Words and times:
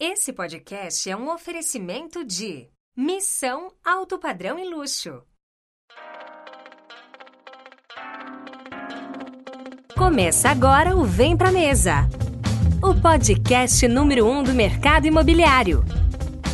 Esse 0.00 0.32
podcast 0.32 1.10
é 1.10 1.16
um 1.16 1.28
oferecimento 1.28 2.24
de 2.24 2.68
Missão 2.96 3.72
Alto 3.84 4.16
Padrão 4.16 4.56
e 4.56 4.64
Luxo. 4.64 5.24
Começa 9.96 10.50
agora 10.50 10.94
o 10.94 11.02
Vem 11.02 11.36
Pra 11.36 11.50
Mesa, 11.50 12.08
o 12.80 12.94
podcast 12.94 13.88
número 13.88 14.24
um 14.24 14.44
do 14.44 14.54
mercado 14.54 15.08
imobiliário. 15.08 15.82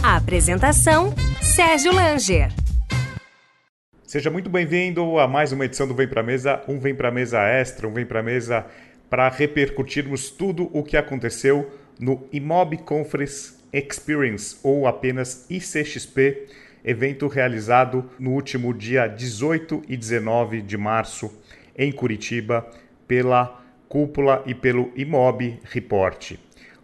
A 0.03 0.17
apresentação, 0.17 1.15
Sérgio 1.43 1.93
Langer. 1.93 2.51
Seja 4.07 4.31
muito 4.31 4.49
bem-vindo 4.49 5.19
a 5.19 5.29
mais 5.29 5.53
uma 5.53 5.67
edição 5.67 5.87
do 5.87 5.95
Vem 5.95 6.09
Pra 6.09 6.23
Mesa, 6.23 6.65
um 6.67 6.79
Vem 6.79 6.95
Pra 6.95 7.11
Mesa 7.11 7.43
extra, 7.43 7.87
um 7.87 7.93
Vem 7.93 8.07
Pra 8.07 8.23
Mesa 8.23 8.65
para 9.11 9.29
repercutirmos 9.29 10.31
tudo 10.31 10.71
o 10.73 10.83
que 10.83 10.97
aconteceu 10.97 11.84
no 11.99 12.27
Imob 12.33 12.77
Conference 12.79 13.55
Experience, 13.73 14.57
ou 14.63 14.87
apenas 14.87 15.47
ICXP, 15.51 16.47
evento 16.85 17.27
realizado 17.27 18.09
no 18.19 18.33
último 18.33 18.73
dia 18.73 19.07
18 19.07 19.83
e 19.89 19.97
19 19.97 20.61
de 20.63 20.77
março 20.77 21.33
em 21.77 21.91
Curitiba 21.91 22.67
pela 23.09 23.63
Cúpula 23.89 24.43
e 24.47 24.55
pelo 24.55 24.93
Imob 24.95 25.59
Report. 25.65 26.37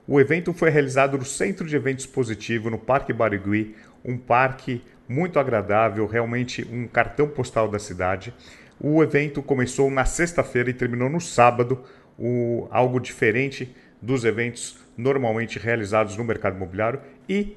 O 0.06 0.20
evento 0.20 0.52
foi 0.52 0.70
realizado 0.70 1.16
no 1.16 1.24
Centro 1.24 1.66
de 1.66 1.76
Eventos 1.76 2.06
Positivo, 2.06 2.70
no 2.70 2.78
Parque 2.78 3.12
Barigui, 3.12 3.76
um 4.04 4.16
parque 4.16 4.82
muito 5.08 5.38
agradável, 5.38 6.06
realmente 6.06 6.66
um 6.72 6.86
cartão 6.86 7.28
postal 7.28 7.68
da 7.68 7.78
cidade. 7.78 8.34
O 8.80 9.02
evento 9.02 9.42
começou 9.42 9.90
na 9.90 10.04
sexta-feira 10.04 10.70
e 10.70 10.74
terminou 10.74 11.10
no 11.10 11.20
sábado, 11.20 11.84
o, 12.18 12.66
algo 12.70 12.98
diferente 12.98 13.74
dos 14.00 14.24
eventos 14.24 14.78
normalmente 15.00 15.58
realizados 15.58 16.16
no 16.16 16.24
mercado 16.24 16.56
imobiliário 16.56 17.00
e 17.28 17.56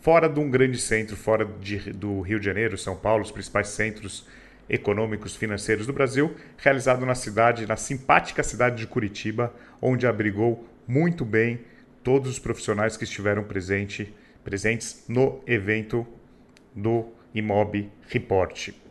fora 0.00 0.28
de 0.28 0.38
um 0.38 0.50
grande 0.50 0.78
centro, 0.78 1.16
fora 1.16 1.44
de, 1.44 1.92
do 1.92 2.20
Rio 2.20 2.38
de 2.38 2.46
Janeiro, 2.46 2.76
São 2.76 2.96
Paulo, 2.96 3.22
os 3.22 3.30
principais 3.30 3.68
centros 3.68 4.26
econômicos 4.68 5.36
financeiros 5.36 5.86
do 5.86 5.92
Brasil, 5.92 6.34
realizado 6.58 7.06
na 7.06 7.14
cidade, 7.14 7.66
na 7.66 7.76
simpática 7.76 8.42
cidade 8.42 8.76
de 8.76 8.86
Curitiba, 8.86 9.54
onde 9.80 10.06
abrigou 10.06 10.68
muito 10.86 11.24
bem 11.24 11.60
todos 12.02 12.30
os 12.30 12.38
profissionais 12.38 12.96
que 12.96 13.04
estiveram 13.04 13.44
presente, 13.44 14.12
presentes 14.44 15.04
no 15.08 15.40
evento 15.46 16.06
do 16.74 17.06
Imob 17.34 17.90
Report. 18.08 18.85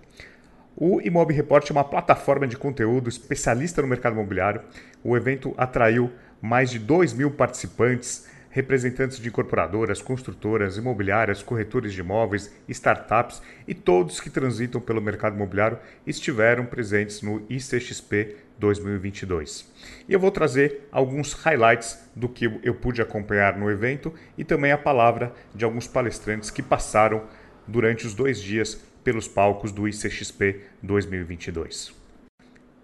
O 0.78 1.00
Imob 1.00 1.31
Report 1.31 1.70
é 1.70 1.72
uma 1.72 1.86
plataforma 1.86 2.45
de 2.45 2.58
conteúdo 2.58 3.08
especialista 3.08 3.81
no 3.81 3.88
mercado 3.88 4.12
imobiliário. 4.12 4.62
O 5.02 5.16
evento 5.16 5.54
atraiu 5.58 6.12
mais 6.42 6.70
de 6.70 6.80
2 6.80 7.14
mil 7.14 7.31
participantes, 7.31 8.28
representantes 8.50 9.18
de 9.18 9.30
incorporadoras, 9.30 10.02
construtoras, 10.02 10.76
imobiliárias, 10.76 11.42
corretores 11.42 11.94
de 11.94 12.02
imóveis, 12.02 12.53
startups 12.68 13.42
e 13.66 13.73
todos 13.73 14.20
que 14.20 14.30
transitam 14.30 14.81
pelo 14.81 15.02
mercado 15.02 15.38
imobiliário 15.38 15.80
estiveram 16.06 16.66
presentes 16.66 17.22
no 17.22 17.46
ICXP 17.50 18.36
2022. 18.59 19.72
E 20.09 20.14
eu 20.14 20.20
vou 20.20 20.30
trazer 20.30 20.90
alguns 20.92 21.31
highlights 21.31 22.06
do 22.14 22.28
que 22.28 22.52
eu 22.62 22.76
pude 22.76 23.02
acompanhar 23.02 23.58
no 23.58 23.72
evento 23.72 24.14
e 24.38 24.44
também 24.44 24.73
a 24.73 24.78
palavra 24.78 25.34
de 25.53 25.64
alguns 25.64 25.88
palestrantes 25.88 26.52
que 26.52 26.62
passaram 26.62 27.23
durante 27.66 28.06
os 28.06 28.14
dois 28.14 28.42
dias 28.42 28.84
pelos 29.06 29.28
palcos 29.28 29.72
do 29.72 29.88
ICXP 29.88 30.61
2022. 30.81 31.94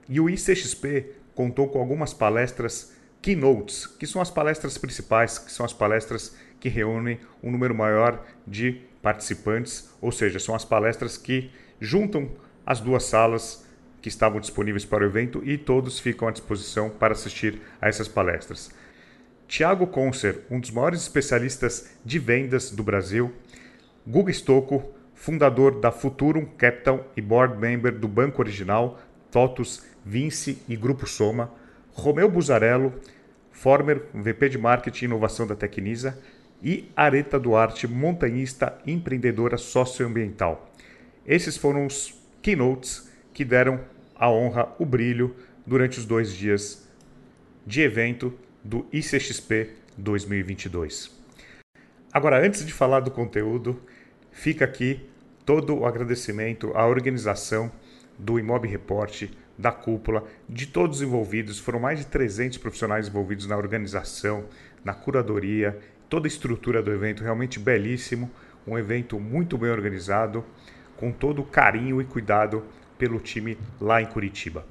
E 0.08 0.20
o 0.20 0.30
ICXP 0.30 1.16
contou 1.34 1.68
com 1.68 1.80
algumas 1.80 2.14
palestras 2.14 2.96
keynotes, 3.22 3.88
que 3.88 4.06
são 4.06 4.22
as 4.22 4.30
palestras 4.30 4.78
principais, 4.78 5.40
que 5.40 5.52
são 5.52 5.66
as 5.66 5.74
palestras 5.74 6.38
que 6.60 6.70
reúnem 6.70 7.20
um 7.42 7.52
número 7.52 7.74
maior 7.74 8.24
de 8.46 8.82
participantes, 9.02 9.90
ou 10.00 10.12
seja, 10.12 10.38
são 10.40 10.54
as 10.54 10.64
palestras 10.64 11.18
que 11.18 11.50
juntam 11.80 12.30
as 12.64 12.80
duas 12.80 13.04
salas 13.04 13.66
que 14.00 14.10
estavam 14.10 14.40
disponíveis 14.40 14.86
para 14.86 15.04
o 15.04 15.08
evento 15.08 15.42
e 15.44 15.58
todos 15.58 16.00
ficam 16.00 16.28
à 16.28 16.32
disposição 16.32 16.90
para 16.90 17.14
assistir 17.14 17.62
a 17.82 17.88
essas 17.88 18.08
palestras. 18.08 18.70
Tiago 19.48 19.88
Concer, 19.88 20.42
um 20.52 20.60
dos 20.60 20.70
maiores 20.70 21.02
especialistas 21.02 21.92
de 22.06 22.20
vendas 22.20 22.70
do 22.70 22.84
Brasil, 22.84 23.34
Guga 24.06 24.32
Stocco, 24.32 25.01
fundador 25.22 25.80
da 25.80 25.92
Futurum 25.92 26.48
Capital 26.58 27.06
e 27.16 27.22
board 27.22 27.56
member 27.56 27.92
do 27.92 28.08
Banco 28.08 28.42
Original, 28.42 29.00
TOTUS, 29.30 29.86
Vinci 30.04 30.58
e 30.68 30.76
Grupo 30.76 31.06
Soma, 31.06 31.52
Romeu 31.94 32.28
Buzarello, 32.28 32.92
former 33.52 34.02
VP 34.16 34.50
de 34.50 34.58
Marketing 34.58 35.04
e 35.04 35.08
Inovação 35.08 35.46
da 35.46 35.56
Tecnisa, 35.56 36.18
e 36.64 36.90
Areta 36.96 37.40
Duarte, 37.40 37.88
montanhista 37.88 38.76
empreendedora 38.86 39.60
socioambiental. 39.60 40.72
Esses 41.24 41.56
foram 41.56 41.86
os 41.86 42.20
keynotes 42.42 43.08
que 43.32 43.46
deram 43.46 43.80
a 44.16 44.28
honra, 44.28 44.74
o 44.80 44.86
brilho 44.88 45.36
durante 45.68 46.00
os 46.00 46.06
dois 46.06 46.34
dias 46.34 46.90
de 47.64 47.82
evento 47.82 48.34
do 48.64 48.88
ICXP 48.92 49.70
2022. 49.96 51.16
Agora, 52.12 52.44
antes 52.44 52.66
de 52.66 52.74
falar 52.74 53.02
do 53.02 53.12
conteúdo, 53.12 53.80
fica 54.32 54.66
aqui 54.66 55.11
todo 55.52 55.80
o 55.80 55.86
agradecimento 55.86 56.72
à 56.76 56.88
organização 56.88 57.70
do 58.18 58.40
Imob 58.40 58.66
Report, 58.66 59.28
da 59.58 59.70
cúpula, 59.70 60.24
de 60.48 60.66
todos 60.66 61.02
os 61.02 61.04
envolvidos. 61.04 61.60
Foram 61.60 61.78
mais 61.78 62.00
de 62.00 62.08
300 62.08 62.58
profissionais 62.58 63.10
envolvidos 63.10 63.46
na 63.48 63.58
organização, 63.58 64.46
na 64.82 64.94
curadoria, 64.94 65.78
toda 66.08 66.26
a 66.26 66.30
estrutura 66.30 66.82
do 66.82 66.90
evento, 66.90 67.22
realmente 67.22 67.60
belíssimo. 67.60 68.32
Um 68.66 68.78
evento 68.78 69.20
muito 69.20 69.58
bem 69.58 69.72
organizado, 69.72 70.46
com 70.96 71.12
todo 71.12 71.42
o 71.42 71.46
carinho 71.46 72.02
e 72.02 72.06
cuidado 72.06 72.64
pelo 72.98 73.20
time 73.20 73.58
lá 73.78 74.02
em 74.02 74.06
Curitiba. 74.06 74.66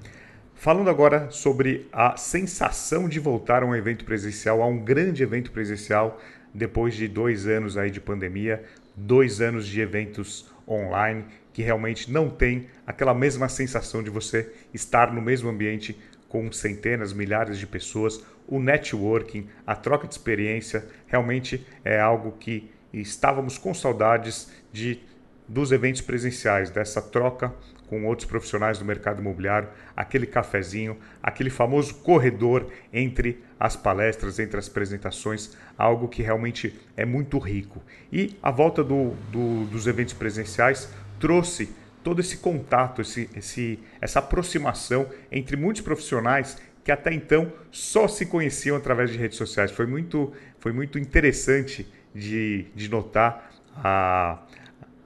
Falando 0.54 0.88
agora 0.88 1.30
sobre 1.30 1.90
a 1.92 2.16
sensação 2.16 3.06
de 3.06 3.20
voltar 3.20 3.62
a 3.62 3.66
um 3.66 3.76
evento 3.76 4.06
presencial, 4.06 4.62
a 4.62 4.66
um 4.66 4.78
grande 4.78 5.22
evento 5.22 5.52
presencial, 5.52 6.18
depois 6.54 6.94
de 6.94 7.06
dois 7.06 7.46
anos 7.46 7.76
aí 7.76 7.90
de 7.90 8.00
pandemia, 8.00 8.64
dois 8.96 9.40
anos 9.40 9.66
de 9.66 9.80
eventos 9.80 10.50
online 10.68 11.24
que 11.52 11.62
realmente 11.62 12.10
não 12.10 12.30
tem 12.30 12.68
aquela 12.86 13.12
mesma 13.12 13.48
sensação 13.48 14.02
de 14.02 14.10
você 14.10 14.52
estar 14.72 15.12
no 15.12 15.20
mesmo 15.20 15.48
ambiente 15.48 15.98
com 16.28 16.50
centenas, 16.52 17.12
milhares 17.12 17.58
de 17.58 17.66
pessoas. 17.66 18.24
O 18.46 18.60
networking, 18.60 19.48
a 19.66 19.74
troca 19.74 20.06
de 20.06 20.14
experiência, 20.14 20.86
realmente 21.06 21.66
é 21.84 21.98
algo 21.98 22.32
que 22.32 22.70
estávamos 22.92 23.58
com 23.58 23.74
saudades 23.74 24.50
de 24.72 25.00
dos 25.46 25.72
eventos 25.72 26.00
presenciais, 26.00 26.70
dessa 26.70 27.02
troca 27.02 27.52
com 27.88 28.06
outros 28.06 28.28
profissionais 28.28 28.78
do 28.78 28.84
mercado 28.84 29.20
imobiliário, 29.20 29.68
aquele 29.96 30.24
cafezinho, 30.24 30.96
aquele 31.20 31.50
famoso 31.50 31.96
corredor 31.96 32.70
entre 32.92 33.42
as 33.60 33.76
palestras, 33.76 34.38
entre 34.38 34.58
as 34.58 34.68
apresentações, 34.68 35.54
algo 35.76 36.08
que 36.08 36.22
realmente 36.22 36.74
é 36.96 37.04
muito 37.04 37.38
rico. 37.38 37.82
E 38.10 38.38
a 38.42 38.50
volta 38.50 38.82
do, 38.82 39.10
do, 39.30 39.66
dos 39.66 39.86
eventos 39.86 40.14
presenciais 40.14 40.88
trouxe 41.18 41.68
todo 42.02 42.20
esse 42.20 42.38
contato, 42.38 43.02
esse, 43.02 43.28
esse, 43.36 43.78
essa 44.00 44.20
aproximação 44.20 45.06
entre 45.30 45.58
muitos 45.58 45.82
profissionais 45.82 46.56
que 46.82 46.90
até 46.90 47.12
então 47.12 47.52
só 47.70 48.08
se 48.08 48.24
conheciam 48.24 48.78
através 48.78 49.10
de 49.10 49.18
redes 49.18 49.36
sociais. 49.36 49.70
Foi 49.70 49.84
muito, 49.84 50.32
foi 50.58 50.72
muito 50.72 50.98
interessante 50.98 51.86
de, 52.14 52.64
de 52.74 52.88
notar 52.88 53.52
a, 53.76 54.42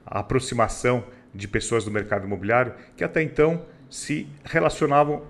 a 0.05 0.19
aproximação 0.19 1.03
de 1.33 1.49
pessoas 1.49 1.83
do 1.83 1.91
mercado 1.91 2.25
imobiliário 2.25 2.73
que 2.95 3.03
até 3.03 3.21
então 3.21 3.65
se 3.89 4.29
relacionavam 4.45 5.23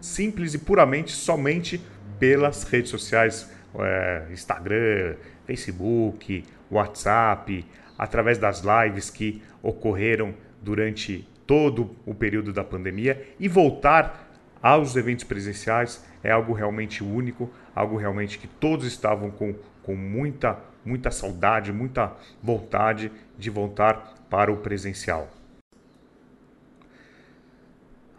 simples 0.00 0.54
e 0.54 0.58
puramente 0.58 1.12
somente 1.12 1.80
pelas 2.18 2.64
redes 2.64 2.90
sociais, 2.90 3.50
é, 3.78 4.26
Instagram, 4.30 5.16
Facebook, 5.46 6.44
WhatsApp, 6.70 7.64
através 7.98 8.38
das 8.38 8.62
lives 8.62 9.10
que 9.10 9.42
ocorreram 9.62 10.34
durante 10.60 11.26
todo 11.46 11.94
o 12.04 12.14
período 12.14 12.52
da 12.52 12.64
pandemia 12.64 13.26
e 13.38 13.48
voltar 13.48 14.26
aos 14.62 14.96
eventos 14.96 15.24
presenciais 15.24 16.04
é 16.22 16.30
algo 16.30 16.52
realmente 16.52 17.04
único, 17.04 17.50
algo 17.74 17.96
realmente 17.96 18.38
que 18.38 18.48
todos 18.48 18.84
estavam 18.84 19.30
com, 19.30 19.54
com 19.82 19.94
muita, 19.94 20.58
muita 20.84 21.10
saudade, 21.10 21.72
muita 21.72 22.12
vontade 22.42 23.12
de 23.38 23.48
voltar 23.48 24.14
para 24.28 24.52
o 24.52 24.56
presencial. 24.56 25.30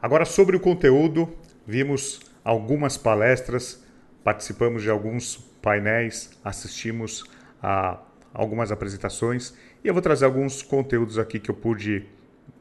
Agora, 0.02 0.24
sobre 0.24 0.56
o 0.56 0.60
conteúdo, 0.60 1.36
vimos 1.66 2.22
algumas 2.46 2.98
palestras, 2.98 3.84
participamos 4.28 4.84
de 4.84 4.90
alguns 4.90 5.38
painéis, 5.62 6.32
assistimos 6.44 7.24
a 7.64 7.98
algumas 8.34 8.74
apresentações 8.74 9.54
e 9.82 9.88
eu 9.88 9.94
vou 9.94 10.04
trazer 10.04 10.26
alguns 10.26 10.62
conteúdos 10.62 11.18
aqui 11.18 11.40
que 11.40 11.50
eu 11.50 11.56
pude 11.56 12.06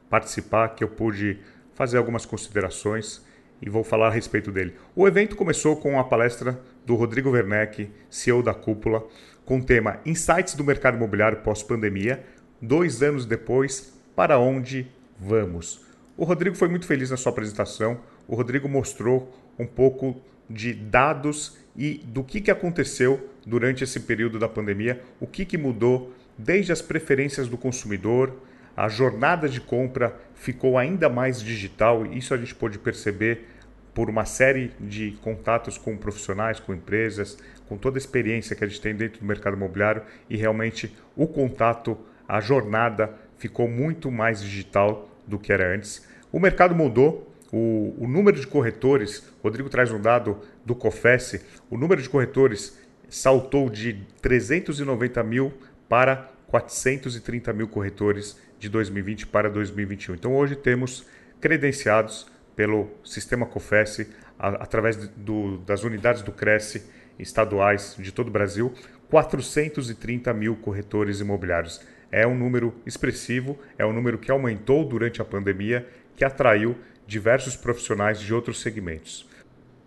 participar, 0.09 0.77
que 0.77 0.85
eu 0.85 0.89
pude 0.89 1.41
fazer 1.75 1.99
algumas 1.99 2.25
considerações 2.25 3.21
e 3.61 3.69
vou 3.69 3.83
falar 3.83 4.07
a 4.07 4.11
respeito 4.11 4.53
dele. 4.53 4.77
O 4.95 5.09
evento 5.09 5.35
começou 5.35 5.75
com 5.75 5.99
a 5.99 6.05
palestra 6.05 6.57
do 6.85 6.95
Rodrigo 6.95 7.31
Werneck, 7.31 7.91
CEO 8.09 8.45
da 8.45 8.55
Cúpula. 8.55 9.05
com 9.45 9.59
o 9.59 9.65
tema 9.65 9.99
Insights 10.07 10.55
do 10.55 10.63
mercado 10.63 10.97
imobiliário 10.97 11.39
pós-pandemia, 11.39 12.25
dois 12.63 13.03
anos 13.03 13.27
depois, 13.27 13.93
para 14.15 14.39
onde 14.39 14.89
vamos? 15.19 15.85
O 16.17 16.23
Rodrigo 16.23 16.55
foi 16.55 16.69
muito 16.69 16.87
feliz 16.87 17.11
na 17.11 17.17
sua 17.17 17.33
apresentação. 17.33 17.99
O 18.29 18.37
Rodrigo 18.37 18.69
mostrou 18.69 19.35
um 19.59 19.67
pouco 19.67 20.23
de 20.49 20.73
dados 20.73 21.59
e 21.77 21.99
do 22.07 22.25
que, 22.25 22.41
que 22.41 22.51
aconteceu 22.51 23.31
durante 23.47 23.85
esse 23.85 24.01
período 24.01 24.39
da 24.39 24.49
pandemia, 24.49 25.03
o 25.21 25.27
que, 25.27 25.45
que 25.45 25.59
mudou 25.59 26.13
desde 26.37 26.73
as 26.73 26.83
preferências 26.83 27.49
do 27.49 27.57
consumidor, 27.57 28.35
a 28.77 28.89
jornada 28.89 29.49
de 29.49 29.61
compra 29.61 30.15
ficou 30.35 30.77
ainda 30.77 31.09
mais 31.09 31.41
digital, 31.41 32.05
isso 32.07 32.35
a 32.35 32.37
gente 32.37 32.55
pôde 32.55 32.79
perceber 32.79 33.47
por 33.95 34.11
uma 34.11 34.27
série 34.27 34.73
de 34.79 35.13
contatos 35.23 35.79
com 35.79 35.97
profissionais, 35.97 36.61
com 36.61 36.75
empresas, 36.75 37.39
com 37.67 37.79
toda 37.79 37.97
a 37.97 38.01
experiência 38.01 38.55
que 38.55 38.63
a 38.63 38.67
gente 38.67 38.81
tem 38.81 38.95
dentro 38.95 39.21
do 39.21 39.27
mercado 39.27 39.57
imobiliário 39.57 40.03
e 40.29 40.37
realmente 40.37 40.95
o 41.17 41.27
contato, 41.27 41.97
a 42.29 42.39
jornada 42.41 43.15
ficou 43.39 43.67
muito 43.67 44.11
mais 44.11 44.43
digital 44.43 45.09
do 45.27 45.39
que 45.39 45.51
era 45.51 45.75
antes. 45.75 46.07
O 46.31 46.39
mercado 46.39 46.75
mudou, 46.75 47.35
o, 47.53 47.95
o 47.99 48.09
número 48.09 48.39
de 48.39 48.47
corretores, 48.47 49.23
Rodrigo 49.43 49.69
traz 49.69 49.93
um 49.93 50.01
dado 50.01 50.41
do 50.65 50.75
COFES, 50.75 51.45
o 51.71 51.77
número 51.77 52.03
de 52.03 52.09
corretores 52.09 52.79
saltou 53.09 53.71
de 53.71 54.03
390 54.21 55.23
mil 55.23 55.53
para 55.89 56.31
430 56.49 57.53
mil 57.53 57.69
corretores 57.69 58.41
de 58.59 58.69
2020 58.69 59.27
para 59.27 59.49
2021. 59.49 60.15
Então 60.15 60.35
hoje 60.35 60.57
temos 60.57 61.07
credenciados 61.41 62.27
pelo 62.55 62.91
sistema 63.05 63.47
COFES, 63.47 64.09
através 64.39 64.97
do, 64.97 65.59
das 65.59 65.85
unidades 65.85 66.23
do 66.23 66.33
Cresce 66.33 66.85
estaduais 67.19 67.97
de 67.99 68.13
todo 68.13 68.29
o 68.29 68.31
Brasil, 68.31 68.73
430 69.11 70.33
mil 70.35 70.57
corretores 70.57 71.21
imobiliários. 71.21 71.81
É 72.11 72.27
um 72.27 72.37
número 72.37 72.75
expressivo, 72.87 73.59
é 73.79 73.85
um 73.85 73.93
número 73.93 74.19
que 74.19 74.31
aumentou 74.31 74.85
durante 74.85 75.21
a 75.21 75.25
pandemia, 75.25 75.87
que 76.17 76.25
atraiu 76.25 76.77
diversos 77.07 77.57
profissionais 77.57 78.19
de 78.19 78.35
outros 78.35 78.61
segmentos. 78.61 79.29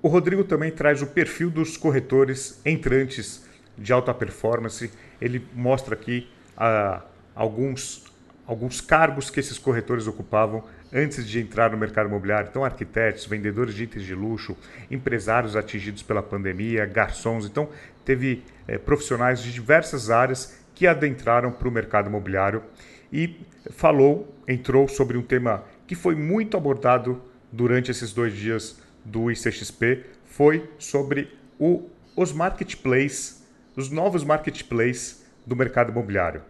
O 0.02 0.08
Rodrigo 0.08 0.44
também 0.44 0.72
traz 0.72 1.02
o 1.02 1.08
perfil 1.08 1.50
dos 1.50 1.76
corretores 1.76 2.62
entrantes 2.66 3.46
de 3.78 3.92
alta 3.92 4.14
performance. 4.14 4.90
Ele 5.20 5.46
mostra 5.54 5.94
aqui 5.94 6.30
ah, 6.56 7.02
alguns, 7.36 8.06
alguns 8.46 8.80
cargos 8.80 9.30
que 9.30 9.40
esses 9.40 9.58
corretores 9.58 10.08
ocupavam 10.08 10.64
antes 10.92 11.28
de 11.28 11.40
entrar 11.40 11.72
no 11.72 11.78
mercado 11.78 12.08
imobiliário. 12.08 12.48
Então, 12.50 12.64
arquitetos, 12.64 13.26
vendedores 13.26 13.76
de 13.76 13.84
itens 13.84 14.06
de 14.06 14.16
luxo, 14.16 14.56
empresários 14.90 15.56
atingidos 15.56 16.02
pela 16.02 16.24
pandemia, 16.24 16.86
garçons. 16.86 17.46
Então, 17.46 17.70
teve 18.06 18.44
eh, 18.68 18.78
profissionais 18.78 19.42
de 19.42 19.52
diversas 19.52 20.10
áreas 20.10 20.58
que 20.74 20.88
adentraram 20.88 21.52
para 21.52 21.68
o 21.68 21.72
mercado 21.72 22.08
imobiliário 22.08 22.64
e 23.12 23.46
falou, 23.72 24.34
entrou 24.48 24.88
sobre 24.88 25.18
um 25.18 25.22
tema 25.22 25.64
que 25.90 25.96
foi 25.96 26.14
muito 26.14 26.56
abordado 26.56 27.20
durante 27.52 27.90
esses 27.90 28.14
dois 28.14 28.36
dias 28.36 28.80
do 29.04 29.32
ICXP, 29.32 30.06
foi 30.24 30.70
sobre 30.78 31.36
o, 31.58 31.90
os 32.16 32.32
marketplaces, 32.32 33.44
os 33.76 33.90
novos 33.90 34.24
marketplaces 34.24 35.26
do 35.48 35.56
mercado 35.56 35.92
imobiliário. 35.92 36.44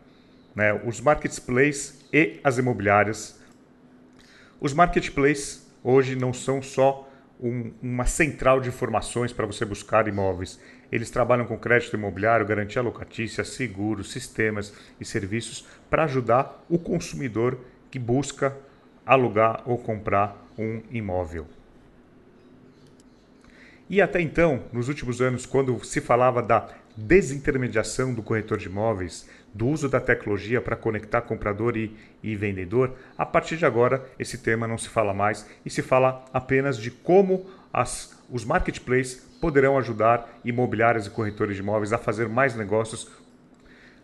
Né? 0.53 0.74
Os 0.86 1.00
marketplaces 1.00 2.06
e 2.12 2.38
as 2.44 2.57
imobiliárias. 2.57 3.39
Os 4.59 4.74
marketplaces 4.74 5.65
hoje 5.81 6.18
não 6.18 6.33
são 6.33 6.62
só 6.62 7.09
um, 7.39 7.71
uma 7.81 8.06
central 8.06 8.59
de 8.59 8.68
informações 8.68 9.31
para 9.31 9.45
você 9.45 9.63
buscar 9.63 10.06
imóveis. 10.09 10.59
Eles 10.92 11.09
trabalham 11.09 11.45
com 11.45 11.57
crédito 11.57 11.95
imobiliário, 11.95 12.45
garantia 12.45 12.81
locatícia, 12.81 13.45
seguros, 13.45 14.12
sistemas 14.12 14.74
e 15.00 15.06
serviços 15.06 15.65
para 15.89 16.03
ajudar 16.03 16.62
o 16.68 16.77
consumidor 16.77 17.57
que 17.89 17.97
busca 17.97 18.53
alugar 19.09 19.63
ou 19.65 19.75
comprar 19.75 20.38
um 20.56 20.83
imóvel. 20.91 21.47
E 23.89 24.00
até 24.03 24.21
então, 24.21 24.65
nos 24.71 24.88
últimos 24.88 25.19
anos, 25.19 25.47
quando 25.47 25.83
se 25.83 26.00
falava 26.00 26.44
da 26.44 26.69
desintermediação 26.95 28.13
do 28.13 28.21
corretor 28.21 28.59
de 28.59 28.67
imóveis, 28.67 29.27
do 29.51 29.67
uso 29.67 29.89
da 29.89 30.00
tecnologia 30.00 30.61
para 30.61 30.75
conectar 30.75 31.21
comprador 31.21 31.75
e, 31.75 31.97
e, 32.21 32.35
vendedor, 32.35 32.94
a 33.17 33.25
partir 33.25 33.57
de 33.57 33.65
agora 33.65 34.06
esse 34.19 34.38
tema 34.38 34.67
não 34.67 34.77
se 34.77 34.88
fala 34.88 35.11
mais 35.11 35.50
e 35.65 35.71
se 35.71 35.81
fala 35.81 36.23
apenas 36.31 36.77
de 36.77 36.91
como 36.91 37.50
as, 37.73 38.15
os 38.29 38.45
marketplaces 38.45 39.15
poderão 39.41 39.75
ajudar 39.75 40.39
imobiliárias 40.45 41.07
e 41.07 41.09
corretores 41.09 41.56
de 41.56 41.63
imóveis 41.63 41.91
a 41.91 41.97
fazer 41.97 42.29
mais 42.29 42.56
negócios 42.56 43.09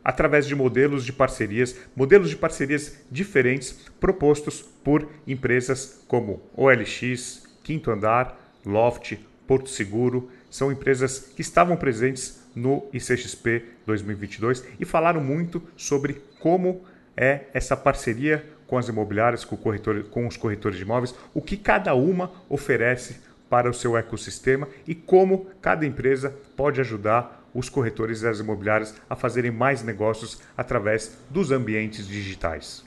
através 0.06 0.46
de 0.46 0.54
modelos 0.54 1.04
de 1.04 1.12
parcerias, 1.12 1.76
modelos 1.96 2.30
de 2.30 2.36
parcerias 2.36 3.04
diferentes 3.10 3.72
propostos 4.00 4.62
por 4.62 5.10
empresas 5.26 6.04
como 6.08 6.44
OLX, 6.56 7.44
Quinto 7.64 7.90
Andar, 7.90 8.40
Loft, 8.64 9.18
Porto 9.48 9.68
Seguro, 9.68 10.30
são 10.48 10.72
empresas 10.72 11.32
que 11.36 11.42
estavam 11.42 11.76
presentes 11.76 12.40
no 12.56 12.86
ICXP 12.94 13.66
2022 13.88 14.64
e 14.80 14.86
falaram 14.86 15.22
muito 15.22 15.62
sobre 15.76 16.22
como 16.40 16.86
é 17.18 17.46
essa 17.52 17.76
parceria 17.76 18.46
com 18.68 18.78
as 18.78 18.88
imobiliárias, 18.88 19.44
com, 19.44 19.58
corretor, 19.58 20.04
com 20.06 20.28
os 20.28 20.38
corretores 20.38 20.78
de 20.78 20.84
imóveis, 20.84 21.16
o 21.34 21.42
que 21.42 21.58
cada 21.58 21.96
uma 21.96 22.32
oferece 22.48 23.18
para 23.50 23.70
o 23.70 23.74
seu 23.74 23.98
ecossistema 23.98 24.68
e 24.88 24.94
como 24.94 25.48
cada 25.62 25.86
empresa 25.86 26.36
pode 26.56 26.80
ajudar 26.82 27.45
os 27.56 27.70
corretores 27.70 28.22
e 28.22 28.28
as 28.28 28.40
imobiliárias 28.40 28.94
a 29.10 29.16
fazerem 29.16 29.50
mais 29.50 29.82
negócios 29.82 30.42
através 30.58 31.18
dos 31.30 31.52
ambientes 31.52 32.06
digitais. 32.06 32.84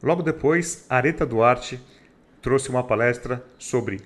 Logo 0.00 0.22
depois, 0.22 0.86
Areta 0.88 1.26
Duarte 1.26 1.78
trouxe 2.40 2.70
uma 2.70 2.84
palestra 2.84 3.44
sobre 3.58 4.00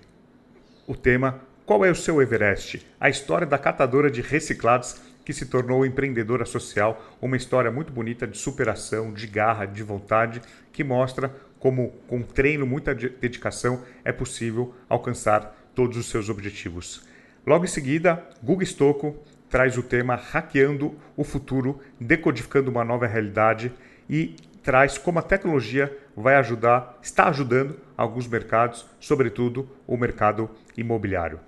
o 0.86 0.96
tema 0.96 1.40
Qual 1.64 1.84
é 1.84 1.90
o 1.90 1.94
seu 1.94 2.20
Everest? 2.20 2.84
A 2.98 3.08
história 3.08 3.46
da 3.46 3.58
catadora 3.58 4.10
de 4.10 4.20
reciclados 4.20 4.96
que 5.24 5.32
se 5.32 5.46
tornou 5.46 5.86
empreendedora 5.86 6.44
social, 6.44 7.02
uma 7.20 7.36
história 7.36 7.70
muito 7.70 7.92
bonita 7.92 8.26
de 8.26 8.36
superação, 8.36 9.12
de 9.12 9.26
garra, 9.26 9.66
de 9.66 9.82
vontade, 9.82 10.42
que 10.72 10.82
mostra 10.82 11.34
como 11.58 11.92
com 12.06 12.22
treino, 12.22 12.66
muita 12.66 12.94
dedicação 12.94 13.82
é 14.04 14.12
possível 14.12 14.74
alcançar 14.88 15.70
todos 15.74 15.96
os 15.96 16.06
seus 16.06 16.28
objetivos. 16.28 17.06
Logo 17.46 17.64
em 17.64 17.68
seguida, 17.68 18.22
Google 18.42 18.64
Stocco 18.64 19.16
traz 19.50 19.76
o 19.76 19.82
tema 19.82 20.16
Hackeando 20.16 20.94
o 21.16 21.22
Futuro, 21.22 21.78
decodificando 22.00 22.70
uma 22.70 22.82
nova 22.82 23.06
realidade 23.06 23.72
e 24.08 24.34
traz 24.62 24.96
como 24.96 25.18
a 25.18 25.22
tecnologia 25.22 25.94
vai 26.16 26.36
ajudar, 26.36 26.98
está 27.02 27.28
ajudando 27.28 27.78
alguns 27.96 28.26
mercados, 28.26 28.86
sobretudo 28.98 29.68
o 29.86 29.96
mercado 29.96 30.50
imobiliário. 30.76 31.38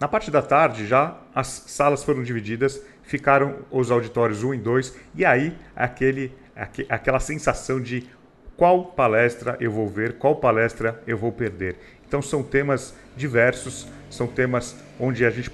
Na 0.00 0.08
parte 0.08 0.30
da 0.30 0.42
tarde 0.42 0.86
já 0.86 1.16
as 1.32 1.46
salas 1.46 2.02
foram 2.02 2.22
divididas, 2.22 2.82
ficaram 3.02 3.58
os 3.70 3.90
auditórios 3.90 4.42
1 4.42 4.54
e 4.54 4.58
2 4.58 4.96
e 5.14 5.24
aí 5.24 5.56
aquele, 5.76 6.34
aquela 6.88 7.20
sensação 7.20 7.80
de 7.80 8.08
qual 8.56 8.86
palestra 8.86 9.56
eu 9.60 9.70
vou 9.70 9.88
ver, 9.88 10.18
qual 10.18 10.36
palestra 10.36 11.02
eu 11.06 11.16
vou 11.16 11.30
perder. 11.32 11.76
Então 12.10 12.20
são 12.20 12.42
temas 12.42 12.92
diversos, 13.16 13.86
são 14.10 14.26
temas 14.26 14.74
onde 14.98 15.24
a 15.24 15.30
gente 15.30 15.48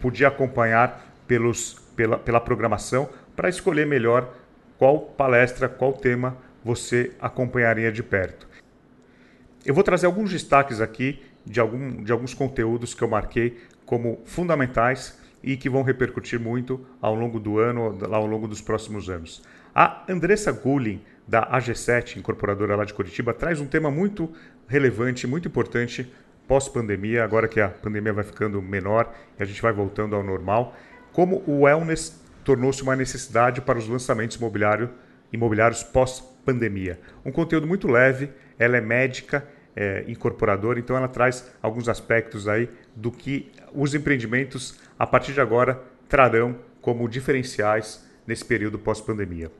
podia 0.00 0.28
acompanhar 0.28 1.14
pelos, 1.28 1.74
pela, 1.94 2.16
pela 2.16 2.40
programação 2.40 3.06
para 3.36 3.50
escolher 3.50 3.86
melhor 3.86 4.34
qual 4.78 4.98
palestra, 4.98 5.68
qual 5.68 5.92
tema 5.92 6.38
você 6.64 7.12
acompanharia 7.20 7.92
de 7.92 8.02
perto. 8.02 8.48
Eu 9.62 9.74
vou 9.74 9.84
trazer 9.84 10.06
alguns 10.06 10.30
destaques 10.30 10.80
aqui 10.80 11.22
de, 11.44 11.60
algum, 11.60 12.02
de 12.02 12.10
alguns 12.10 12.32
conteúdos 12.32 12.94
que 12.94 13.02
eu 13.02 13.08
marquei 13.08 13.60
como 13.84 14.22
fundamentais 14.24 15.20
e 15.44 15.54
que 15.54 15.68
vão 15.68 15.82
repercutir 15.82 16.40
muito 16.40 16.80
ao 16.98 17.14
longo 17.14 17.38
do 17.38 17.58
ano, 17.58 17.98
ao 18.10 18.24
longo 18.24 18.48
dos 18.48 18.62
próximos 18.62 19.10
anos. 19.10 19.42
A 19.74 20.02
Andressa 20.08 20.50
Gullin, 20.50 21.02
da 21.28 21.46
AG7, 21.52 22.16
incorporadora 22.16 22.74
lá 22.74 22.86
de 22.86 22.94
Curitiba, 22.94 23.34
traz 23.34 23.60
um 23.60 23.66
tema 23.66 23.90
muito 23.90 24.32
relevante, 24.70 25.26
muito 25.26 25.48
importante 25.48 26.10
pós-pandemia, 26.46 27.24
agora 27.24 27.48
que 27.48 27.60
a 27.60 27.68
pandemia 27.68 28.12
vai 28.12 28.22
ficando 28.22 28.62
menor 28.62 29.12
e 29.38 29.42
a 29.42 29.46
gente 29.46 29.60
vai 29.60 29.72
voltando 29.72 30.14
ao 30.14 30.22
normal, 30.22 30.76
como 31.12 31.42
o 31.44 31.62
wellness 31.62 32.22
tornou-se 32.44 32.80
uma 32.82 32.94
necessidade 32.94 33.60
para 33.60 33.78
os 33.78 33.88
lançamentos 33.88 34.36
imobiliário, 34.36 34.88
imobiliários 35.32 35.82
pós-pandemia. 35.82 37.00
Um 37.24 37.32
conteúdo 37.32 37.66
muito 37.66 37.88
leve, 37.88 38.30
ela 38.58 38.76
é 38.76 38.80
médica, 38.80 39.44
é, 39.74 40.04
incorporadora, 40.06 40.78
então 40.78 40.96
ela 40.96 41.08
traz 41.08 41.50
alguns 41.60 41.88
aspectos 41.88 42.46
aí 42.46 42.70
do 42.94 43.10
que 43.10 43.50
os 43.74 43.92
empreendimentos 43.92 44.78
a 44.96 45.06
partir 45.06 45.32
de 45.32 45.40
agora 45.40 45.80
trarão 46.08 46.56
como 46.80 47.08
diferenciais 47.08 48.08
nesse 48.24 48.44
período 48.44 48.78
pós-pandemia. 48.78 49.50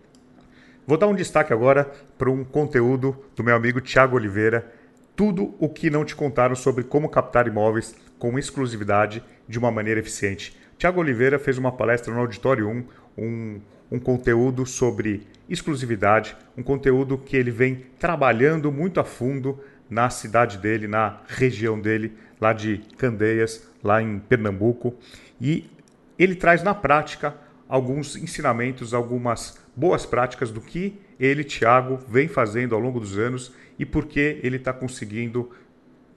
Vou 0.87 0.97
dar 0.97 1.09
um 1.09 1.14
destaque 1.14 1.52
agora 1.52 1.90
para 2.17 2.31
um 2.31 2.45
conteúdo 2.45 3.25
do 3.35 3.43
meu 3.43 3.57
amigo 3.57 3.81
Tiago 3.81 4.17
Oliveira, 4.17 4.79
tudo 5.21 5.55
o 5.59 5.69
que 5.69 5.91
não 5.91 6.03
te 6.03 6.17
contaram 6.17 6.57
sobre 6.57 6.83
como 6.83 7.07
captar 7.07 7.47
imóveis 7.47 7.95
com 8.19 8.39
exclusividade 8.39 9.23
de 9.47 9.59
uma 9.59 9.71
maneira 9.71 10.00
eficiente. 10.00 10.59
Tiago 10.79 10.99
Oliveira 10.99 11.39
fez 11.39 11.59
uma 11.59 11.71
palestra 11.71 12.11
no 12.15 12.21
Auditório 12.21 12.67
1, 12.67 12.85
um, 13.19 13.61
um 13.93 13.99
conteúdo 13.99 14.65
sobre 14.65 15.27
exclusividade, 15.47 16.35
um 16.57 16.62
conteúdo 16.62 17.19
que 17.19 17.37
ele 17.37 17.50
vem 17.50 17.85
trabalhando 17.99 18.73
muito 18.73 18.99
a 18.99 19.05
fundo 19.05 19.61
na 19.91 20.09
cidade 20.09 20.57
dele, 20.57 20.89
na 20.89 21.21
região 21.29 21.79
dele, 21.79 22.17
lá 22.41 22.55
de 22.55 22.79
Candeias, 22.97 23.69
lá 23.85 24.00
em 24.00 24.19
Pernambuco. 24.21 24.95
E 25.39 25.71
ele 26.19 26.35
traz 26.35 26.62
na 26.62 26.75
prática 26.75 27.35
alguns 27.69 28.17
ensinamentos, 28.17 28.95
algumas 28.95 29.59
boas 29.77 30.07
práticas 30.07 30.50
do 30.50 30.62
que 30.62 30.99
ele, 31.21 31.45
Tiago, 31.45 31.99
vem 32.09 32.27
fazendo 32.27 32.75
ao 32.75 32.81
longo 32.81 32.99
dos 32.99 33.19
anos 33.19 33.53
e 33.80 33.87
por 33.87 34.04
que 34.04 34.38
ele 34.42 34.58
está 34.58 34.75
conseguindo 34.75 35.50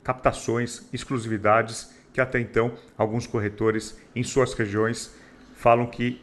captações, 0.03 0.83
exclusividades 0.91 1.95
que 2.11 2.19
até 2.19 2.37
então 2.37 2.73
alguns 2.97 3.25
corretores 3.25 3.97
em 4.13 4.21
suas 4.21 4.53
regiões 4.53 5.15
falam 5.55 5.85
que 5.87 6.21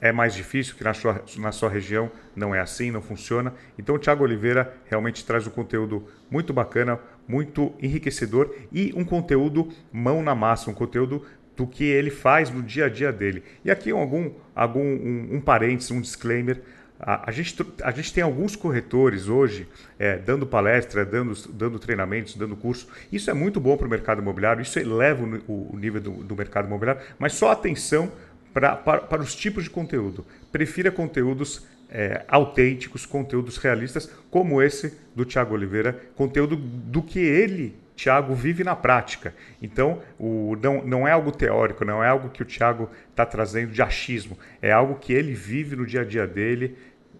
é 0.00 0.12
mais 0.12 0.32
difícil, 0.32 0.76
que 0.76 0.84
na 0.84 0.94
sua, 0.94 1.24
na 1.38 1.50
sua 1.50 1.68
região 1.68 2.08
não 2.36 2.54
é 2.54 2.60
assim, 2.60 2.92
não 2.92 3.02
funciona. 3.02 3.52
Então 3.76 3.96
o 3.96 3.98
Thiago 3.98 4.22
Oliveira 4.22 4.76
realmente 4.84 5.24
traz 5.24 5.44
um 5.44 5.50
conteúdo 5.50 6.06
muito 6.30 6.52
bacana, 6.52 7.00
muito 7.26 7.74
enriquecedor 7.82 8.54
e 8.70 8.92
um 8.94 9.04
conteúdo 9.04 9.68
mão 9.92 10.22
na 10.22 10.36
massa, 10.36 10.70
um 10.70 10.74
conteúdo 10.74 11.26
do 11.56 11.66
que 11.66 11.82
ele 11.82 12.10
faz 12.10 12.48
no 12.48 12.62
dia 12.62 12.84
a 12.84 12.88
dia 12.88 13.12
dele. 13.12 13.42
E 13.64 13.70
aqui 13.72 13.90
algum, 13.90 14.30
algum 14.54 14.84
um, 14.84 15.28
um 15.32 15.40
parênteses, 15.40 15.90
um 15.90 16.00
disclaimer. 16.00 16.62
A, 16.98 17.28
a, 17.28 17.32
gente, 17.32 17.54
a 17.82 17.90
gente 17.90 18.12
tem 18.12 18.22
alguns 18.22 18.56
corretores 18.56 19.28
hoje 19.28 19.68
é, 19.98 20.16
dando 20.16 20.46
palestra, 20.46 21.04
dando, 21.04 21.34
dando 21.50 21.78
treinamentos, 21.78 22.34
dando 22.36 22.56
curso. 22.56 22.88
Isso 23.12 23.30
é 23.30 23.34
muito 23.34 23.60
bom 23.60 23.76
para 23.76 23.86
o 23.86 23.90
mercado 23.90 24.20
imobiliário, 24.20 24.62
isso 24.62 24.78
eleva 24.78 25.24
o, 25.46 25.74
o 25.74 25.78
nível 25.78 26.00
do, 26.00 26.10
do 26.24 26.36
mercado 26.36 26.66
imobiliário, 26.66 27.02
mas 27.18 27.34
só 27.34 27.50
atenção 27.50 28.10
para 28.52 29.20
os 29.20 29.34
tipos 29.34 29.64
de 29.64 29.70
conteúdo. 29.70 30.24
Prefira 30.50 30.90
conteúdos 30.90 31.66
é, 31.90 32.24
autênticos, 32.28 33.04
conteúdos 33.04 33.58
realistas, 33.58 34.10
como 34.30 34.62
esse 34.62 34.98
do 35.14 35.24
Tiago 35.24 35.54
Oliveira, 35.54 36.00
conteúdo 36.14 36.56
do 36.56 37.02
que 37.02 37.18
ele, 37.18 37.76
Tiago, 37.96 38.34
vive 38.34 38.62
na 38.62 38.76
prática. 38.76 39.34
Então, 39.60 40.00
o, 40.18 40.56
não, 40.62 40.84
não 40.84 41.08
é 41.08 41.12
algo 41.12 41.32
teórico, 41.32 41.84
não 41.84 42.04
é 42.04 42.08
algo 42.08 42.28
que 42.28 42.42
o 42.42 42.44
Tiago 42.44 42.88
está 43.10 43.26
trazendo 43.26 43.72
de 43.72 43.82
achismo, 43.82 44.38
é 44.62 44.70
algo 44.70 44.96
que 44.96 45.12
ele 45.12 45.32
vive 45.32 45.74
no 45.74 45.84
dia 45.84 46.02
a 46.02 46.04
dia 46.04 46.26
dele, 46.26 46.76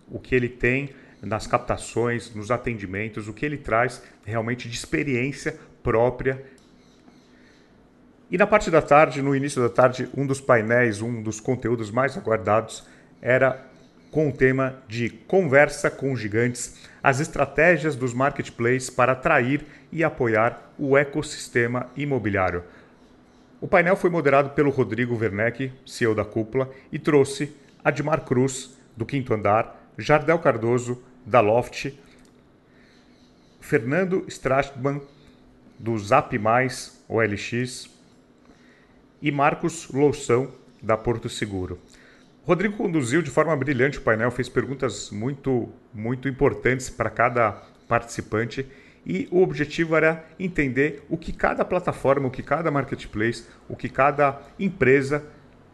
o 0.09 0.21
que 0.21 0.35
ele 0.35 0.49
tem 0.49 0.91
nas 1.21 1.47
captações, 1.47 2.33
nos 2.35 2.51
atendimentos, 2.51 3.27
o 3.27 3.33
que 3.33 3.45
ele 3.45 3.57
traz 3.57 4.03
realmente 4.25 4.69
de 4.69 4.77
experiência 4.77 5.59
própria 5.83 6.45
e 8.29 8.37
na 8.37 8.47
parte 8.47 8.73
da 8.73 8.83
tarde, 8.83 9.23
no 9.23 9.37
início 9.37 9.63
da 9.63 9.69
tarde, 9.69 10.09
um 10.17 10.27
dos 10.27 10.41
painéis, 10.41 11.01
um 11.01 11.23
dos 11.23 11.39
conteúdos 11.39 11.93
mais 11.93 12.17
aguardados 12.17 12.85
era 13.23 13.65
com 14.11 14.29
o 14.29 14.33
tema 14.33 14.83
de 14.89 15.11
Conversa 15.11 15.91
com 15.91 16.17
Gigantes, 16.17 16.89
as 17.01 17.21
estratégias 17.21 17.95
dos 17.95 18.13
marketplaces 18.13 18.91
para 18.91 19.13
atrair 19.13 19.65
e 19.91 20.03
apoiar 20.05 20.73
o 20.79 20.97
ecossistema 20.97 21.89
imobiliário. 21.97 22.65
O 23.61 23.67
painel 23.67 23.97
foi 23.97 24.11
moderado 24.11 24.51
pelo 24.51 24.71
Rodrigo 24.71 25.17
Werneck, 25.17 25.73
CEO 25.87 26.15
da 26.15 26.25
Cúpula, 26.25 26.71
e 26.93 26.99
trouxe 26.99 27.57
Admar 27.85 28.25
Cruz, 28.25 28.77
do 28.97 29.07
Quinto 29.07 29.33
Andar, 29.33 29.75
Jardel 29.97 30.39
Cardoso, 30.39 31.03
da 31.25 31.41
Loft, 31.41 31.93
Fernando 33.61 34.25
Strachman, 34.29 35.01
do 35.79 35.99
Zap 35.99 36.39
Mais, 36.39 37.03
OLX, 37.09 37.91
e 39.21 39.33
Marcos 39.33 39.89
Loução, 39.91 40.53
da 40.83 40.97
Porto 40.97 41.29
Seguro. 41.29 41.79
Rodrigo 42.45 42.77
conduziu 42.77 43.23
de 43.23 43.31
forma 43.31 43.57
brilhante 43.57 43.99
o 43.99 44.03
painel, 44.03 44.31
fez 44.31 44.49
perguntas 44.49 45.11
muito, 45.11 45.69
muito 45.93 46.29
importantes 46.29 46.89
para 46.89 47.11
cada 47.11 47.53
participante 47.89 48.65
e 49.07 49.29
o 49.31 49.41
objetivo 49.41 49.95
era 49.95 50.27
entender 50.37 51.05
o 51.09 51.17
que 51.17 51.33
cada 51.33 51.65
plataforma, 51.65 52.27
o 52.27 52.31
que 52.31 52.43
cada 52.43 52.73
marketplace, 52.73 53.47
o 53.69 53.77
que 53.77 53.89
cada 53.89 54.43
empresa 54.59 55.25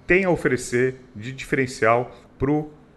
tem 0.07 0.27
a 0.27 0.31
oferecer 0.31 0.97
de 1.17 1.33
diferencial 1.33 2.15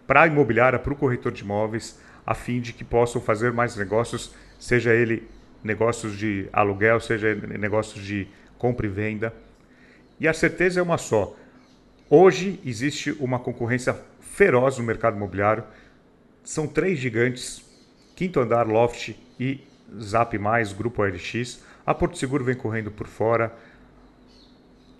para 0.06 0.22
a 0.22 0.26
imobiliária, 0.26 0.78
para 0.78 0.92
o 0.92 0.96
corretor 0.96 1.32
de 1.32 1.42
imóveis, 1.42 1.98
a 2.26 2.34
fim 2.34 2.60
de 2.60 2.74
que 2.74 2.84
possam 2.84 3.20
fazer 3.20 3.50
mais 3.50 3.76
negócios, 3.76 4.34
seja 4.58 4.92
ele 4.92 5.26
negócios 5.64 6.18
de 6.18 6.48
aluguel, 6.52 7.00
seja 7.00 7.34
negócios 7.34 8.04
de 8.04 8.28
compra 8.58 8.86
e 8.86 8.90
venda. 8.90 9.32
E 10.20 10.28
a 10.28 10.34
certeza 10.34 10.80
é 10.80 10.82
uma 10.82 10.98
só. 10.98 11.34
Hoje 12.10 12.60
existe 12.64 13.10
uma 13.12 13.38
concorrência 13.38 13.96
feroz 14.20 14.76
no 14.76 14.84
mercado 14.84 15.16
imobiliário. 15.16 15.64
São 16.44 16.66
três 16.66 16.98
gigantes, 16.98 17.64
Quinto 18.14 18.38
Andar, 18.38 18.66
Loft 18.66 19.16
e 19.40 19.60
Zap 20.00 20.36
Mais, 20.38 20.72
Grupo 20.72 21.02
OLX. 21.02 21.62
A 21.84 21.94
Porto 21.94 22.18
Seguro 22.18 22.44
vem 22.44 22.54
correndo 22.54 22.90
por 22.90 23.06
fora. 23.06 23.54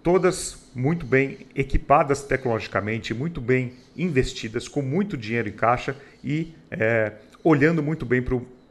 Todas 0.02 0.70
muito 0.74 1.04
bem 1.04 1.46
equipadas 1.54 2.22
tecnologicamente, 2.22 3.12
muito 3.12 3.40
bem 3.40 3.74
investidas, 3.96 4.68
com 4.68 4.80
muito 4.80 5.16
dinheiro 5.16 5.48
em 5.48 5.52
caixa 5.52 5.96
e 6.22 6.54
é, 6.70 7.12
olhando 7.42 7.82
muito 7.82 8.06
bem 8.06 8.22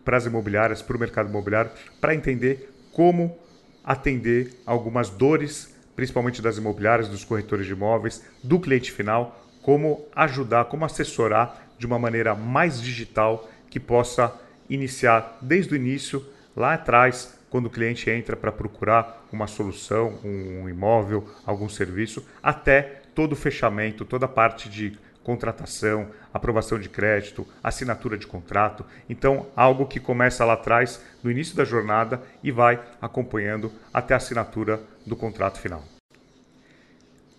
para 0.03 0.17
as 0.17 0.25
imobiliárias, 0.25 0.81
para 0.81 0.95
o 0.95 0.99
mercado 0.99 1.29
imobiliário, 1.29 1.71
para 1.99 2.15
entender 2.15 2.71
como 2.93 3.37
atender 3.83 4.53
algumas 4.65 5.09
dores 5.09 5.75
principalmente 5.95 6.41
das 6.41 6.57
imobiliárias, 6.57 7.07
dos 7.07 7.23
corretores 7.23 7.65
de 7.65 7.71
imóveis, 7.71 8.23
do 8.43 8.59
cliente 8.59 8.91
final, 8.91 9.41
como 9.61 10.05
ajudar, 10.15 10.65
como 10.65 10.85
assessorar 10.85 11.69
de 11.79 11.85
uma 11.85 11.97
maneira 11.97 12.35
mais 12.35 12.81
digital 12.81 13.49
que 13.69 13.79
possa 13.79 14.33
iniciar 14.69 15.37
desde 15.41 15.73
o 15.73 15.75
início, 15.75 16.25
lá 16.55 16.73
atrás, 16.73 17.37
quando 17.49 17.67
o 17.67 17.69
cliente 17.69 18.09
entra 18.09 18.35
para 18.35 18.51
procurar 18.51 19.25
uma 19.31 19.47
solução, 19.47 20.19
um 20.23 20.67
imóvel, 20.67 21.27
algum 21.45 21.69
serviço, 21.69 22.25
até 22.41 23.01
todo 23.13 23.33
o 23.33 23.35
fechamento, 23.35 24.03
toda 24.05 24.25
a 24.25 24.29
parte 24.29 24.69
de 24.69 24.97
contratação, 25.23 26.11
aprovação 26.31 26.77
de 26.77 26.87
crédito, 26.87 27.47
assinatura 27.63 28.15
de 28.15 28.27
contrato. 28.27 28.85
Então, 29.09 29.47
algo 29.55 29.87
que 29.87 29.99
começa 29.99 30.45
lá 30.45 30.53
atrás, 30.53 31.01
no 31.23 31.31
início 31.31 31.55
da 31.55 31.65
jornada 31.65 32.21
e 32.43 32.51
vai 32.51 32.79
acompanhando 33.01 33.71
até 33.91 34.13
a 34.13 34.17
assinatura 34.17 34.79
do 35.05 35.15
contrato 35.15 35.59
final. 35.59 35.83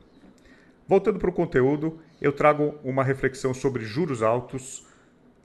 Voltando 0.87 1.19
para 1.19 1.31
o 1.31 1.33
conteúdo, 1.33 1.99
eu 2.21 2.33
trago 2.33 2.75
uma 2.83 3.03
reflexão 3.05 3.55
sobre 3.55 3.85
juros 3.85 4.23
altos. 4.23 4.87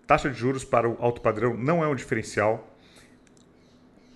Taxa 0.06 0.29
de 0.29 0.38
juros 0.38 0.65
para 0.65 0.89
o 0.89 0.98
alto 1.00 1.22
padrão 1.22 1.56
não 1.56 1.84
é 1.84 1.88
um 1.88 1.96
diferencial. 1.96 2.75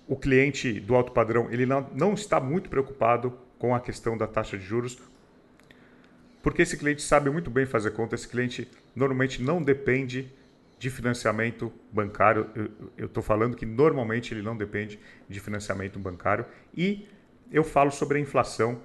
O 0.06 0.16
cliente 0.16 0.80
do 0.80 0.94
alto 0.94 1.12
padrão 1.12 1.50
ele 1.50 1.64
não, 1.64 1.88
não 1.94 2.12
está 2.12 2.38
muito 2.38 2.68
preocupado 2.68 3.32
com 3.58 3.74
a 3.74 3.80
questão 3.80 4.18
da 4.18 4.26
taxa 4.26 4.58
de 4.58 4.64
juros, 4.64 4.98
porque 6.42 6.60
esse 6.60 6.76
cliente 6.76 7.00
sabe 7.00 7.30
muito 7.30 7.48
bem 7.48 7.64
fazer 7.64 7.92
conta, 7.92 8.14
esse 8.14 8.28
cliente 8.28 8.70
normalmente 8.94 9.40
não 9.40 9.62
depende 9.62 10.30
de 10.84 10.90
financiamento 10.90 11.72
bancário. 11.90 12.46
Eu 12.94 13.06
estou 13.06 13.22
falando 13.22 13.56
que 13.56 13.64
normalmente 13.64 14.34
ele 14.34 14.42
não 14.42 14.54
depende 14.54 15.00
de 15.26 15.40
financiamento 15.40 15.98
bancário. 15.98 16.44
E 16.76 17.08
eu 17.50 17.64
falo 17.64 17.90
sobre 17.90 18.18
a 18.18 18.20
inflação, 18.20 18.82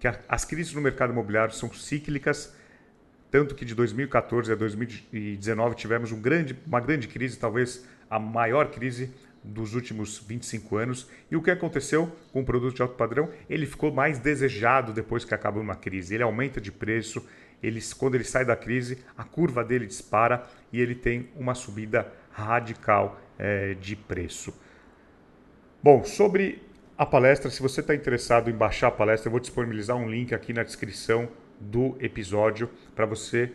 que 0.00 0.08
a, 0.08 0.18
as 0.28 0.44
crises 0.44 0.74
no 0.74 0.80
mercado 0.80 1.12
imobiliário 1.12 1.54
são 1.54 1.72
cíclicas, 1.72 2.52
tanto 3.30 3.54
que 3.54 3.64
de 3.64 3.76
2014 3.76 4.50
a 4.50 4.56
2019 4.56 5.76
tivemos 5.76 6.10
um 6.10 6.20
grande, 6.20 6.58
uma 6.66 6.80
grande 6.80 7.06
crise, 7.06 7.38
talvez 7.38 7.86
a 8.10 8.18
maior 8.18 8.72
crise 8.72 9.14
dos 9.44 9.76
últimos 9.76 10.18
25 10.18 10.76
anos. 10.76 11.08
E 11.30 11.36
o 11.36 11.42
que 11.42 11.52
aconteceu 11.52 12.10
com 12.32 12.40
o 12.40 12.44
produto 12.44 12.74
de 12.74 12.82
alto 12.82 12.96
padrão? 12.96 13.30
Ele 13.48 13.66
ficou 13.66 13.92
mais 13.92 14.18
desejado 14.18 14.92
depois 14.92 15.24
que 15.24 15.32
acabou 15.32 15.62
uma 15.62 15.76
crise. 15.76 16.12
Ele 16.12 16.24
aumenta 16.24 16.60
de 16.60 16.72
preço, 16.72 17.24
ele, 17.62 17.80
quando 17.98 18.14
ele 18.14 18.24
sai 18.24 18.44
da 18.44 18.56
crise, 18.56 18.98
a 19.16 19.24
curva 19.24 19.64
dele 19.64 19.86
dispara 19.86 20.46
e 20.72 20.80
ele 20.80 20.94
tem 20.94 21.28
uma 21.36 21.54
subida 21.54 22.12
radical 22.30 23.20
é, 23.38 23.74
de 23.74 23.96
preço. 23.96 24.54
Bom, 25.82 26.04
sobre 26.04 26.62
a 26.98 27.04
palestra, 27.04 27.50
se 27.50 27.60
você 27.60 27.80
está 27.80 27.94
interessado 27.94 28.50
em 28.50 28.54
baixar 28.54 28.88
a 28.88 28.90
palestra, 28.90 29.28
eu 29.28 29.30
vou 29.30 29.40
disponibilizar 29.40 29.96
um 29.96 30.08
link 30.08 30.34
aqui 30.34 30.52
na 30.52 30.62
descrição 30.62 31.28
do 31.60 31.96
episódio 32.00 32.70
para 32.94 33.06
você 33.06 33.52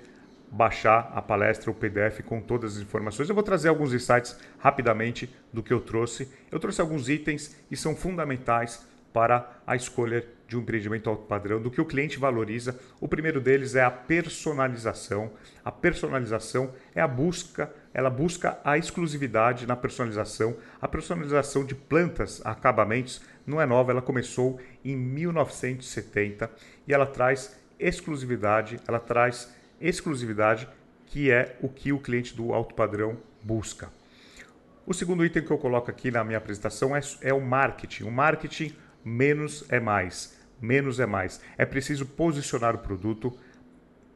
baixar 0.52 1.12
a 1.16 1.22
palestra, 1.22 1.72
o 1.72 1.74
PDF 1.74 2.22
com 2.26 2.42
todas 2.42 2.76
as 2.76 2.82
informações. 2.82 3.30
Eu 3.30 3.36
vou 3.36 3.44
trazer 3.44 3.70
alguns 3.70 3.94
insights 3.94 4.38
rapidamente 4.60 5.34
do 5.52 5.64
que 5.64 5.72
eu 5.72 5.80
trouxe. 5.80 6.30
Eu 6.52 6.60
trouxe 6.60 6.82
alguns 6.82 7.08
itens 7.08 7.56
que 7.70 7.76
são 7.78 7.96
fundamentais 7.96 8.86
para 9.14 9.62
a 9.66 9.76
escolha 9.76 10.26
de 10.52 10.58
um 10.58 10.60
empreendimento 10.60 11.10
alto 11.10 11.24
padrão, 11.24 11.62
do 11.62 11.72
que 11.72 11.80
o 11.80 11.86
cliente 11.86 12.20
valoriza. 12.20 12.78
O 13.00 13.08
primeiro 13.08 13.40
deles 13.40 13.74
é 13.74 13.82
a 13.82 13.90
personalização. 13.90 15.32
A 15.64 15.72
personalização 15.72 16.74
é 16.94 17.00
a 17.00 17.08
busca, 17.08 17.74
ela 17.94 18.10
busca 18.10 18.60
a 18.62 18.78
exclusividade 18.78 19.66
na 19.66 19.78
personalização. 19.78 20.58
A 20.82 20.90
personalização 20.90 21.64
de 21.64 21.74
plantas, 21.74 22.42
acabamentos, 22.44 23.22
não 23.48 23.62
é 23.62 23.66
nova, 23.66 23.92
ela 23.92 24.02
começou 24.02 24.60
em 24.84 24.94
1970 24.94 26.52
e 26.86 26.94
ela 26.94 27.06
traz 27.06 27.58
exclusividade, 27.80 28.78
ela 28.86 29.00
traz 29.00 29.56
exclusividade, 29.80 30.68
que 31.06 31.32
é 31.32 31.56
o 31.62 31.70
que 31.70 31.94
o 31.94 32.00
cliente 32.00 32.36
do 32.36 32.54
alto 32.54 32.76
padrão 32.76 33.18
busca. 33.42 33.90
O 34.86 34.94
segundo 34.94 35.26
item 35.26 35.46
que 35.46 35.52
eu 35.52 35.58
coloco 35.58 35.90
aqui 35.90 36.12
na 36.12 36.26
minha 36.26 36.38
apresentação 36.38 36.94
é, 36.94 37.00
é 37.22 37.34
o 37.34 37.40
marketing. 37.40 38.04
O 38.04 38.12
marketing 38.12 38.76
menos 39.06 39.64
é 39.70 39.80
mais 39.80 40.41
menos 40.62 41.00
é 41.00 41.06
mais. 41.06 41.42
É 41.58 41.66
preciso 41.66 42.06
posicionar 42.06 42.76
o 42.76 42.80
produto, 42.80 43.36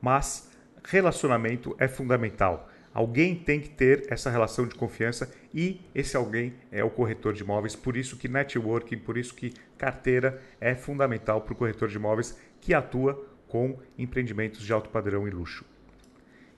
mas 0.02 0.50
relacionamento 0.84 1.76
é 1.80 1.88
fundamental. 1.88 2.70
Alguém 2.94 3.36
tem 3.36 3.60
que 3.60 3.70
ter 3.70 4.06
essa 4.10 4.30
relação 4.30 4.66
de 4.66 4.76
confiança 4.76 5.30
e 5.54 5.82
esse 5.94 6.16
alguém 6.16 6.54
é 6.72 6.82
o 6.82 6.90
corretor 6.90 7.34
de 7.34 7.44
imóveis. 7.44 7.76
Por 7.76 7.98
isso 7.98 8.16
que 8.16 8.30
networking, 8.30 9.00
por 9.00 9.18
isso 9.18 9.36
que 9.36 9.54
carteira 9.78 10.42
é 10.62 10.76
fundamental 10.76 11.42
para 11.42 11.54
o 11.54 11.58
corretor 11.58 11.90
de 11.90 11.98
imóveis 11.98 12.38
que 12.62 12.74
atua 12.74 13.22
com 13.50 13.78
empreendimentos 13.98 14.62
de 14.62 14.72
alto 14.72 14.90
padrão 14.90 15.28
e 15.28 15.32
luxo. 15.32 15.66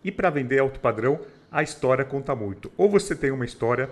E 0.03 0.11
para 0.11 0.29
vender 0.29 0.59
alto 0.59 0.79
padrão, 0.79 1.19
a 1.51 1.63
história 1.63 2.05
conta 2.05 2.35
muito. 2.35 2.71
Ou 2.77 2.87
você 2.89 3.15
tem 3.15 3.31
uma 3.31 3.45
história, 3.45 3.89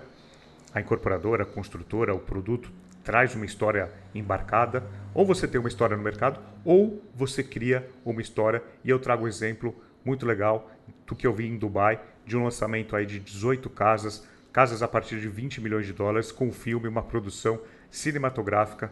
a 0.72 0.80
incorporadora, 0.80 1.42
a 1.42 1.46
construtora, 1.46 2.14
o 2.14 2.20
produto 2.20 2.70
traz 3.06 3.36
uma 3.36 3.44
história 3.44 3.88
embarcada, 4.12 4.82
ou 5.14 5.24
você 5.24 5.46
tem 5.46 5.60
uma 5.60 5.68
história 5.68 5.96
no 5.96 6.02
mercado, 6.02 6.40
ou 6.64 7.00
você 7.14 7.40
cria 7.42 7.88
uma 8.04 8.20
história. 8.20 8.60
E 8.84 8.90
eu 8.90 8.98
trago 8.98 9.24
um 9.24 9.28
exemplo 9.28 9.72
muito 10.04 10.26
legal 10.26 10.68
do 11.06 11.14
que 11.14 11.24
eu 11.24 11.32
vi 11.32 11.46
em 11.46 11.56
Dubai, 11.56 12.00
de 12.26 12.36
um 12.36 12.42
lançamento 12.42 12.96
aí 12.96 13.06
de 13.06 13.20
18 13.20 13.70
casas, 13.70 14.26
casas 14.52 14.82
a 14.82 14.88
partir 14.88 15.20
de 15.20 15.28
20 15.28 15.60
milhões 15.60 15.86
de 15.86 15.92
dólares, 15.92 16.32
com 16.32 16.48
um 16.48 16.52
filme, 16.52 16.88
uma 16.88 17.02
produção 17.02 17.60
cinematográfica 17.88 18.90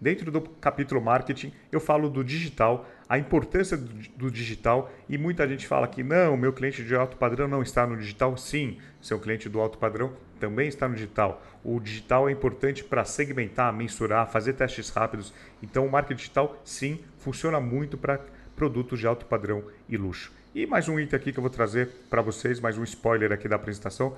Dentro 0.00 0.30
do 0.30 0.40
capítulo 0.40 1.00
marketing, 1.00 1.52
eu 1.72 1.80
falo 1.80 2.08
do 2.08 2.22
digital, 2.22 2.88
a 3.08 3.18
importância 3.18 3.76
do, 3.76 4.30
digital 4.30 4.92
e 5.08 5.18
muita 5.18 5.46
gente 5.48 5.66
fala 5.66 5.88
que 5.88 6.04
não, 6.04 6.36
meu 6.36 6.52
cliente 6.52 6.84
de 6.84 6.94
alto 6.94 7.16
padrão 7.16 7.48
não 7.48 7.62
está 7.62 7.84
no 7.84 7.96
digital. 7.96 8.36
Sim, 8.36 8.78
seu 9.00 9.18
cliente 9.18 9.48
do 9.48 9.58
alto 9.58 9.76
padrão 9.76 10.12
também 10.38 10.68
está 10.68 10.88
no 10.88 10.94
digital. 10.94 11.42
O 11.62 11.78
digital 11.80 12.28
é 12.28 12.32
importante 12.32 12.82
para 12.82 13.04
segmentar, 13.04 13.72
mensurar, 13.72 14.30
fazer 14.30 14.54
testes 14.54 14.88
rápidos. 14.88 15.34
Então, 15.62 15.86
o 15.86 15.90
marketing 15.90 16.16
digital, 16.16 16.60
sim, 16.64 17.00
funciona 17.18 17.60
muito 17.60 17.98
para 17.98 18.20
produtos 18.56 18.98
de 18.98 19.06
alto 19.06 19.26
padrão 19.26 19.64
e 19.88 19.96
luxo. 19.96 20.32
E 20.54 20.66
mais 20.66 20.88
um 20.88 20.98
item 20.98 21.16
aqui 21.16 21.32
que 21.32 21.38
eu 21.38 21.42
vou 21.42 21.50
trazer 21.50 21.88
para 22.08 22.22
vocês, 22.22 22.58
mais 22.58 22.78
um 22.78 22.84
spoiler 22.84 23.30
aqui 23.32 23.48
da 23.48 23.56
apresentação. 23.56 24.16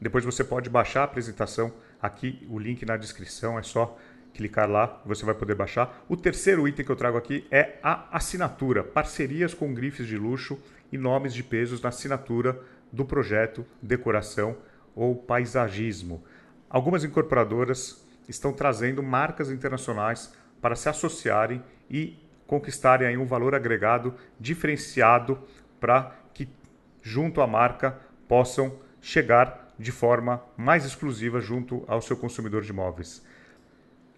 Depois 0.00 0.24
você 0.24 0.42
pode 0.42 0.70
baixar 0.70 1.02
a 1.02 1.04
apresentação 1.04 1.72
aqui, 2.00 2.46
o 2.48 2.58
link 2.58 2.84
na 2.86 2.96
descrição, 2.96 3.58
é 3.58 3.62
só 3.62 3.98
clicar 4.32 4.68
lá, 4.68 5.00
você 5.04 5.24
vai 5.24 5.34
poder 5.34 5.54
baixar. 5.54 6.04
O 6.08 6.16
terceiro 6.16 6.66
item 6.66 6.84
que 6.84 6.90
eu 6.90 6.96
trago 6.96 7.18
aqui 7.18 7.46
é 7.50 7.78
a 7.82 8.16
assinatura, 8.16 8.82
parcerias 8.82 9.52
com 9.52 9.74
grifes 9.74 10.06
de 10.06 10.16
luxo 10.16 10.58
e 10.90 10.98
nomes 10.98 11.34
de 11.34 11.42
pesos 11.42 11.80
na 11.80 11.90
assinatura 11.90 12.58
do 12.90 13.04
projeto, 13.04 13.64
decoração 13.80 14.56
ou 14.94 15.14
paisagismo. 15.14 16.22
Algumas 16.68 17.04
incorporadoras 17.04 18.06
estão 18.28 18.52
trazendo 18.52 19.02
marcas 19.02 19.50
internacionais 19.50 20.32
para 20.60 20.76
se 20.76 20.88
associarem 20.88 21.62
e 21.90 22.16
conquistarem 22.46 23.16
um 23.16 23.26
valor 23.26 23.54
agregado 23.54 24.14
diferenciado 24.38 25.38
para 25.80 26.16
que 26.32 26.48
junto 27.02 27.40
à 27.40 27.46
marca 27.46 27.98
possam 28.28 28.78
chegar 29.00 29.74
de 29.78 29.90
forma 29.90 30.42
mais 30.56 30.84
exclusiva 30.84 31.40
junto 31.40 31.84
ao 31.88 32.00
seu 32.00 32.16
consumidor 32.16 32.62
de 32.62 32.70
imóveis. 32.70 33.26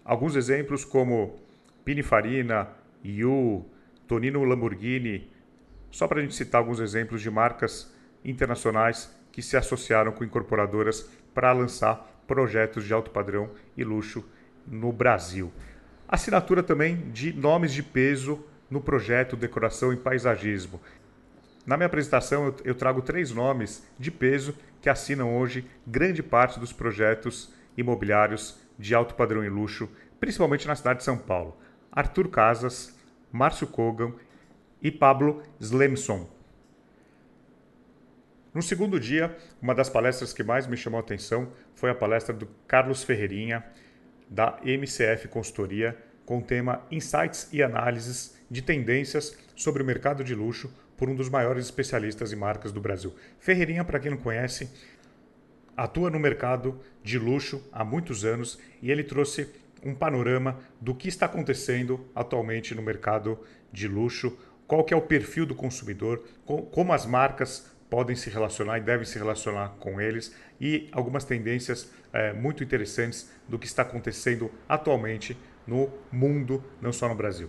Alguns 0.05 0.37
exemplos 0.37 0.85
como 0.85 1.39
Pininfarina, 1.85 2.69
Yu, 3.03 3.65
Tonino 4.07 4.45
Lamborghini, 4.45 5.31
só 5.91 6.07
para 6.07 6.19
a 6.19 6.23
gente 6.23 6.35
citar 6.35 6.61
alguns 6.61 6.81
exemplos 6.81 7.23
de 7.23 7.31
marcas 7.31 7.93
internacionais 8.25 9.15
que 9.35 9.43
se 9.43 9.57
associaram 9.57 10.13
com 10.13 10.23
incorporadoras 10.23 11.11
para 11.35 11.51
lançar 11.51 12.23
projetos 12.25 12.85
de 12.85 12.95
alto 12.95 13.11
padrão 13.11 13.51
e 13.77 13.83
luxo 13.83 14.25
no 14.65 14.93
Brasil. 14.93 15.53
Assinatura 16.07 16.63
também 16.63 17.11
de 17.11 17.33
nomes 17.33 17.73
de 17.73 17.83
peso 17.83 18.45
no 18.71 18.81
projeto 18.81 19.35
Decoração 19.35 19.93
e 19.93 19.97
Paisagismo. 19.97 20.81
Na 21.67 21.77
minha 21.77 21.89
apresentação 21.89 22.55
eu 22.65 22.77
trago 22.77 23.03
três 23.03 23.33
nomes 23.33 23.85
de 23.99 24.09
peso 24.09 24.55
que 24.81 24.89
assinam 24.89 25.37
hoje 25.37 25.69
grande 25.85 26.23
parte 26.23 26.61
dos 26.61 26.73
projetos 26.73 27.53
imobiliários 27.77 28.61
de 28.79 28.95
alto 28.95 29.17
padrão 29.17 29.45
e 29.45 29.49
luxo, 29.49 29.89
principalmente 30.21 30.69
na 30.69 30.77
cidade 30.77 31.01
de 31.01 31.05
São 31.05 31.19
Paulo. 31.19 31.57
Arthur 31.91 32.29
Casas, 32.29 32.97
Márcio 33.33 33.67
Kogan 33.67 34.13
e 34.81 34.93
Pablo 34.93 35.43
Slemson. 35.59 36.34
No 38.55 38.63
segundo 38.63 39.01
dia, 39.01 39.37
uma 39.61 39.75
das 39.75 39.91
palestras 39.91 40.33
que 40.33 40.45
mais 40.45 40.69
me 40.69 40.77
chamou 40.77 40.99
a 40.99 41.01
atenção 41.01 41.49
foi 41.75 41.91
a 41.91 41.95
palestra 41.95 42.33
do 42.33 42.47
Carlos 42.69 43.03
Ferreirinha, 43.03 43.65
da 44.31 44.61
MCF 44.63 45.27
Consultoria, 45.27 45.99
com 46.25 46.39
o 46.39 46.43
tema 46.43 46.87
Insights 46.89 47.49
e 47.53 47.65
Análises 47.65 48.39
de 48.49 48.63
Tendências 48.63 49.37
sobre 49.57 49.83
o 49.83 49.85
Mercado 49.85 50.23
de 50.23 50.37
Luxo 50.37 50.73
por 50.97 51.11
um 51.11 51.17
dos 51.17 51.29
maiores 51.29 51.65
especialistas 51.65 52.33
em 52.33 52.37
marcas 52.37 52.71
do 52.71 52.81
Brasil. 52.81 53.13
Ferreirinha, 53.41 53.85
para 53.85 53.99
quem 53.99 54.13
não 54.13 54.19
conhece, 54.19 54.71
atua 55.77 56.09
no 56.09 56.21
mercado 56.21 56.81
de 57.03 57.19
luxo 57.19 57.61
há 57.73 57.85
muitos 57.85 58.25
anos 58.25 58.57
e 58.81 58.89
ele 58.89 59.03
trouxe 59.03 59.51
um 59.85 59.97
panorama 59.97 60.61
do 60.81 60.95
que 60.95 61.09
está 61.09 61.27
acontecendo 61.27 62.07
atualmente 62.15 62.73
no 62.73 62.83
mercado 62.83 63.37
de 63.73 63.89
luxo, 63.89 64.39
qual 64.69 64.85
que 64.85 64.95
é 64.95 64.97
o 64.97 65.03
perfil 65.03 65.45
do 65.45 65.57
consumidor, 65.57 66.25
como 66.71 66.93
as 66.93 67.05
marcas 67.05 67.74
podem 67.95 68.17
se 68.17 68.29
relacionar 68.29 68.79
e 68.79 68.81
devem 68.81 69.07
se 69.07 69.17
relacionar 69.17 69.77
com 69.79 70.01
eles 70.01 70.35
e 70.61 70.89
algumas 70.91 71.25
tendências 71.25 71.93
é, 72.13 72.33
muito 72.33 72.65
interessantes 72.65 73.31
do 73.49 73.57
que 73.57 73.67
está 73.67 73.83
acontecendo 73.83 74.51
atualmente 74.69 75.39
no 75.65 75.89
mundo, 76.11 76.65
não 76.81 76.93
só 76.93 77.09
no 77.09 77.15
Brasil. 77.15 77.49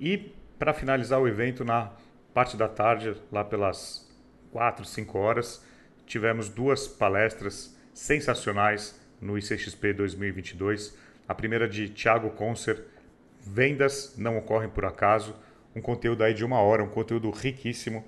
E 0.00 0.34
para 0.58 0.74
finalizar 0.74 1.20
o 1.20 1.28
evento 1.28 1.64
na 1.64 1.92
parte 2.34 2.56
da 2.56 2.66
tarde, 2.66 3.14
lá 3.30 3.44
pelas 3.44 4.12
4, 4.50 4.84
5 4.84 5.18
horas, 5.18 5.64
tivemos 6.04 6.48
duas 6.48 6.88
palestras 6.88 7.78
sensacionais 7.92 9.00
no 9.20 9.38
ICXP 9.38 9.92
2022. 9.92 10.98
A 11.28 11.34
primeira 11.34 11.68
de 11.68 11.90
Thiago 11.90 12.30
Concer, 12.30 12.82
Vendas 13.40 14.16
Não 14.18 14.36
Ocorrem 14.36 14.68
Por 14.68 14.84
Acaso, 14.84 15.32
um 15.76 15.80
conteúdo 15.80 16.24
aí 16.24 16.34
de 16.34 16.44
uma 16.44 16.60
hora, 16.60 16.82
um 16.82 16.88
conteúdo 16.88 17.30
riquíssimo, 17.30 18.04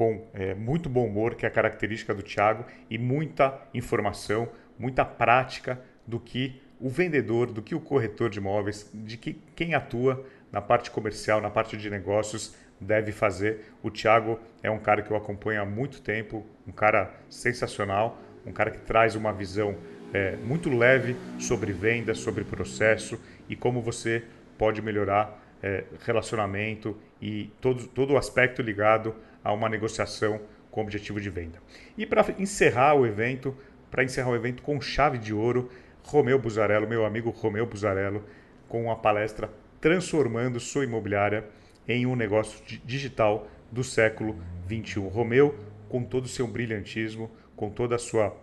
com 0.00 0.24
é, 0.32 0.54
muito 0.54 0.88
bom 0.88 1.06
humor, 1.06 1.34
que 1.34 1.44
é 1.44 1.48
a 1.48 1.52
característica 1.52 2.14
do 2.14 2.22
Thiago, 2.22 2.64
e 2.88 2.96
muita 2.96 3.60
informação, 3.74 4.48
muita 4.78 5.04
prática 5.04 5.78
do 6.06 6.18
que 6.18 6.58
o 6.80 6.88
vendedor, 6.88 7.52
do 7.52 7.60
que 7.60 7.74
o 7.74 7.80
corretor 7.80 8.30
de 8.30 8.38
imóveis, 8.38 8.90
de 8.94 9.18
que 9.18 9.34
quem 9.54 9.74
atua 9.74 10.24
na 10.50 10.62
parte 10.62 10.90
comercial, 10.90 11.38
na 11.38 11.50
parte 11.50 11.76
de 11.76 11.90
negócios, 11.90 12.56
deve 12.80 13.12
fazer. 13.12 13.74
O 13.82 13.90
Thiago 13.90 14.40
é 14.62 14.70
um 14.70 14.78
cara 14.78 15.02
que 15.02 15.10
eu 15.10 15.18
acompanho 15.18 15.60
há 15.60 15.66
muito 15.66 16.00
tempo, 16.00 16.46
um 16.66 16.72
cara 16.72 17.14
sensacional, 17.28 18.18
um 18.46 18.52
cara 18.52 18.70
que 18.70 18.78
traz 18.78 19.14
uma 19.14 19.34
visão 19.34 19.76
é, 20.14 20.34
muito 20.36 20.74
leve 20.74 21.14
sobre 21.38 21.74
venda, 21.74 22.14
sobre 22.14 22.42
processo 22.42 23.20
e 23.50 23.54
como 23.54 23.82
você 23.82 24.24
pode 24.56 24.80
melhorar 24.80 25.38
é, 25.62 25.84
relacionamento 26.06 26.96
e 27.20 27.52
todo, 27.60 27.86
todo 27.86 28.14
o 28.14 28.16
aspecto 28.16 28.62
ligado 28.62 29.14
a 29.42 29.52
uma 29.52 29.68
negociação 29.68 30.40
com 30.70 30.82
objetivo 30.82 31.20
de 31.20 31.30
venda. 31.30 31.58
E 31.96 32.06
para 32.06 32.24
encerrar 32.38 32.94
o 32.94 33.06
evento, 33.06 33.56
para 33.90 34.04
encerrar 34.04 34.30
o 34.30 34.36
evento 34.36 34.62
com 34.62 34.80
chave 34.80 35.18
de 35.18 35.34
ouro, 35.34 35.70
Romeu 36.02 36.38
Buzarello, 36.38 36.88
meu 36.88 37.04
amigo 37.04 37.30
Romeu 37.30 37.66
Buzarello, 37.66 38.24
com 38.68 38.84
uma 38.84 38.96
palestra 38.96 39.50
transformando 39.80 40.60
sua 40.60 40.84
imobiliária 40.84 41.44
em 41.88 42.06
um 42.06 42.14
negócio 42.14 42.62
digital 42.84 43.48
do 43.70 43.82
século 43.82 44.38
21. 44.66 45.08
Romeu, 45.08 45.58
com 45.88 46.04
todo 46.04 46.26
o 46.26 46.28
seu 46.28 46.46
brilhantismo, 46.46 47.30
com 47.56 47.70
toda 47.70 47.96
a 47.96 47.98
sua 47.98 48.36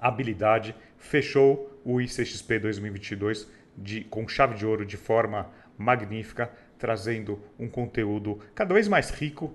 habilidade, 0.00 0.74
fechou 0.98 1.80
o 1.84 2.00
ICXP 2.00 2.58
2022 2.58 3.48
de, 3.76 4.02
com 4.04 4.26
chave 4.28 4.54
de 4.54 4.66
ouro 4.66 4.84
de 4.84 4.96
forma 4.96 5.50
magnífica, 5.78 6.50
trazendo 6.78 7.40
um 7.58 7.68
conteúdo 7.68 8.40
cada 8.54 8.74
vez 8.74 8.88
mais 8.88 9.10
rico, 9.10 9.54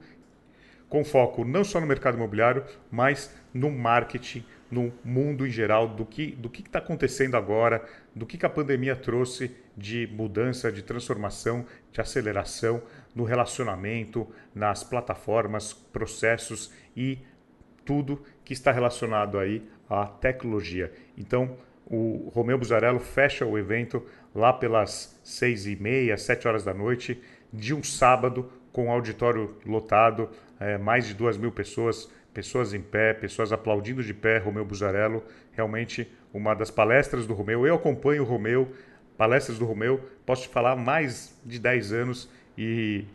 com 0.90 1.04
foco 1.04 1.44
não 1.44 1.64
só 1.64 1.80
no 1.80 1.88
mercado 1.88 2.16
imobiliário, 2.16 2.64
mas 2.90 3.36
no 3.54 3.72
marketing, 3.72 4.46
no 4.70 4.92
mundo 5.04 5.46
em 5.46 5.50
geral, 5.50 5.88
do 5.88 6.06
que 6.06 6.32
do 6.32 6.50
que 6.50 6.62
está 6.62 6.80
acontecendo 6.80 7.36
agora, 7.36 7.84
do 8.16 8.26
que, 8.26 8.38
que 8.38 8.46
a 8.46 8.50
pandemia 8.50 8.96
trouxe 8.96 9.56
de 9.76 10.08
mudança, 10.08 10.72
de 10.72 10.82
transformação, 10.82 11.66
de 11.92 12.02
aceleração 12.02 12.82
no 13.16 13.24
relacionamento, 13.24 14.28
nas 14.54 14.84
plataformas, 14.84 15.74
processos 15.74 16.72
e 16.96 17.20
tudo 17.86 18.22
que 18.44 18.54
está 18.54 18.72
relacionado 18.72 19.40
aí 19.40 19.68
à 19.90 20.06
tecnologia. 20.06 20.92
Então, 21.18 21.58
o 21.86 22.30
Romeu 22.34 22.58
Buzarello 22.58 23.00
fecha 23.00 23.46
o 23.46 23.58
evento 23.58 24.04
lá 24.36 24.52
pelas 24.52 25.20
seis 25.24 25.66
e 25.66 25.76
meia, 25.76 26.18
sete 26.18 26.48
horas 26.48 26.64
da 26.64 26.74
noite, 26.74 27.22
de 27.52 27.74
um 27.74 27.82
sábado, 27.82 28.52
com 28.74 28.90
o 28.90 28.92
auditório 28.92 29.56
lotado, 29.66 30.30
é, 30.60 30.78
mais 30.78 31.08
de 31.08 31.14
duas 31.14 31.38
mil 31.38 31.52
pessoas, 31.52 32.10
pessoas 32.34 32.74
em 32.74 32.82
pé, 32.82 33.14
pessoas 33.14 33.52
aplaudindo 33.52 34.04
de 34.04 34.14
pé, 34.14 34.38
Romeu 34.38 34.66
Buzarello, 34.66 35.24
realmente 35.52 36.12
uma 36.34 36.54
das 36.54 36.72
palestras 36.72 37.26
do 37.26 37.34
Romeu. 37.34 37.66
Eu 37.66 37.76
acompanho 37.76 38.24
o 38.24 38.26
Romeu, 38.26 38.72
palestras 39.18 39.58
do 39.58 39.66
Romeu, 39.66 40.00
posso 40.26 40.44
te 40.44 40.50
falar 40.50 40.76
mais 40.76 41.40
de 41.46 41.60
10 41.60 41.94
anos 41.94 42.30
e 42.58 43.06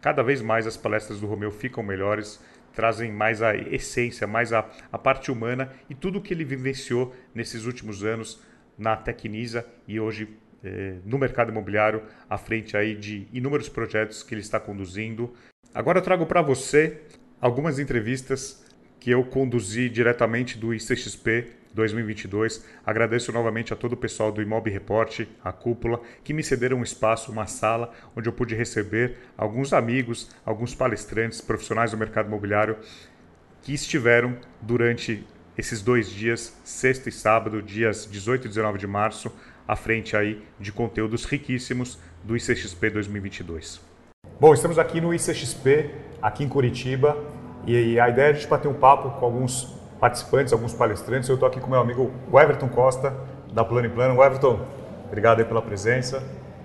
cada 0.00 0.22
vez 0.22 0.42
mais 0.42 0.66
as 0.66 0.76
palestras 0.76 1.20
do 1.20 1.26
Romeu 1.26 1.50
ficam 1.50 1.82
melhores, 1.82 2.42
trazem 2.74 3.12
mais 3.12 3.42
a 3.42 3.54
essência, 3.54 4.26
mais 4.26 4.52
a, 4.52 4.68
a 4.90 4.98
parte 4.98 5.30
humana 5.30 5.70
e 5.88 5.94
tudo 5.94 6.18
o 6.18 6.22
que 6.22 6.34
ele 6.34 6.44
vivenciou 6.44 7.14
nesses 7.34 7.64
últimos 7.66 8.02
anos 8.02 8.42
na 8.78 8.96
Tecnisa 8.96 9.66
e 9.86 10.00
hoje 10.00 10.28
eh, 10.64 10.96
no 11.04 11.18
mercado 11.18 11.50
imobiliário, 11.50 12.02
à 12.28 12.38
frente 12.38 12.76
aí 12.76 12.94
de 12.94 13.26
inúmeros 13.32 13.68
projetos 13.68 14.22
que 14.22 14.34
ele 14.34 14.40
está 14.40 14.60
conduzindo. 14.60 15.34
Agora 15.74 16.00
eu 16.00 16.02
trago 16.02 16.26
para 16.26 16.42
você 16.42 17.00
algumas 17.40 17.78
entrevistas 17.78 18.62
que 19.00 19.10
eu 19.10 19.24
conduzi 19.24 19.88
diretamente 19.88 20.58
do 20.58 20.74
ICXP 20.74 21.46
2022. 21.72 22.62
Agradeço 22.84 23.32
novamente 23.32 23.72
a 23.72 23.76
todo 23.76 23.94
o 23.94 23.96
pessoal 23.96 24.30
do 24.30 24.42
Imob 24.42 24.68
Report, 24.68 25.26
a 25.42 25.50
cúpula, 25.50 26.02
que 26.22 26.34
me 26.34 26.42
cederam 26.42 26.78
um 26.78 26.82
espaço, 26.82 27.32
uma 27.32 27.46
sala, 27.46 27.90
onde 28.14 28.28
eu 28.28 28.34
pude 28.34 28.54
receber 28.54 29.16
alguns 29.34 29.72
amigos, 29.72 30.30
alguns 30.44 30.74
palestrantes, 30.74 31.40
profissionais 31.40 31.90
do 31.90 31.96
mercado 31.96 32.26
imobiliário 32.26 32.76
que 33.62 33.72
estiveram 33.72 34.36
durante 34.60 35.26
esses 35.56 35.80
dois 35.80 36.10
dias, 36.10 36.54
sexta 36.62 37.08
e 37.08 37.12
sábado, 37.12 37.62
dias 37.62 38.06
18 38.10 38.44
e 38.44 38.48
19 38.48 38.78
de 38.78 38.86
março, 38.86 39.34
à 39.66 39.74
frente 39.74 40.14
aí 40.18 40.42
de 40.60 40.70
conteúdos 40.70 41.24
riquíssimos 41.24 41.98
do 42.22 42.36
ICXP 42.36 42.90
2022. 42.90 43.91
Bom, 44.42 44.52
estamos 44.52 44.76
aqui 44.76 45.00
no 45.00 45.14
ICXP, 45.14 45.88
aqui 46.20 46.42
em 46.42 46.48
Curitiba, 46.48 47.16
e 47.64 48.00
a 48.00 48.08
ideia 48.08 48.26
é 48.26 48.30
a 48.30 48.32
gente 48.32 48.48
bater 48.48 48.66
um 48.66 48.74
papo 48.74 49.20
com 49.20 49.24
alguns 49.24 49.72
participantes, 50.00 50.52
alguns 50.52 50.74
palestrantes. 50.74 51.28
Eu 51.28 51.36
estou 51.36 51.46
aqui 51.48 51.60
com 51.60 51.70
meu 51.70 51.78
amigo 51.78 52.10
Everton 52.34 52.68
Costa, 52.68 53.14
da 53.52 53.64
Plano 53.64 53.86
e 53.86 53.90
Plano. 53.90 54.20
Everton, 54.20 54.58
obrigado 55.06 55.38
aí 55.38 55.44
pela 55.44 55.62
presença. 55.62 56.24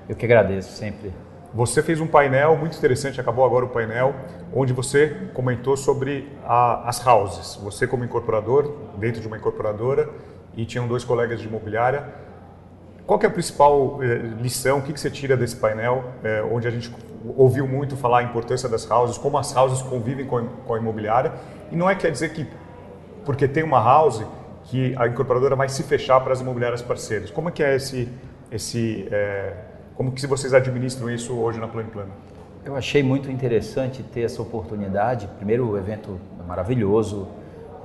Eu 0.09 0.15
que 0.15 0.25
agradeço, 0.25 0.71
sempre. 0.75 1.13
Você 1.53 1.83
fez 1.83 2.01
um 2.01 2.07
painel 2.07 2.57
muito 2.57 2.75
interessante, 2.75 3.21
acabou 3.21 3.45
agora 3.45 3.65
o 3.65 3.69
painel, 3.69 4.15
onde 4.51 4.73
você 4.73 5.29
comentou 5.35 5.77
sobre 5.77 6.35
a, 6.45 6.89
as 6.89 7.05
houses. 7.05 7.57
Você 7.57 7.85
como 7.85 8.03
incorporador, 8.03 8.73
dentro 8.97 9.21
de 9.21 9.27
uma 9.27 9.37
incorporadora, 9.37 10.09
e 10.55 10.65
tinham 10.65 10.87
dois 10.87 11.03
colegas 11.03 11.39
de 11.39 11.47
imobiliária. 11.47 12.11
Qual 13.07 13.17
é 13.23 13.25
a 13.25 13.29
principal 13.29 14.03
eh, 14.03 14.17
lição, 14.41 14.79
o 14.79 14.81
que, 14.81 14.91
que 14.91 14.99
você 14.99 15.09
tira 15.09 15.37
desse 15.37 15.55
painel, 15.55 16.03
eh, 16.25 16.43
onde 16.51 16.67
a 16.67 16.71
gente 16.71 16.93
ouviu 17.37 17.65
muito 17.65 17.95
falar 17.95 18.19
a 18.19 18.23
importância 18.23 18.67
das 18.67 18.89
houses, 18.91 19.17
como 19.17 19.37
as 19.37 19.55
houses 19.55 19.81
convivem 19.81 20.25
com 20.25 20.45
com 20.65 20.73
a 20.73 20.77
imobiliária, 20.77 21.31
e 21.71 21.75
não 21.77 21.89
é 21.89 21.95
quer 21.95 22.11
dizer 22.11 22.33
que 22.33 22.45
porque 23.23 23.47
tem 23.47 23.63
uma 23.63 23.81
house 23.81 24.25
que 24.65 24.93
a 24.97 25.07
incorporadora 25.07 25.55
vai 25.55 25.69
se 25.69 25.83
fechar 25.83 26.19
para 26.19 26.33
as 26.33 26.41
imobiliárias 26.41 26.81
parceiras. 26.81 27.31
Como 27.31 27.47
é 27.47 27.51
que 27.53 27.63
é 27.63 27.77
esse, 27.77 28.09
esse 28.51 29.07
é, 29.09 29.53
como 29.95 30.11
que 30.11 30.27
vocês 30.27 30.53
administram 30.53 31.09
isso 31.09 31.33
hoje 31.33 31.59
na 31.59 31.67
Plano 31.67 31.89
Plano? 31.89 32.11
Eu 32.65 32.75
achei 32.75 33.01
muito 33.01 33.31
interessante 33.31 34.03
ter 34.03 34.23
essa 34.23 34.41
oportunidade. 34.41 35.29
Primeiro, 35.37 35.71
o 35.71 35.77
evento 35.77 36.19
é 36.37 36.43
maravilhoso. 36.45 37.27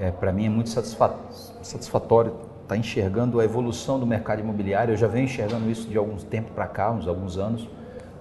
É, 0.01 0.11
para 0.11 0.33
mim 0.33 0.47
é 0.47 0.49
muito 0.49 0.69
satisfatório 0.71 2.52
estar 2.73 2.75
tá 2.75 2.77
enxergando 2.77 3.41
a 3.41 3.45
evolução 3.45 3.99
do 3.99 4.07
mercado 4.07 4.41
imobiliário. 4.41 4.93
Eu 4.93 4.97
já 4.97 5.07
venho 5.07 5.25
enxergando 5.25 5.71
isso 5.71 5.89
de 5.89 5.99
algum 5.99 6.17
tempo 6.17 6.53
para 6.53 6.67
cá, 6.67 6.91
uns 6.91 7.07
alguns 7.07 7.37
anos. 7.37 7.69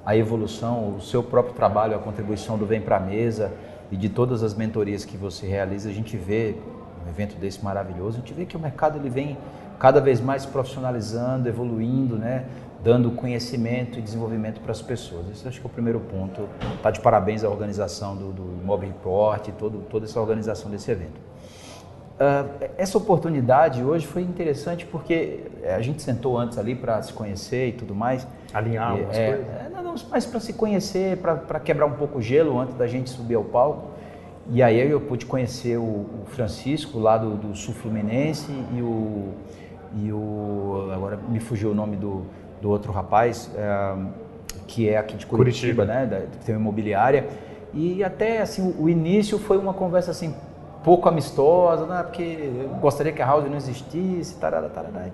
A 0.06 0.16
evolução, 0.16 0.96
o 0.98 1.02
seu 1.02 1.24
próprio 1.24 1.54
trabalho, 1.54 1.96
a 1.96 2.00
contribuição 2.00 2.58
do 2.58 2.66
Vem 2.66 2.82
para 2.82 2.98
a 2.98 3.00
Mesa 3.00 3.52
e 3.92 3.98
de 3.98 4.10
todas 4.10 4.44
as 4.44 4.54
mentorias 4.54 5.06
que 5.06 5.16
você 5.16 5.46
realiza, 5.46 5.90
a 5.90 5.94
gente 5.94 6.18
vê 6.18 6.56
um 7.06 7.10
evento 7.10 7.36
desse 7.36 7.64
maravilhoso, 7.64 8.18
a 8.18 8.20
gente 8.22 8.34
vê 8.34 8.46
que 8.46 8.56
o 8.56 8.60
mercado 8.60 8.98
ele 8.98 9.10
vem 9.10 9.38
cada 9.78 10.00
vez 10.00 10.22
mais 10.22 10.46
profissionalizando, 10.46 11.48
evoluindo, 11.50 12.16
né? 12.16 12.46
dando 12.84 13.12
conhecimento 13.12 14.00
e 14.00 14.02
desenvolvimento 14.02 14.60
para 14.60 14.72
as 14.72 14.82
pessoas. 14.82 15.30
Esse 15.30 15.48
acho 15.48 15.60
que 15.60 15.68
é 15.68 15.70
o 15.70 15.74
primeiro 15.74 16.00
ponto. 16.00 16.48
Está 16.76 16.90
de 16.90 17.00
parabéns 17.00 17.44
à 17.44 17.50
organização 17.50 18.16
do, 18.16 18.32
do 18.32 18.44
Mob 18.66 18.86
Report, 18.86 19.48
todo, 19.52 19.80
toda 19.90 20.06
essa 20.06 20.20
organização 20.20 20.72
desse 20.72 20.90
evento. 20.90 21.31
Uh, 22.22 22.70
essa 22.78 23.00
oportunidade 23.00 23.84
hoje 23.84 24.06
foi 24.06 24.22
interessante 24.22 24.86
porque 24.86 25.40
a 25.66 25.82
gente 25.82 26.04
sentou 26.04 26.38
antes 26.38 26.56
ali 26.60 26.76
para 26.76 27.02
se 27.02 27.12
conhecer 27.12 27.70
e 27.70 27.72
tudo 27.72 27.96
mais. 27.96 28.28
Alinhar 28.54 28.92
algumas 28.92 29.18
é, 29.18 29.28
coisas? 29.30 29.48
É, 29.48 29.70
não, 29.74 29.82
não, 29.82 29.96
mas 30.08 30.24
para 30.28 30.40
se 30.40 30.54
conhecer, 30.54 31.18
para 31.18 31.60
quebrar 31.60 31.88
um 31.88 31.94
pouco 31.94 32.20
o 32.20 32.22
gelo 32.22 32.60
antes 32.60 32.76
da 32.76 32.86
gente 32.86 33.10
subir 33.10 33.34
ao 33.34 33.44
palco. 33.44 33.88
E 34.52 34.62
aí 34.62 34.88
eu 34.88 35.02
pude 35.02 35.26
conhecer 35.26 35.78
o, 35.78 35.82
o 35.82 36.26
Francisco 36.28 37.00
lá 37.00 37.18
do, 37.18 37.38
do, 37.38 37.56
Sul 37.56 37.74
Fluminense 37.74 38.52
e 38.72 38.82
o, 38.84 39.30
e 39.96 40.14
o. 40.14 40.92
Agora 40.94 41.18
me 41.28 41.40
fugiu 41.40 41.72
o 41.72 41.74
nome 41.74 41.96
do, 41.96 42.24
do 42.62 42.70
outro 42.70 42.92
rapaz, 42.92 43.50
é, 43.56 43.96
que 44.68 44.88
é 44.88 44.98
aqui 44.98 45.18
de 45.18 45.26
Curitiba, 45.26 45.86
Curitiba. 45.86 45.86
né? 45.86 46.06
Da, 46.06 46.20
que 46.20 46.46
tem 46.46 46.54
uma 46.54 46.62
imobiliária. 46.62 47.26
E 47.74 48.04
até 48.04 48.42
assim, 48.42 48.62
o, 48.62 48.84
o 48.84 48.90
início 48.90 49.40
foi 49.40 49.58
uma 49.58 49.74
conversa 49.74 50.12
assim, 50.12 50.36
pouco 50.84 51.08
amistosa, 51.08 51.86
né? 51.86 52.04
porque 52.04 52.22
eu 52.64 52.70
gostaria 52.80 53.12
que 53.12 53.22
a 53.22 53.26
house 53.26 53.50
não 53.50 53.58
existisse, 53.58 54.38
tarará, 54.40 54.70
tarará. 54.70 55.08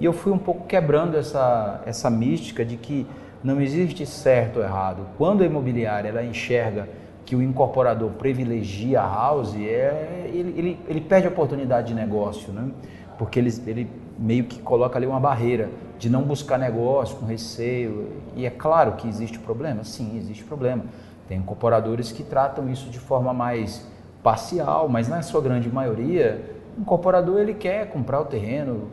E 0.00 0.04
eu 0.04 0.12
fui 0.12 0.32
um 0.32 0.38
pouco 0.38 0.66
quebrando 0.66 1.16
essa, 1.16 1.80
essa 1.86 2.10
mística 2.10 2.64
de 2.64 2.76
que 2.76 3.06
não 3.42 3.60
existe 3.60 4.04
certo 4.06 4.58
ou 4.58 4.64
errado. 4.64 5.06
Quando 5.16 5.42
a 5.42 5.46
imobiliária 5.46 6.08
ela 6.08 6.24
enxerga 6.24 6.88
que 7.24 7.36
o 7.36 7.42
incorporador 7.42 8.10
privilegia 8.10 9.00
a 9.00 9.06
house, 9.06 9.54
é, 9.56 10.30
ele, 10.32 10.54
ele, 10.58 10.80
ele 10.88 11.00
perde 11.00 11.26
a 11.26 11.30
oportunidade 11.30 11.88
de 11.88 11.94
negócio, 11.94 12.52
né? 12.52 12.70
porque 13.16 13.38
ele, 13.38 13.50
ele 13.66 13.90
meio 14.18 14.44
que 14.44 14.58
coloca 14.58 14.98
ali 14.98 15.06
uma 15.06 15.20
barreira 15.20 15.70
de 15.98 16.10
não 16.10 16.22
buscar 16.22 16.58
negócio 16.58 17.16
com 17.16 17.26
receio. 17.26 18.10
E 18.36 18.44
é 18.46 18.50
claro 18.50 18.92
que 18.92 19.08
existe 19.08 19.38
problema? 19.38 19.84
Sim, 19.84 20.16
existe 20.16 20.44
problema. 20.44 20.84
Tem 21.28 21.38
incorporadores 21.38 22.12
que 22.12 22.22
tratam 22.22 22.68
isso 22.68 22.90
de 22.90 22.98
forma 22.98 23.32
mais 23.32 23.86
parcial, 24.24 24.88
mas 24.88 25.06
na 25.06 25.20
sua 25.20 25.42
grande 25.42 25.68
maioria, 25.68 26.40
o 26.78 26.80
incorporador 26.80 27.38
ele 27.38 27.52
quer 27.52 27.88
comprar 27.90 28.20
o 28.22 28.24
terreno, 28.24 28.90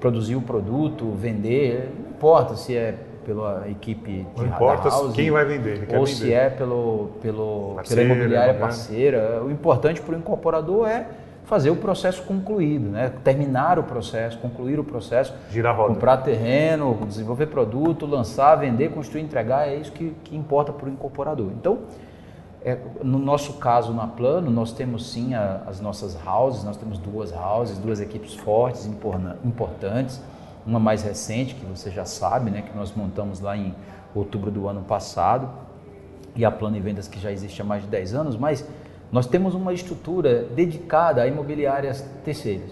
produzir 0.00 0.34
o 0.34 0.42
produto, 0.42 1.12
vender, 1.12 1.94
não 2.02 2.10
importa 2.10 2.56
se 2.56 2.76
é 2.76 2.98
pela 3.24 3.68
equipe 3.68 4.26
de 4.34 4.40
Não 4.40 4.46
importa 4.46 4.88
house, 4.88 5.14
quem 5.14 5.30
vai 5.30 5.44
vender, 5.44 5.86
ou 5.94 6.06
se 6.06 6.32
é 6.32 6.50
pelo, 6.50 7.10
pelo, 7.22 7.76
pela 7.86 8.02
imobiliária 8.02 8.54
né? 8.54 8.58
parceira. 8.58 9.42
O 9.44 9.50
importante 9.50 10.00
para 10.00 10.14
o 10.14 10.18
incorporador 10.18 10.88
é 10.88 11.06
fazer 11.44 11.70
o 11.70 11.76
processo 11.76 12.22
concluído, 12.24 12.88
né? 12.88 13.12
terminar 13.22 13.78
o 13.78 13.82
processo, 13.82 14.38
concluir 14.38 14.80
o 14.80 14.84
processo, 14.84 15.34
Girar 15.50 15.76
roda. 15.76 15.94
comprar 15.94 16.16
terreno, 16.18 16.98
desenvolver 17.06 17.46
produto, 17.46 18.06
lançar, 18.06 18.56
vender, 18.56 18.90
construir, 18.90 19.22
entregar, 19.22 19.68
é 19.68 19.76
isso 19.76 19.92
que, 19.92 20.14
que 20.24 20.36
importa 20.36 20.72
para 20.72 20.86
o 20.86 20.88
incorporador. 20.90 21.50
Então, 21.52 21.78
É, 22.64 22.76
no 23.04 23.18
nosso 23.18 23.54
caso, 23.54 23.92
na 23.92 24.06
Plano, 24.06 24.50
nós 24.50 24.72
temos 24.72 25.10
sim 25.10 25.34
a, 25.34 25.62
as 25.66 25.80
nossas 25.80 26.16
houses, 26.26 26.64
nós 26.64 26.76
temos 26.76 26.98
duas 26.98 27.32
houses, 27.32 27.78
duas 27.78 28.00
equipes 28.00 28.34
fortes, 28.34 28.86
importantes. 29.44 30.20
Uma 30.66 30.80
mais 30.80 31.02
recente, 31.02 31.54
que 31.54 31.64
você 31.64 31.90
já 31.90 32.04
sabe, 32.04 32.50
né, 32.50 32.62
que 32.62 32.76
nós 32.76 32.92
montamos 32.94 33.40
lá 33.40 33.56
em 33.56 33.74
outubro 34.14 34.50
do 34.50 34.68
ano 34.68 34.82
passado, 34.82 35.48
e 36.34 36.44
a 36.44 36.50
Plano 36.50 36.76
e 36.76 36.80
Vendas 36.80 37.08
que 37.08 37.18
já 37.18 37.32
existe 37.32 37.62
há 37.62 37.64
mais 37.64 37.82
de 37.82 37.88
10 37.88 38.14
anos, 38.14 38.36
mas 38.36 38.66
nós 39.10 39.26
temos 39.26 39.54
uma 39.54 39.72
estrutura 39.72 40.44
dedicada 40.44 41.22
a 41.22 41.26
imobiliárias 41.26 42.04
terceiras, 42.24 42.70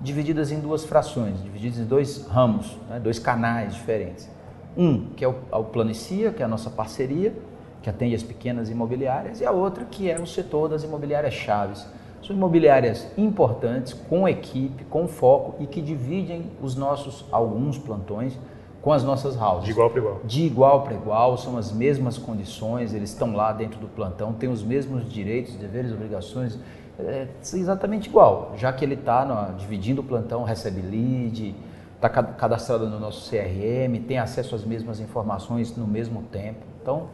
divididas 0.00 0.52
em 0.52 0.60
duas 0.60 0.84
frações, 0.84 1.42
divididas 1.42 1.78
em 1.78 1.84
dois 1.84 2.26
ramos, 2.26 2.76
né, 2.88 3.00
dois 3.00 3.18
canais 3.18 3.74
diferentes. 3.74 4.30
Um, 4.76 5.06
que 5.16 5.24
é 5.24 5.28
o, 5.28 5.34
o 5.50 5.64
Planicia, 5.64 6.30
que 6.32 6.42
é 6.42 6.44
a 6.44 6.48
nossa 6.48 6.70
parceria, 6.70 7.34
que 7.82 7.90
atende 7.90 8.14
as 8.14 8.22
pequenas 8.22 8.70
imobiliárias, 8.70 9.40
e 9.40 9.46
a 9.46 9.50
outra 9.50 9.84
que 9.84 10.10
é 10.10 10.18
o 10.18 10.26
setor 10.26 10.68
das 10.68 10.84
imobiliárias 10.84 11.34
chaves. 11.34 11.86
São 12.22 12.36
imobiliárias 12.36 13.06
importantes, 13.18 13.92
com 13.92 14.28
equipe, 14.28 14.84
com 14.84 15.08
foco 15.08 15.60
e 15.60 15.66
que 15.66 15.82
dividem 15.82 16.50
os 16.62 16.76
nossos 16.76 17.24
alguns 17.32 17.76
plantões 17.76 18.38
com 18.80 18.92
as 18.92 19.04
nossas 19.04 19.40
houses. 19.40 19.64
De 19.64 19.70
igual 19.70 19.90
para 19.90 19.98
igual. 20.00 20.20
De 20.24 20.42
igual 20.42 20.82
para 20.82 20.94
igual, 20.94 21.38
são 21.38 21.56
as 21.56 21.72
mesmas 21.72 22.18
condições, 22.18 22.92
eles 22.92 23.10
estão 23.10 23.34
lá 23.34 23.52
dentro 23.52 23.78
do 23.80 23.86
plantão, 23.86 24.32
têm 24.32 24.48
os 24.48 24.62
mesmos 24.62 25.08
direitos, 25.10 25.54
deveres, 25.54 25.92
obrigações, 25.92 26.58
é 26.98 27.28
exatamente 27.40 28.08
igual, 28.08 28.52
já 28.56 28.72
que 28.72 28.84
ele 28.84 28.94
está 28.94 29.54
dividindo 29.56 30.00
o 30.00 30.04
plantão, 30.04 30.44
recebe 30.44 30.80
lead, 30.80 31.54
está 31.94 32.08
cadastrado 32.08 32.88
no 32.88 32.98
nosso 32.98 33.30
CRM, 33.30 34.02
tem 34.06 34.18
acesso 34.18 34.54
às 34.54 34.64
mesmas 34.64 35.00
informações 35.00 35.76
no 35.76 35.86
mesmo 35.86 36.22
tempo. 36.32 36.60
Então, 36.82 37.08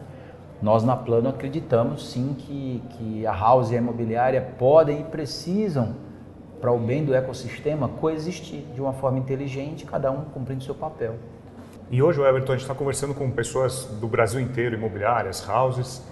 nós 0.60 0.82
na 0.82 0.96
Plano 0.96 1.28
acreditamos 1.28 2.10
sim 2.10 2.34
que, 2.36 2.82
que 2.90 3.26
a 3.26 3.32
house 3.32 3.70
e 3.70 3.76
a 3.76 3.78
imobiliária 3.78 4.40
podem 4.58 5.00
e 5.00 5.04
precisam, 5.04 5.94
para 6.60 6.72
o 6.72 6.78
bem 6.78 7.04
do 7.04 7.14
ecossistema, 7.14 7.88
coexistir 7.88 8.64
de 8.74 8.80
uma 8.80 8.92
forma 8.92 9.18
inteligente, 9.18 9.86
cada 9.86 10.10
um 10.10 10.24
cumprindo 10.24 10.64
seu 10.64 10.74
papel. 10.74 11.14
E 11.90 12.02
hoje, 12.02 12.20
Everton, 12.20 12.52
a 12.52 12.56
gente 12.56 12.64
está 12.64 12.74
conversando 12.74 13.14
com 13.14 13.30
pessoas 13.30 13.84
do 14.00 14.08
Brasil 14.08 14.40
inteiro, 14.40 14.74
imobiliárias, 14.74 15.48
houses, 15.48 16.02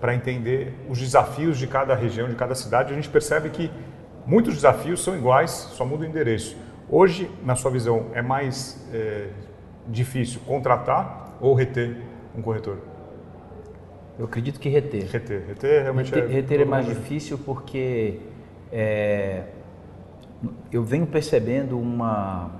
para 0.00 0.14
entender 0.14 0.72
os 0.88 0.98
desafios 0.98 1.58
de 1.58 1.66
cada 1.66 1.94
região, 1.94 2.28
de 2.28 2.36
cada 2.36 2.54
cidade. 2.54 2.92
A 2.92 2.96
gente 2.96 3.08
percebe 3.08 3.50
que 3.50 3.70
muitos 4.24 4.54
desafios 4.54 5.02
são 5.02 5.16
iguais, 5.16 5.50
só 5.50 5.84
muda 5.84 6.04
o 6.04 6.06
endereço. 6.06 6.56
Hoje, 6.88 7.30
na 7.44 7.56
sua 7.56 7.70
visão, 7.70 8.06
é 8.14 8.22
mais 8.22 8.88
é, 8.94 9.28
difícil 9.86 10.40
contratar 10.46 11.36
ou 11.40 11.52
reter 11.52 11.96
um 12.34 12.40
corretor? 12.40 12.78
Eu 14.18 14.24
acredito 14.24 14.58
que 14.58 14.68
reter. 14.68 15.06
Reter, 15.08 15.44
reter 15.46 15.82
realmente 15.82 16.12
reter, 16.12 16.30
é. 16.30 16.32
Reter 16.32 16.60
é 16.62 16.64
mais 16.64 16.86
difícil 16.86 17.38
porque 17.38 18.18
é, 18.72 19.44
eu 20.72 20.82
venho 20.82 21.06
percebendo 21.06 21.78
uma, 21.78 22.50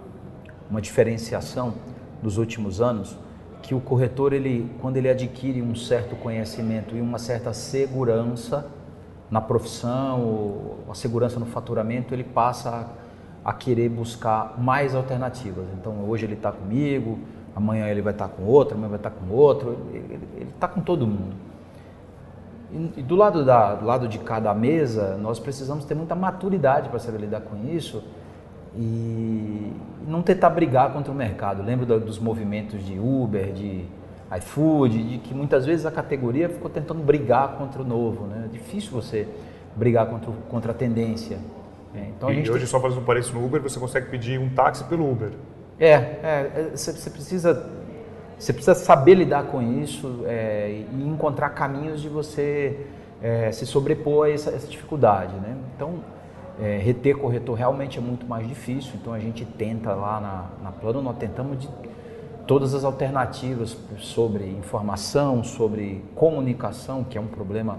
uma 0.71 0.81
diferenciação 0.81 1.75
nos 2.23 2.39
últimos 2.39 2.81
anos 2.81 3.17
que 3.61 3.75
o 3.75 3.81
corretor, 3.81 4.33
ele, 4.33 4.71
quando 4.81 4.97
ele 4.97 5.09
adquire 5.09 5.61
um 5.61 5.75
certo 5.75 6.15
conhecimento 6.17 6.97
e 6.97 7.01
uma 7.01 7.19
certa 7.19 7.53
segurança 7.53 8.71
na 9.31 9.41
profissão, 9.41 10.23
ou 10.23 10.79
a 10.89 10.95
segurança 10.95 11.39
no 11.39 11.47
faturamento, 11.47 12.15
ele 12.15 12.25
passa 12.25 12.89
a, 13.45 13.51
a 13.51 13.53
querer 13.53 13.89
buscar 13.89 14.55
mais 14.59 14.95
alternativas. 14.95 15.67
Então, 15.79 16.09
hoje 16.09 16.25
ele 16.25 16.35
está 16.35 16.51
comigo, 16.51 17.19
amanhã 17.55 17.89
ele 17.89 18.01
vai 18.01 18.13
estar 18.13 18.29
tá 18.29 18.35
com 18.35 18.45
outro, 18.45 18.75
amanhã 18.75 18.91
vai 18.91 18.99
estar 18.99 19.11
tá 19.11 19.17
com 19.17 19.35
outro, 19.35 19.77
ele 19.93 20.49
está 20.55 20.69
com 20.69 20.81
todo 20.81 21.07
mundo. 21.07 21.48
E, 22.71 23.03
do 23.03 23.17
lado, 23.17 23.45
da, 23.45 23.75
do 23.75 23.87
lado 23.87 24.07
de 24.07 24.19
cada 24.19 24.53
mesa, 24.53 25.17
nós 25.17 25.39
precisamos 25.39 25.85
ter 25.85 25.95
muita 25.95 26.15
maturidade 26.15 26.89
para 26.89 26.99
saber 26.99 27.19
lidar 27.19 27.41
com 27.41 27.57
isso 27.69 28.05
e 28.77 29.73
não 30.07 30.23
tentar 30.23 30.51
brigar 30.51 30.93
contra 30.93 31.11
o 31.11 31.15
mercado. 31.15 31.63
Lembro 31.63 31.87
dos 31.99 32.19
movimentos 32.19 32.85
de 32.85 32.99
Uber, 32.99 33.53
de 33.53 33.85
iFood, 34.37 35.03
de 35.03 35.19
que 35.19 35.35
muitas 35.35 35.65
vezes 35.65 35.87
a 35.87 35.91
categoria 35.91 36.49
ficou 36.49 36.69
tentando 36.69 37.03
brigar 37.03 37.57
contra 37.57 37.81
o 37.81 37.85
novo. 37.85 38.27
Né? 38.27 38.45
É 38.45 38.49
difícil 38.49 38.91
você 38.91 39.27
brigar 39.75 40.07
contra, 40.07 40.31
contra 40.51 40.73
a 40.73 40.75
tendência. 40.75 41.39
É, 41.95 42.09
então, 42.17 42.29
a 42.29 42.35
gente 42.35 42.51
hoje, 42.51 42.61
tem... 42.61 42.69
só 42.69 42.81
fazendo 42.81 43.01
um 43.01 43.05
parênteses 43.05 43.35
no 43.35 43.45
Uber, 43.45 43.63
você 43.63 43.81
consegue 43.81 44.11
pedir 44.11 44.39
um 44.39 44.51
táxi 44.51 44.85
pelo 44.85 45.11
Uber. 45.11 45.31
É, 45.81 45.91
é, 45.91 46.53
é 46.55 46.71
você, 46.75 46.93
você 46.93 47.09
precisa 47.09 47.67
você 48.39 48.53
precisa 48.53 48.75
saber 48.75 49.15
lidar 49.15 49.45
com 49.45 49.61
isso 49.61 50.23
é, 50.27 50.85
e 50.93 51.03
encontrar 51.03 51.51
caminhos 51.51 52.01
de 52.01 52.09
você 52.09 52.87
é, 53.21 53.51
se 53.51 53.67
sobrepor 53.67 54.27
a 54.27 54.31
essa, 54.31 54.51
essa 54.51 54.67
dificuldade. 54.69 55.35
Né? 55.35 55.57
Então, 55.75 55.97
é, 56.61 56.79
reter 56.79 57.17
corretor 57.17 57.57
realmente 57.57 57.99
é 57.99 58.01
muito 58.01 58.27
mais 58.27 58.47
difícil, 58.47 58.93
então 59.01 59.13
a 59.13 59.19
gente 59.19 59.45
tenta 59.45 59.93
lá 59.93 60.21
na, 60.21 60.65
na 60.65 60.73
Plano, 60.73 61.03
nós 61.03 61.17
tentamos 61.17 61.59
de 61.59 61.69
todas 62.47 62.75
as 62.75 62.85
alternativas 62.85 63.77
sobre 63.99 64.45
informação, 64.45 65.45
sobre 65.45 66.05
comunicação, 66.15 67.05
que 67.05 67.19
é 67.19 67.21
um 67.21 67.27
problema 67.27 67.79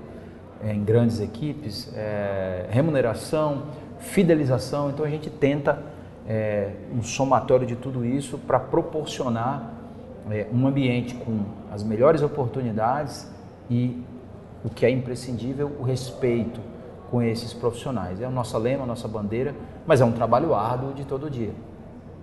é, 0.62 0.74
em 0.74 0.84
grandes 0.84 1.20
equipes, 1.20 1.92
é, 1.96 2.68
remuneração, 2.70 3.64
fidelização, 3.98 4.90
então 4.90 5.06
a 5.06 5.10
gente 5.10 5.30
tenta 5.30 5.82
é, 6.28 6.72
um 6.94 7.02
somatório 7.02 7.66
de 7.66 7.76
tudo 7.76 8.06
isso 8.06 8.38
para 8.38 8.60
proporcionar 8.60 9.79
é, 10.32 10.48
um 10.52 10.68
ambiente 10.68 11.16
com 11.16 11.44
as 11.72 11.84
melhores 11.84 12.22
oportunidades 12.22 13.30
e 13.70 14.04
o 14.64 14.70
que 14.70 14.86
é 14.86 14.90
imprescindível, 14.90 15.72
o 15.80 15.84
respeito 15.84 16.60
com 17.10 17.22
esses 17.22 17.54
profissionais. 17.54 18.22
É 18.22 18.28
o 18.28 18.32
nosso 18.32 18.58
lema, 18.58 18.84
a 18.84 18.88
nossa 18.88 19.08
bandeira, 19.08 19.56
mas 19.86 20.02
é 20.02 20.06
um 20.06 20.12
trabalho 20.12 20.54
árduo 20.54 20.94
de 20.94 21.06
todo 21.06 21.30
dia. 21.30 21.54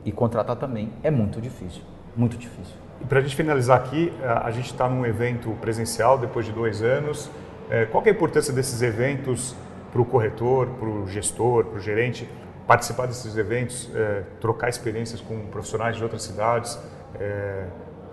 E 0.05 0.13
contratar 0.13 0.57
também 0.57 0.93
é 1.03 1.11
muito 1.11 1.41
difícil, 1.41 1.83
muito 2.17 2.37
difícil. 2.37 2.75
E 3.01 3.05
para 3.05 3.19
a 3.19 3.23
gente 3.23 3.35
finalizar 3.35 3.79
aqui, 3.79 4.13
a 4.23 4.51
gente 4.51 4.67
está 4.67 4.89
num 4.89 5.05
evento 5.05 5.51
presencial 5.61 6.17
depois 6.17 6.47
de 6.47 6.53
dois 6.53 6.83
anos. 6.83 7.31
É, 7.69 7.85
qual 7.87 8.03
é 8.05 8.09
a 8.09 8.13
importância 8.13 8.53
desses 8.53 8.81
eventos 8.83 9.55
para 9.93 10.01
o 10.01 10.05
corretor, 10.05 10.69
para 10.79 10.89
o 10.89 11.07
gestor, 11.09 11.65
para 11.65 11.79
o 11.79 11.81
gerente 11.81 12.29
participar 12.67 13.07
desses 13.07 13.37
eventos, 13.37 13.91
é, 13.95 14.23
trocar 14.41 14.69
experiências 14.69 15.21
com 15.21 15.39
profissionais 15.47 15.97
de 15.97 16.03
outras 16.03 16.23
cidades? 16.23 16.79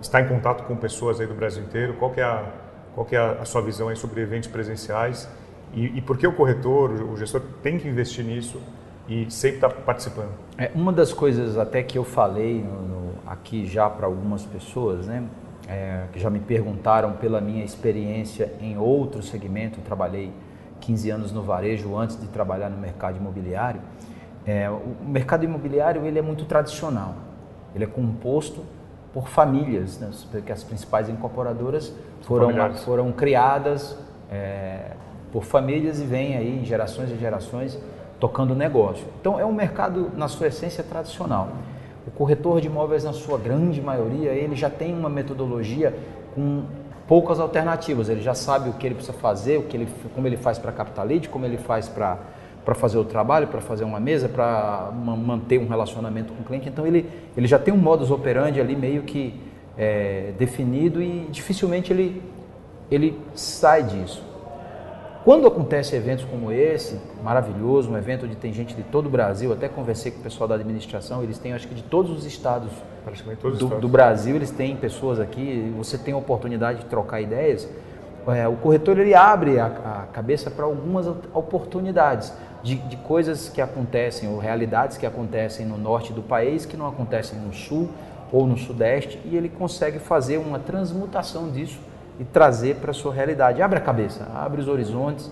Está 0.04 0.20
em 0.20 0.28
contato 0.28 0.64
com 0.64 0.76
pessoas 0.76 1.18
aí 1.18 1.26
do 1.26 1.32
Brasil 1.32 1.64
inteiro. 1.64 1.94
Qual 1.94 2.10
que 2.10 2.20
é 2.20 2.24
a, 2.24 2.44
qual 2.94 3.06
que 3.06 3.16
é 3.16 3.18
a, 3.18 3.44
sua 3.46 3.62
visão 3.62 3.88
aí 3.88 3.96
sobre 3.96 4.20
eventos 4.20 4.50
presenciais 4.50 5.26
e, 5.72 5.96
e 5.96 6.02
por 6.02 6.18
que 6.18 6.26
o 6.26 6.32
corretor, 6.34 6.90
o 6.90 7.16
gestor 7.16 7.40
tem 7.62 7.78
que 7.78 7.88
investir 7.88 8.22
nisso 8.22 8.60
e 9.08 9.30
sempre 9.30 9.56
estar 9.56 9.70
tá 9.70 9.80
participando? 9.80 10.28
É, 10.58 10.70
uma 10.74 10.92
das 10.92 11.10
coisas 11.10 11.56
até 11.56 11.82
que 11.82 11.96
eu 11.96 12.04
falei 12.04 12.62
no, 12.62 12.82
no, 12.82 13.14
aqui 13.26 13.66
já 13.66 13.88
para 13.88 14.04
algumas 14.04 14.44
pessoas, 14.44 15.06
né, 15.06 15.24
é, 15.66 16.04
que 16.12 16.20
já 16.20 16.28
me 16.28 16.38
perguntaram 16.38 17.14
pela 17.14 17.40
minha 17.40 17.64
experiência 17.64 18.52
em 18.60 18.76
outro 18.76 19.22
segmento, 19.22 19.80
eu 19.80 19.84
trabalhei 19.84 20.30
15 20.80 21.10
anos 21.10 21.32
no 21.32 21.42
varejo 21.42 21.96
antes 21.96 22.20
de 22.20 22.26
trabalhar 22.28 22.68
no 22.68 22.76
mercado 22.76 23.16
imobiliário. 23.16 23.80
É, 24.46 24.68
o 24.68 25.02
mercado 25.02 25.46
imobiliário 25.46 26.04
ele 26.04 26.18
é 26.18 26.22
muito 26.22 26.44
tradicional, 26.44 27.14
ele 27.74 27.84
é 27.84 27.86
composto 27.86 28.62
por 29.14 29.28
famílias, 29.28 30.00
né? 30.00 30.10
porque 30.32 30.50
as 30.50 30.64
principais 30.64 31.08
incorporadoras 31.08 31.94
foram, 32.22 32.74
foram 32.74 33.12
criadas 33.12 33.96
é, 34.28 34.90
por 35.32 35.44
famílias 35.44 36.00
e 36.00 36.04
vêm 36.04 36.36
aí 36.36 36.64
gerações 36.64 37.12
e 37.12 37.16
gerações 37.16 37.78
tocando 38.18 38.56
negócio. 38.56 39.06
Então 39.20 39.38
é 39.38 39.44
um 39.46 39.52
mercado 39.52 40.10
na 40.16 40.26
sua 40.26 40.48
essência 40.48 40.82
tradicional. 40.82 41.50
O 42.04 42.10
corretor 42.10 42.60
de 42.60 42.66
imóveis 42.66 43.04
na 43.04 43.12
sua 43.12 43.38
grande 43.38 43.80
maioria 43.80 44.32
ele 44.32 44.56
já 44.56 44.68
tem 44.68 44.92
uma 44.92 45.08
metodologia 45.08 45.96
com 46.34 46.64
poucas 47.06 47.38
alternativas. 47.38 48.08
Ele 48.08 48.20
já 48.20 48.34
sabe 48.34 48.70
o 48.70 48.72
que 48.72 48.84
ele 48.84 48.96
precisa 48.96 49.16
fazer, 49.16 49.58
o 49.58 49.62
que 49.62 49.76
ele, 49.76 49.88
como 50.12 50.26
ele 50.26 50.36
faz 50.36 50.58
para 50.58 50.72
captar 50.72 51.06
lead, 51.06 51.28
como 51.28 51.44
ele 51.46 51.58
faz 51.58 51.88
para 51.88 52.18
para 52.64 52.74
fazer 52.74 52.98
o 52.98 53.04
trabalho, 53.04 53.48
para 53.48 53.60
fazer 53.60 53.84
uma 53.84 54.00
mesa, 54.00 54.28
para 54.28 54.90
manter 54.92 55.58
um 55.58 55.68
relacionamento 55.68 56.32
com 56.32 56.42
o 56.42 56.44
cliente. 56.44 56.68
Então 56.68 56.86
ele, 56.86 57.08
ele 57.36 57.46
já 57.46 57.58
tem 57.58 57.72
um 57.72 57.76
modus 57.76 58.10
operandi 58.10 58.60
ali 58.60 58.74
meio 58.74 59.02
que 59.02 59.38
é, 59.76 60.32
definido 60.38 61.02
e 61.02 61.28
dificilmente 61.30 61.92
ele, 61.92 62.22
ele 62.90 63.18
sai 63.34 63.82
disso. 63.82 64.34
Quando 65.24 65.46
acontece 65.46 65.96
eventos 65.96 66.24
como 66.26 66.52
esse, 66.52 67.00
maravilhoso, 67.22 67.90
um 67.90 67.96
evento 67.96 68.26
onde 68.26 68.36
tem 68.36 68.52
gente 68.52 68.74
de 68.74 68.82
todo 68.82 69.06
o 69.06 69.08
Brasil, 69.08 69.54
até 69.54 69.68
conversei 69.68 70.12
com 70.12 70.20
o 70.20 70.22
pessoal 70.22 70.46
da 70.46 70.54
administração, 70.54 71.22
eles 71.22 71.38
têm 71.38 71.54
acho 71.54 71.66
que 71.66 71.74
de 71.74 71.82
todos 71.82 72.10
os 72.10 72.26
estados, 72.26 72.70
do, 73.42 73.48
estados. 73.54 73.80
do 73.80 73.88
Brasil, 73.88 74.36
eles 74.36 74.50
têm 74.50 74.76
pessoas 74.76 75.18
aqui, 75.18 75.72
você 75.78 75.96
tem 75.96 76.12
a 76.12 76.16
oportunidade 76.18 76.80
de 76.80 76.84
trocar 76.86 77.22
ideias. 77.22 77.66
É, 78.28 78.46
o 78.46 78.56
corretor 78.56 78.98
ele 78.98 79.14
abre 79.14 79.58
a, 79.58 79.66
a 79.66 80.12
cabeça 80.12 80.50
para 80.50 80.66
algumas 80.66 81.06
oportunidades 81.06 82.32
de, 82.64 82.76
de, 82.76 82.96
coisas 82.96 83.50
que 83.50 83.60
acontecem 83.60 84.28
ou 84.28 84.38
realidades 84.38 84.96
que 84.96 85.04
acontecem 85.04 85.66
no 85.66 85.76
norte 85.76 86.12
do 86.14 86.22
país 86.22 86.64
que 86.64 86.76
não 86.76 86.88
acontecem 86.88 87.38
no 87.38 87.52
sul 87.52 87.90
ou 88.32 88.46
no 88.46 88.56
sudeste 88.56 89.20
e 89.26 89.36
ele 89.36 89.50
consegue 89.50 89.98
fazer 89.98 90.38
uma 90.38 90.58
transmutação 90.58 91.50
disso 91.50 91.78
e 92.18 92.24
trazer 92.24 92.76
para 92.76 92.90
a 92.90 92.94
sua 92.94 93.12
realidade. 93.12 93.60
Abre 93.60 93.78
a 93.78 93.82
cabeça, 93.82 94.26
abre 94.34 94.62
os 94.62 94.66
horizontes 94.66 95.30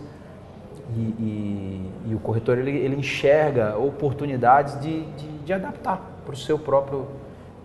e, 0.95 1.01
e, 1.01 1.91
e 2.09 2.15
o 2.15 2.19
corretor 2.19 2.59
ele, 2.59 2.77
ele, 2.77 2.97
enxerga 2.97 3.79
oportunidades 3.79 4.79
de, 4.79 5.03
de, 5.13 5.39
de 5.39 5.53
adaptar 5.55 6.01
para 6.25 6.35
o 6.35 6.37
seu 6.37 6.59
próprio 6.59 7.07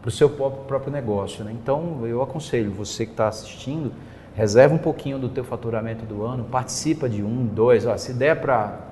para 0.02 0.10
o 0.10 0.12
seu 0.12 0.30
próprio 0.30 0.90
negócio. 0.90 1.44
Né? 1.44 1.52
Então 1.52 2.08
eu 2.08 2.22
aconselho 2.22 2.72
você 2.72 3.06
que 3.06 3.12
está 3.12 3.28
assistindo, 3.28 3.92
reserva 4.34 4.74
um 4.74 4.78
pouquinho 4.78 5.20
do 5.20 5.28
teu 5.28 5.44
faturamento 5.44 6.06
do 6.06 6.24
ano, 6.24 6.46
participa 6.46 7.10
de 7.10 7.22
um, 7.22 7.46
dois, 7.46 7.86
ó, 7.86 7.98
se 7.98 8.14
der 8.14 8.40
para 8.40 8.87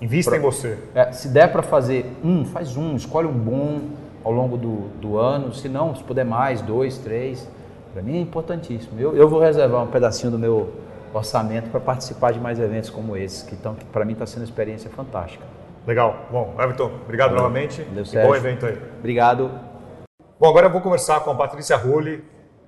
invista 0.00 0.30
pra, 0.30 0.38
em 0.38 0.42
você. 0.42 0.78
É, 0.94 1.12
se 1.12 1.28
der 1.28 1.50
para 1.52 1.62
fazer 1.62 2.06
um, 2.22 2.44
faz 2.44 2.76
um, 2.76 2.96
escolhe 2.96 3.26
um 3.26 3.32
bom 3.32 3.80
ao 4.22 4.32
longo 4.32 4.56
do, 4.56 4.88
do 5.00 5.18
ano, 5.18 5.52
se 5.52 5.68
não, 5.68 5.94
se 5.94 6.02
puder 6.02 6.24
mais, 6.24 6.62
dois, 6.62 6.98
três, 6.98 7.48
para 7.92 8.02
mim 8.02 8.16
é 8.16 8.20
importantíssimo. 8.20 8.98
Eu, 8.98 9.16
eu 9.16 9.28
vou 9.28 9.40
reservar 9.40 9.82
um 9.82 9.86
pedacinho 9.86 10.32
do 10.32 10.38
meu 10.38 10.72
orçamento 11.12 11.70
para 11.70 11.80
participar 11.80 12.32
de 12.32 12.40
mais 12.40 12.58
eventos 12.58 12.90
como 12.90 13.16
esse, 13.16 13.44
que, 13.44 13.56
que 13.56 13.84
para 13.86 14.04
mim 14.04 14.14
está 14.14 14.26
sendo 14.26 14.40
uma 14.40 14.44
experiência 14.44 14.90
fantástica. 14.90 15.44
Legal. 15.86 16.26
Bom, 16.30 16.54
Everton, 16.58 16.90
obrigado 17.04 17.30
Valeu. 17.30 17.42
novamente. 17.44 17.82
Valeu, 17.82 18.04
e 18.04 18.26
bom 18.26 18.34
evento 18.34 18.66
aí. 18.66 18.78
Obrigado. 18.98 19.50
Bom, 20.40 20.48
agora 20.48 20.66
eu 20.66 20.70
vou 20.70 20.80
conversar 20.80 21.20
com 21.20 21.30
a 21.30 21.34
Patrícia 21.34 21.76
Rulli, 21.76 22.24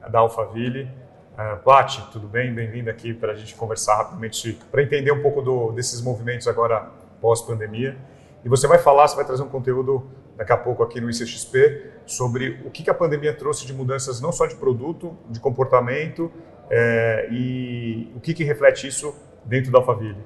da 0.09 0.21
Alphaville. 0.21 0.88
Uh, 1.37 2.11
tudo 2.11 2.27
bem? 2.27 2.55
Bem-vinda 2.55 2.90
aqui 2.90 3.12
para 3.12 3.33
a 3.33 3.35
gente 3.35 3.55
conversar 3.55 3.96
rapidamente, 3.96 4.59
para 4.70 4.83
entender 4.83 5.12
um 5.12 5.20
pouco 5.20 5.42
do, 5.42 5.70
desses 5.72 6.01
movimentos 6.01 6.49
agora 6.49 6.90
pós-pandemia. 7.20 7.94
E 8.42 8.49
você 8.49 8.66
vai 8.66 8.79
falar, 8.79 9.07
você 9.07 9.16
vai 9.16 9.25
trazer 9.27 9.42
um 9.42 9.49
conteúdo 9.49 10.11
daqui 10.35 10.53
a 10.53 10.57
pouco 10.57 10.83
aqui 10.83 10.99
no 10.99 11.11
ICXP 11.11 11.90
sobre 12.07 12.62
o 12.64 12.70
que, 12.70 12.83
que 12.83 12.88
a 12.88 12.94
pandemia 12.94 13.35
trouxe 13.35 13.66
de 13.66 13.75
mudanças 13.75 14.18
não 14.18 14.33
só 14.33 14.46
de 14.46 14.55
produto, 14.55 15.14
de 15.29 15.38
comportamento 15.38 16.33
é, 16.70 17.29
e 17.31 18.11
o 18.16 18.20
que, 18.20 18.33
que 18.33 18.42
reflete 18.42 18.87
isso 18.87 19.14
dentro 19.44 19.70
da 19.70 19.77
Alphaville. 19.79 20.25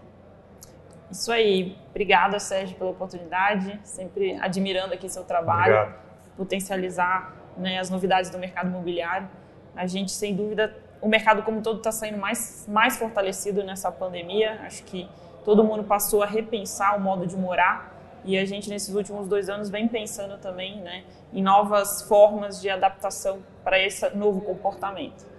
Isso 1.10 1.32
aí. 1.32 1.76
Obrigada, 1.90 2.38
Sérgio, 2.38 2.76
pela 2.76 2.90
oportunidade. 2.90 3.80
Sempre 3.82 4.36
admirando 4.36 4.94
aqui 4.94 5.08
seu 5.08 5.24
trabalho. 5.24 5.74
Obrigado. 5.74 6.00
Potencializar 6.36 7.34
né, 7.56 7.80
as 7.80 7.90
novidades 7.90 8.30
do 8.30 8.38
mercado 8.38 8.68
imobiliário. 8.68 9.28
A 9.74 9.88
gente, 9.88 10.12
sem 10.12 10.36
dúvida, 10.36 10.72
o 11.00 11.08
mercado 11.08 11.42
como 11.42 11.62
todo 11.62 11.78
está 11.78 11.92
saindo 11.92 12.18
mais, 12.18 12.66
mais 12.68 12.96
fortalecido 12.96 13.64
nessa 13.64 13.90
pandemia. 13.90 14.60
Acho 14.62 14.82
que 14.84 15.08
todo 15.44 15.64
mundo 15.64 15.84
passou 15.84 16.22
a 16.22 16.26
repensar 16.26 16.96
o 16.96 17.00
modo 17.00 17.26
de 17.26 17.36
morar 17.36 17.96
e 18.24 18.36
a 18.38 18.44
gente 18.44 18.68
nesses 18.68 18.94
últimos 18.94 19.26
dois 19.26 19.48
anos 19.48 19.70
vem 19.70 19.88
pensando 19.88 20.38
também 20.38 20.76
né, 20.80 21.04
em 21.32 21.42
novas 21.42 22.02
formas 22.02 22.60
de 22.60 22.68
adaptação 22.68 23.38
para 23.64 23.78
esse 23.78 24.08
novo 24.14 24.42
comportamento. 24.42 25.30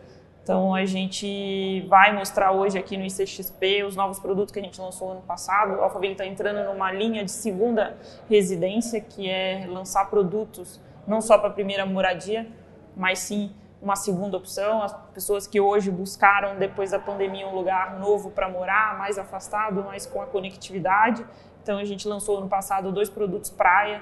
Então 0.43 0.73
a 0.73 0.85
gente 0.85 1.85
vai 1.87 2.11
mostrar 2.13 2.51
hoje 2.51 2.77
aqui 2.77 2.97
no 2.97 3.05
ICXP 3.05 3.83
os 3.83 3.95
novos 3.95 4.17
produtos 4.17 4.51
que 4.51 4.59
a 4.59 4.63
gente 4.63 4.81
lançou 4.81 5.11
ano 5.11 5.21
passado. 5.21 5.75
O 5.75 5.81
Alphaville 5.81 6.13
está 6.13 6.25
entrando 6.25 6.67
numa 6.67 6.91
linha 6.91 7.23
de 7.23 7.31
segunda 7.31 7.95
residência, 8.27 8.99
que 8.99 9.29
é 9.29 9.67
lançar 9.69 10.09
produtos 10.09 10.81
não 11.05 11.21
só 11.21 11.37
para 11.37 11.49
a 11.49 11.53
primeira 11.53 11.85
moradia, 11.85 12.47
mas 12.95 13.19
sim 13.19 13.51
uma 13.81 13.95
segunda 13.95 14.37
opção. 14.37 14.83
As 14.83 14.93
pessoas 15.13 15.47
que 15.47 15.59
hoje 15.59 15.89
buscaram, 15.89 16.57
depois 16.57 16.91
da 16.91 16.99
pandemia, 16.99 17.47
um 17.47 17.55
lugar 17.55 17.99
novo 17.99 18.29
para 18.29 18.47
morar, 18.47 18.97
mais 18.97 19.17
afastado, 19.17 19.83
mas 19.83 20.05
com 20.05 20.21
a 20.21 20.25
conectividade. 20.25 21.25
Então 21.63 21.77
a 21.77 21.85
gente 21.85 22.07
lançou 22.07 22.37
ano 22.37 22.47
passado 22.47 22.91
dois 22.91 23.09
produtos 23.09 23.49
praia, 23.49 24.01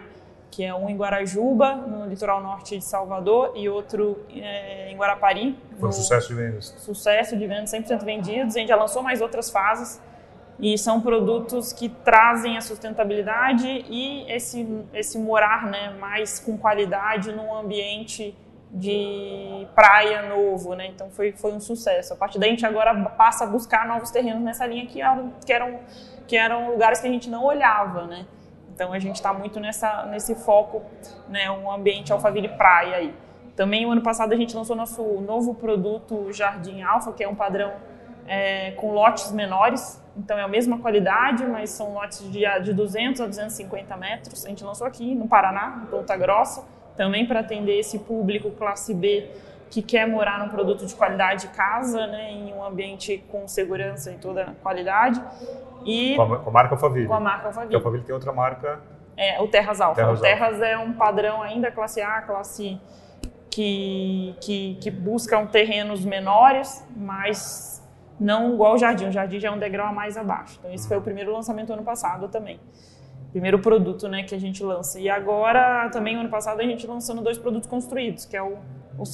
que 0.51 0.63
é 0.63 0.73
um 0.73 0.89
em 0.89 0.97
Guarajuba, 0.97 1.75
no 1.75 2.05
litoral 2.07 2.41
norte 2.41 2.77
de 2.77 2.83
Salvador, 2.83 3.53
e 3.55 3.69
outro 3.69 4.19
é, 4.29 4.91
em 4.91 4.97
Guarapari. 4.97 5.57
Foi 5.79 5.89
um 5.89 5.91
sucesso 5.91 6.29
de 6.29 6.33
vendas. 6.33 6.75
Sucesso 6.79 7.37
de 7.37 7.47
vendas, 7.47 7.71
100% 7.71 8.03
vendidos. 8.03 8.55
A 8.55 8.59
gente 8.59 8.69
já 8.69 8.75
lançou 8.75 9.01
mais 9.01 9.21
outras 9.21 9.49
fases. 9.49 10.01
E 10.61 10.77
são 10.77 10.99
produtos 10.99 11.71
que 11.71 11.87
trazem 11.87 12.57
a 12.57 12.61
sustentabilidade 12.61 13.65
e 13.65 14.29
esse, 14.29 14.85
esse 14.93 15.17
morar 15.17 15.65
né, 15.67 15.95
mais 15.97 16.37
com 16.37 16.57
qualidade 16.57 17.31
num 17.31 17.55
ambiente 17.55 18.35
de 18.71 19.67
praia 19.73 20.21
novo, 20.23 20.75
né? 20.75 20.87
Então 20.87 21.09
foi, 21.09 21.31
foi 21.31 21.51
um 21.53 21.59
sucesso. 21.59 22.13
A 22.13 22.15
partir 22.15 22.37
daí 22.37 22.49
a 22.49 22.51
gente 22.51 22.65
agora 22.65 22.93
passa 23.11 23.43
a 23.43 23.47
buscar 23.47 23.87
novos 23.87 24.11
terrenos 24.11 24.43
nessa 24.43 24.65
linha 24.65 24.85
que 24.85 25.01
eram, 25.01 25.33
que 25.45 25.51
eram 25.51 25.79
que 26.29 26.37
eram 26.37 26.69
lugares 26.69 27.01
que 27.01 27.07
a 27.07 27.09
gente 27.09 27.27
não 27.27 27.43
olhava, 27.43 28.05
né? 28.05 28.27
Então 28.71 28.93
a 28.93 28.99
gente 28.99 29.15
está 29.15 29.33
muito 29.33 29.59
nessa, 29.59 30.05
nesse 30.05 30.35
foco, 30.35 30.83
né, 31.27 31.49
um 31.49 31.69
ambiente 31.69 32.13
Alphaville 32.13 32.49
praia 32.49 32.97
aí. 32.97 33.15
Também 33.55 33.85
o 33.85 33.91
ano 33.91 34.01
passado 34.01 34.31
a 34.31 34.37
gente 34.37 34.55
lançou 34.55 34.75
nosso 34.75 35.03
novo 35.21 35.55
produto 35.55 36.31
Jardim 36.31 36.81
Alfa, 36.83 37.11
que 37.11 37.23
é 37.23 37.27
um 37.27 37.35
padrão 37.35 37.73
é, 38.27 38.71
com 38.71 38.93
lotes 38.93 39.31
menores, 39.31 40.01
então 40.15 40.37
é 40.37 40.43
a 40.43 40.47
mesma 40.47 40.77
qualidade, 40.77 41.45
mas 41.45 41.71
são 41.71 41.93
lotes 41.95 42.31
de, 42.31 42.45
de 42.61 42.73
200 42.73 43.21
a 43.21 43.27
250 43.27 43.97
metros. 43.97 44.45
A 44.45 44.49
gente 44.49 44.63
lançou 44.63 44.85
aqui 44.85 45.15
no 45.15 45.27
Paraná, 45.27 45.81
em 45.83 45.85
Ponta 45.87 46.15
Grossa, 46.15 46.63
também 46.99 47.25
para 47.25 47.39
atender 47.39 47.79
esse 47.79 47.97
público 47.97 48.51
classe 48.51 48.93
B 48.93 49.31
que 49.69 49.81
quer 49.81 50.05
morar 50.05 50.37
num 50.37 50.49
produto 50.49 50.85
de 50.85 50.93
qualidade 50.93 51.47
casa, 51.47 52.05
né, 52.07 52.29
em 52.29 52.53
um 52.53 52.61
ambiente 52.61 53.23
com 53.31 53.47
segurança 53.47 54.11
e 54.11 54.15
toda 54.15 54.53
qualidade. 54.61 55.23
E 55.85 56.17
com 56.17 56.23
a, 56.23 56.39
com 56.39 56.49
a 56.49 56.51
marca 56.51 56.75
Alphaville. 56.75 57.07
Com 57.07 57.13
a 57.13 57.19
marca 57.21 57.47
Alphaville. 57.47 57.69
Que 57.69 57.75
a 57.75 57.77
Alphaville 57.77 58.03
tem 58.03 58.13
outra 58.13 58.33
marca. 58.33 58.81
É, 59.15 59.41
o 59.41 59.47
Terras 59.47 59.79
Alfa. 59.79 59.95
Terras 59.95 60.19
o 60.19 60.21
Terras 60.21 60.61
é 60.61 60.77
um 60.77 60.91
padrão 60.91 61.41
ainda 61.41 61.71
classe 61.71 62.01
A, 62.01 62.21
classe 62.21 62.77
que, 63.49 64.35
que, 64.41 64.77
que 64.81 64.91
buscam 64.91 65.45
terrenos 65.45 66.03
menores, 66.03 66.85
mas 66.97 67.81
não 68.19 68.55
igual 68.55 68.73
o 68.73 68.77
Jardim. 68.77 69.07
O 69.07 69.11
Jardim 69.11 69.39
já 69.39 69.47
é 69.47 69.51
um 69.51 69.59
degrau 69.59 69.87
a 69.87 69.93
mais 69.93 70.17
abaixo. 70.17 70.57
Então 70.59 70.73
esse 70.73 70.85
foi 70.85 70.97
o 70.97 71.01
primeiro 71.01 71.31
lançamento 71.31 71.67
do 71.67 71.73
ano 71.75 71.83
passado 71.83 72.27
também. 72.27 72.59
Primeiro 73.31 73.59
produto 73.59 74.07
né, 74.07 74.23
que 74.23 74.33
a 74.33 74.39
gente 74.39 74.63
lança. 74.63 74.99
E 74.99 75.09
agora, 75.09 75.89
também, 75.89 76.15
ano 76.15 76.29
passado, 76.29 76.59
a 76.59 76.63
gente 76.63 76.87
lançando 76.87 77.21
dois 77.21 77.37
produtos 77.37 77.69
construídos, 77.69 78.25
que 78.25 78.35
é 78.35 78.41
o 78.41 78.57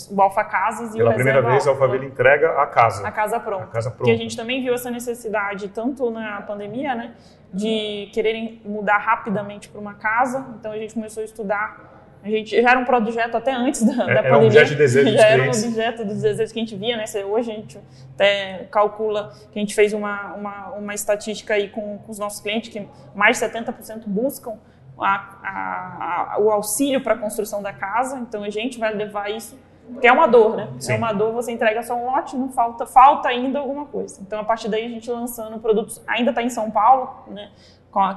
o 0.09 0.21
Alfa 0.21 0.43
Casas 0.43 0.93
e 0.95 0.97
Pela 0.97 1.11
o 1.11 1.13
primeira 1.13 1.41
vez, 1.41 1.67
a 1.67 1.69
Alphaville 1.69 2.07
entrega 2.07 2.61
a 2.61 2.65
casa. 2.65 3.07
A 3.07 3.11
casa 3.11 3.39
pronta. 3.39 3.65
A 3.65 3.67
casa 3.67 3.89
pronta. 3.89 3.97
Porque 3.97 4.11
a 4.11 4.17
gente 4.17 4.35
também 4.35 4.61
viu 4.63 4.73
essa 4.73 4.89
necessidade, 4.89 5.69
tanto 5.69 6.09
na 6.09 6.41
pandemia, 6.41 6.95
né, 6.95 7.13
de 7.53 8.09
quererem 8.11 8.61
mudar 8.65 8.97
rapidamente 8.97 9.69
para 9.69 9.79
uma 9.79 9.93
casa. 9.93 10.45
Então 10.59 10.71
a 10.71 10.77
gente 10.77 10.93
começou 10.93 11.21
a 11.21 11.25
estudar. 11.25 11.94
A 12.25 12.29
gente 12.29 12.59
já 12.59 12.71
era 12.71 12.79
um 12.79 12.85
projeto 12.85 13.35
até 13.35 13.53
antes 13.53 13.83
da, 13.83 13.91
é, 13.91 13.95
da 13.97 14.03
pandemia. 14.05 14.27
Era 14.27 14.37
um 14.39 14.45
objeto 14.47 14.69
de 14.69 14.75
desejo 14.75 15.11
Já 15.15 15.27
era 15.27 15.43
um 15.43 15.47
objeto 15.47 16.03
dos 16.03 16.21
desejos 16.23 16.51
que 16.51 16.59
a 16.59 16.63
gente 16.63 16.75
via, 16.75 16.97
né? 16.97 17.05
Hoje 17.23 17.51
a 17.51 17.53
gente 17.53 17.79
até 18.15 18.67
calcula 18.71 19.31
que 19.51 19.59
a 19.59 19.61
gente 19.61 19.75
fez 19.75 19.93
uma, 19.93 20.33
uma, 20.33 20.69
uma 20.71 20.93
estatística 20.95 21.53
aí 21.53 21.69
com, 21.69 21.99
com 21.99 22.11
os 22.11 22.17
nossos 22.17 22.41
clientes 22.41 22.71
que 22.71 22.87
mais 23.13 23.39
de 23.39 23.45
70% 23.45 24.05
buscam 24.07 24.57
a, 24.99 25.37
a, 25.43 26.33
a, 26.33 26.39
o 26.39 26.49
auxílio 26.49 26.99
para 26.99 27.13
a 27.13 27.17
construção 27.17 27.61
da 27.61 27.71
casa. 27.71 28.17
Então 28.17 28.43
a 28.43 28.49
gente 28.49 28.79
vai 28.79 28.91
levar 28.91 29.29
isso 29.29 29.55
porque 29.93 30.07
é 30.07 30.11
uma 30.11 30.25
dor, 30.25 30.55
né? 30.55 30.67
Sim. 30.79 30.93
É 30.93 30.97
uma 30.97 31.13
dor, 31.13 31.31
você 31.31 31.51
entrega 31.51 31.83
só 31.83 31.95
um 31.95 32.05
lote, 32.05 32.35
não 32.35 32.49
falta, 32.49 32.87
falta 32.87 33.29
ainda 33.29 33.59
alguma 33.59 33.85
coisa. 33.85 34.19
Então, 34.19 34.39
a 34.39 34.43
partir 34.43 34.67
daí, 34.67 34.83
a 34.83 34.89
gente 34.89 35.09
lançando 35.11 35.59
produtos, 35.59 36.01
ainda 36.07 36.31
está 36.31 36.41
em 36.41 36.49
São 36.49 36.71
Paulo, 36.71 37.23
né? 37.27 37.51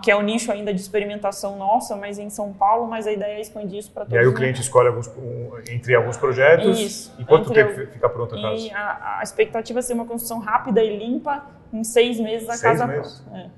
Que 0.03 0.11
é 0.11 0.17
o 0.17 0.23
nicho 0.23 0.51
ainda 0.51 0.75
de 0.75 0.81
experimentação 0.81 1.57
nossa, 1.57 1.95
mas 1.95 2.19
em 2.19 2.29
São 2.29 2.53
Paulo, 2.53 2.89
mas 2.89 3.07
a 3.07 3.13
ideia 3.13 3.39
é 3.39 3.41
expandir 3.41 3.79
isso 3.79 3.91
para 3.93 4.05
todos. 4.05 4.17
E 4.17 4.19
aí 4.19 4.27
o 4.27 4.35
cliente 4.35 4.61
escolhe 4.61 4.89
alguns, 4.89 5.07
um, 5.09 5.51
entre 5.71 5.95
alguns 5.95 6.17
projetos. 6.17 6.79
Isso. 6.79 7.15
E 7.19 7.25
quanto 7.25 7.53
tempo 7.53 7.73
fica 7.93 8.09
pronta 8.09 8.37
a 8.37 8.43
casa? 8.43 8.67
E 8.67 8.71
a, 8.73 9.19
a, 9.21 9.23
expectativa 9.23 9.79
é 9.79 9.83
ser 9.83 9.95
uma 9.95 10.05
construção 10.05 10.41
rápida 10.41 10.83
e 10.83 10.99
limpa, 10.99 11.47
em 11.73 11.85
seis 11.85 12.19
meses 12.19 12.49
a 12.49 12.53
seis 12.53 12.63
casa 12.63 12.87
meses? 12.87 13.21
pronta. 13.21 13.39
É. 13.39 13.51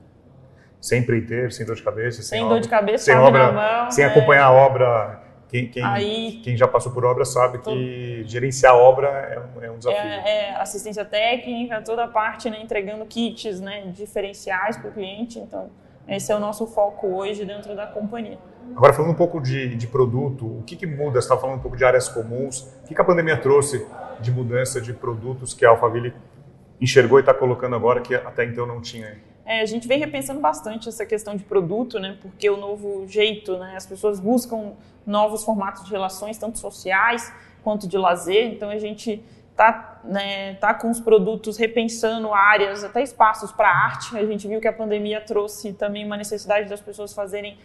Sem 0.79 1.01
empreiteiro, 1.01 1.51
sem 1.51 1.65
dor 1.65 1.77
de 1.77 1.83
cabeça, 1.83 2.23
sem, 2.23 2.39
sem 2.39 2.43
obra, 2.43 2.55
dor 2.55 2.61
de 2.63 2.69
cabeça, 2.69 3.05
sem 3.05 3.17
obra, 3.17 3.53
mão, 3.53 3.91
sem 3.91 4.05
é. 4.05 4.09
acompanhar 4.09 4.45
a 4.45 4.53
obra 4.53 5.21
quem, 5.51 5.69
quem, 5.69 5.83
Aí, 5.85 6.41
quem, 6.45 6.57
já 6.57 6.69
passou 6.69 6.93
por 6.93 7.05
obra 7.05 7.25
sabe 7.25 7.59
que 7.59 8.23
gerenciar 8.25 8.73
a 8.73 8.77
obra 8.77 9.09
é 9.09 9.39
um, 9.41 9.65
é 9.65 9.71
um 9.71 9.79
desafio. 9.79 10.01
É, 10.01 10.51
é, 10.51 10.55
assistência 10.57 11.05
técnica, 11.05 11.83
toda 11.83 12.05
a 12.05 12.09
parte, 12.09 12.49
né, 12.49 12.61
entregando 12.63 13.05
kits 13.05 13.61
né, 13.61 13.83
diferenciais 13.87 14.77
para 14.77 14.91
o 14.91 14.93
cliente. 14.93 15.41
Então, 15.41 15.69
esse 16.17 16.33
é 16.33 16.37
o 16.37 16.41
nosso 16.41 16.67
foco 16.67 17.07
hoje 17.07 17.45
dentro 17.45 17.75
da 17.77 17.87
companhia. 17.87 18.39
Agora, 18.75 18.93
falando 18.93 19.13
um 19.13 19.17
pouco 19.17 19.41
de, 19.41 19.75
de 19.77 19.87
produto, 19.87 20.47
o 20.47 20.63
que, 20.65 20.77
que 20.77 20.87
muda? 20.87 21.21
Você 21.21 21.27
estava 21.27 21.41
falando 21.41 21.59
um 21.59 21.63
pouco 21.63 21.77
de 21.77 21.85
áreas 21.85 22.09
comuns. 22.09 22.63
O 22.83 22.89
que, 22.89 22.95
que 22.95 23.01
a 23.01 23.05
pandemia 23.05 23.37
trouxe 23.37 23.87
de 24.21 24.31
mudança 24.31 24.81
de 24.81 24.93
produtos 24.93 25.55
que 25.55 25.65
a 25.65 25.71
Alphaville 25.71 26.13
enxergou 26.81 27.19
e 27.19 27.23
está 27.23 27.33
colocando 27.33 27.77
agora 27.77 28.01
que 28.01 28.15
até 28.15 28.45
então 28.45 28.67
não 28.67 28.81
tinha? 28.81 29.19
É, 29.45 29.61
a 29.61 29.67
gente 29.67 29.89
vem 29.89 29.99
repensando 29.99 30.41
bastante 30.41 30.89
essa 30.89 31.05
questão 31.05 31.35
de 31.37 31.45
produto, 31.45 31.99
né? 31.99 32.17
Porque 32.21 32.49
o 32.49 32.57
novo 32.57 33.07
jeito, 33.07 33.57
né? 33.59 33.75
As 33.77 33.87
pessoas 33.87 34.21
buscam 34.21 34.73
novos 35.07 35.45
formatos 35.45 35.85
de 35.85 35.91
relações, 35.91 36.39
tanto 36.39 36.59
sociais 36.59 37.33
quanto 37.63 37.89
de 37.89 37.99
lazer. 37.99 38.47
Então 38.53 38.71
a 38.71 38.79
gente 38.79 39.23
tá, 39.61 40.01
né, 40.03 40.55
tá 40.55 40.73
com 40.73 40.91
os 40.91 40.99
produtos 40.99 41.59
repensando 41.59 42.33
áreas, 42.33 42.83
até 42.83 43.03
espaços 43.03 43.53
para 43.53 43.69
arte. 43.69 44.17
A 44.17 44.25
gente 44.25 44.49
viu 44.49 44.59
que 44.59 44.67
a 44.67 44.73
pandemia 44.73 45.21
trouxe 45.21 45.75
também 45.75 46.03
uma 46.03 46.17
necessidade 46.17 46.67
das 46.67 46.81
pessoas 46.81 47.13
fazerem 47.13 47.59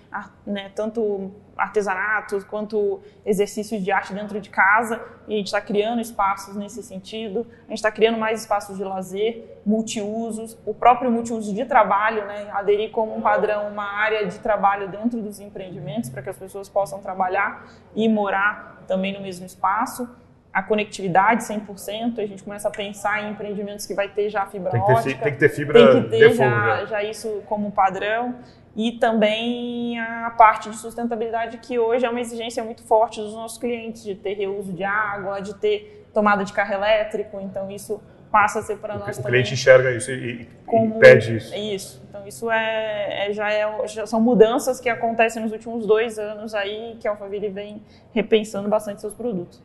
né, 0.45 0.69
tanto 0.75 1.31
artesanatos 1.55 2.43
quanto 2.43 2.99
exercícios 3.25 3.81
de 3.81 3.93
arte 3.93 4.13
dentro 4.13 4.41
de 4.41 4.49
casa. 4.49 5.01
E 5.25 5.35
a 5.35 5.37
gente 5.37 5.45
está 5.45 5.61
criando 5.61 6.01
espaços 6.01 6.57
nesse 6.57 6.83
sentido. 6.83 7.47
A 7.65 7.69
gente 7.69 7.77
está 7.77 7.89
criando 7.89 8.17
mais 8.17 8.41
espaços 8.41 8.75
de 8.75 8.83
lazer, 8.83 9.61
multiusos, 9.65 10.57
o 10.65 10.73
próprio 10.73 11.09
multiuso 11.09 11.53
de 11.53 11.63
trabalho, 11.63 12.25
né, 12.25 12.49
aderir 12.51 12.91
como 12.91 13.15
um 13.15 13.21
padrão 13.21 13.69
uma 13.69 13.85
área 13.85 14.27
de 14.27 14.37
trabalho 14.39 14.89
dentro 14.89 15.21
dos 15.21 15.39
empreendimentos 15.39 16.09
para 16.09 16.21
que 16.21 16.29
as 16.29 16.37
pessoas 16.37 16.67
possam 16.67 16.99
trabalhar 16.99 17.65
e 17.95 18.09
morar 18.09 18.83
também 18.85 19.13
no 19.13 19.21
mesmo 19.21 19.45
espaço 19.45 20.09
a 20.55 20.63
conectividade 20.63 21.43
100%, 21.43 22.17
a 22.17 22.25
gente 22.25 22.41
começa 22.41 22.69
a 22.69 22.71
pensar 22.71 23.21
em 23.21 23.31
empreendimentos 23.31 23.85
que 23.85 23.93
vai 23.93 24.07
ter 24.07 24.29
já 24.29 24.45
fibra 24.45 24.71
tem 24.71 24.79
ótica. 24.79 25.03
Ter, 25.03 25.17
tem 25.17 25.33
que 25.33 25.39
ter 25.39 25.49
fibra 25.49 25.91
Tem 25.91 26.03
que 26.03 26.09
ter 26.09 26.33
já, 26.33 26.49
já. 26.49 26.85
já 26.85 27.03
isso 27.03 27.43
como 27.45 27.69
padrão. 27.73 28.35
E 28.73 28.93
também 28.93 29.99
a 29.99 30.29
parte 30.29 30.69
de 30.69 30.77
sustentabilidade, 30.77 31.57
que 31.57 31.77
hoje 31.77 32.05
é 32.05 32.09
uma 32.09 32.21
exigência 32.21 32.63
muito 32.63 32.83
forte 32.83 33.19
dos 33.19 33.33
nossos 33.33 33.57
clientes, 33.57 34.01
de 34.01 34.15
ter 34.15 34.35
reuso 34.35 34.71
de 34.71 34.85
água, 34.85 35.41
de 35.41 35.55
ter 35.55 36.07
tomada 36.13 36.45
de 36.45 36.53
carro 36.53 36.73
elétrico. 36.73 37.41
Então, 37.41 37.69
isso 37.69 38.01
passa 38.31 38.59
a 38.59 38.61
ser 38.61 38.77
para 38.77 38.97
nós 38.97 39.17
o 39.17 39.23
também. 39.23 39.41
O 39.41 39.43
cliente 39.43 39.53
enxerga 39.53 39.91
isso 39.91 40.09
e, 40.09 40.47
como, 40.65 40.95
e 40.95 40.99
pede 40.99 41.35
isso. 41.35 41.53
Isso. 41.53 42.01
Então, 42.07 42.25
isso 42.25 42.49
é, 42.49 43.27
é, 43.27 43.33
já, 43.33 43.51
é, 43.51 43.87
já 43.87 44.07
são 44.07 44.21
mudanças 44.21 44.79
que 44.79 44.87
acontecem 44.87 45.41
nos 45.41 45.51
últimos 45.51 45.85
dois 45.85 46.17
anos 46.17 46.53
aí, 46.53 46.97
que 47.01 47.09
a 47.09 47.11
Alphaville 47.11 47.49
vem 47.49 47.81
repensando 48.13 48.69
bastante 48.69 49.01
seus 49.01 49.13
produtos. 49.13 49.61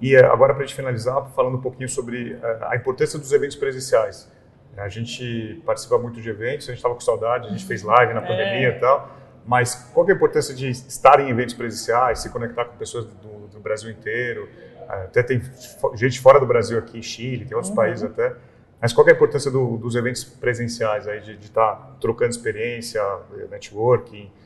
E 0.00 0.14
eh, 0.14 0.24
agora, 0.24 0.54
para 0.54 0.64
a 0.64 0.66
gente 0.66 0.74
finalizar, 0.74 1.22
falando 1.36 1.58
um 1.58 1.60
pouquinho 1.60 1.88
sobre 1.88 2.38
eh, 2.42 2.58
a 2.62 2.76
importância 2.76 3.18
dos 3.18 3.32
eventos 3.32 3.56
presenciais. 3.56 4.30
A 4.76 4.88
gente 4.88 5.60
participa 5.66 5.98
muito 5.98 6.20
de 6.20 6.30
eventos, 6.30 6.66
a 6.68 6.72
gente 6.72 6.78
estava 6.78 6.94
com 6.94 7.00
saudade, 7.00 7.48
a 7.48 7.50
gente 7.50 7.66
fez 7.66 7.82
live 7.82 8.14
na 8.14 8.22
pandemia 8.22 8.68
é. 8.68 8.76
e 8.76 8.80
tal, 8.80 9.10
mas 9.44 9.74
qual 9.92 10.08
é 10.08 10.12
a 10.12 10.14
importância 10.14 10.54
de 10.54 10.70
estar 10.70 11.20
em 11.20 11.28
eventos 11.28 11.54
presenciais, 11.54 12.20
se 12.20 12.30
conectar 12.30 12.64
com 12.64 12.76
pessoas 12.76 13.04
do, 13.04 13.48
do 13.48 13.60
Brasil 13.60 13.90
inteiro? 13.90 14.48
Eh, 14.88 15.04
até 15.04 15.22
tem 15.22 15.42
gente 15.94 16.20
fora 16.20 16.40
do 16.40 16.46
Brasil 16.46 16.78
aqui, 16.78 17.02
Chile, 17.02 17.44
tem 17.44 17.54
outros 17.54 17.70
uhum. 17.70 17.76
países 17.76 18.04
até. 18.04 18.34
Mas 18.80 18.94
qual 18.94 19.06
é 19.06 19.10
a 19.10 19.14
importância 19.14 19.50
do, 19.50 19.76
dos 19.76 19.94
eventos 19.94 20.24
presenciais 20.24 21.06
aí, 21.06 21.20
de 21.20 21.32
estar 21.32 21.74
tá 21.74 21.96
trocando 22.00 22.30
experiência, 22.30 23.02
networking, 23.50 24.24
é, 24.24 24.39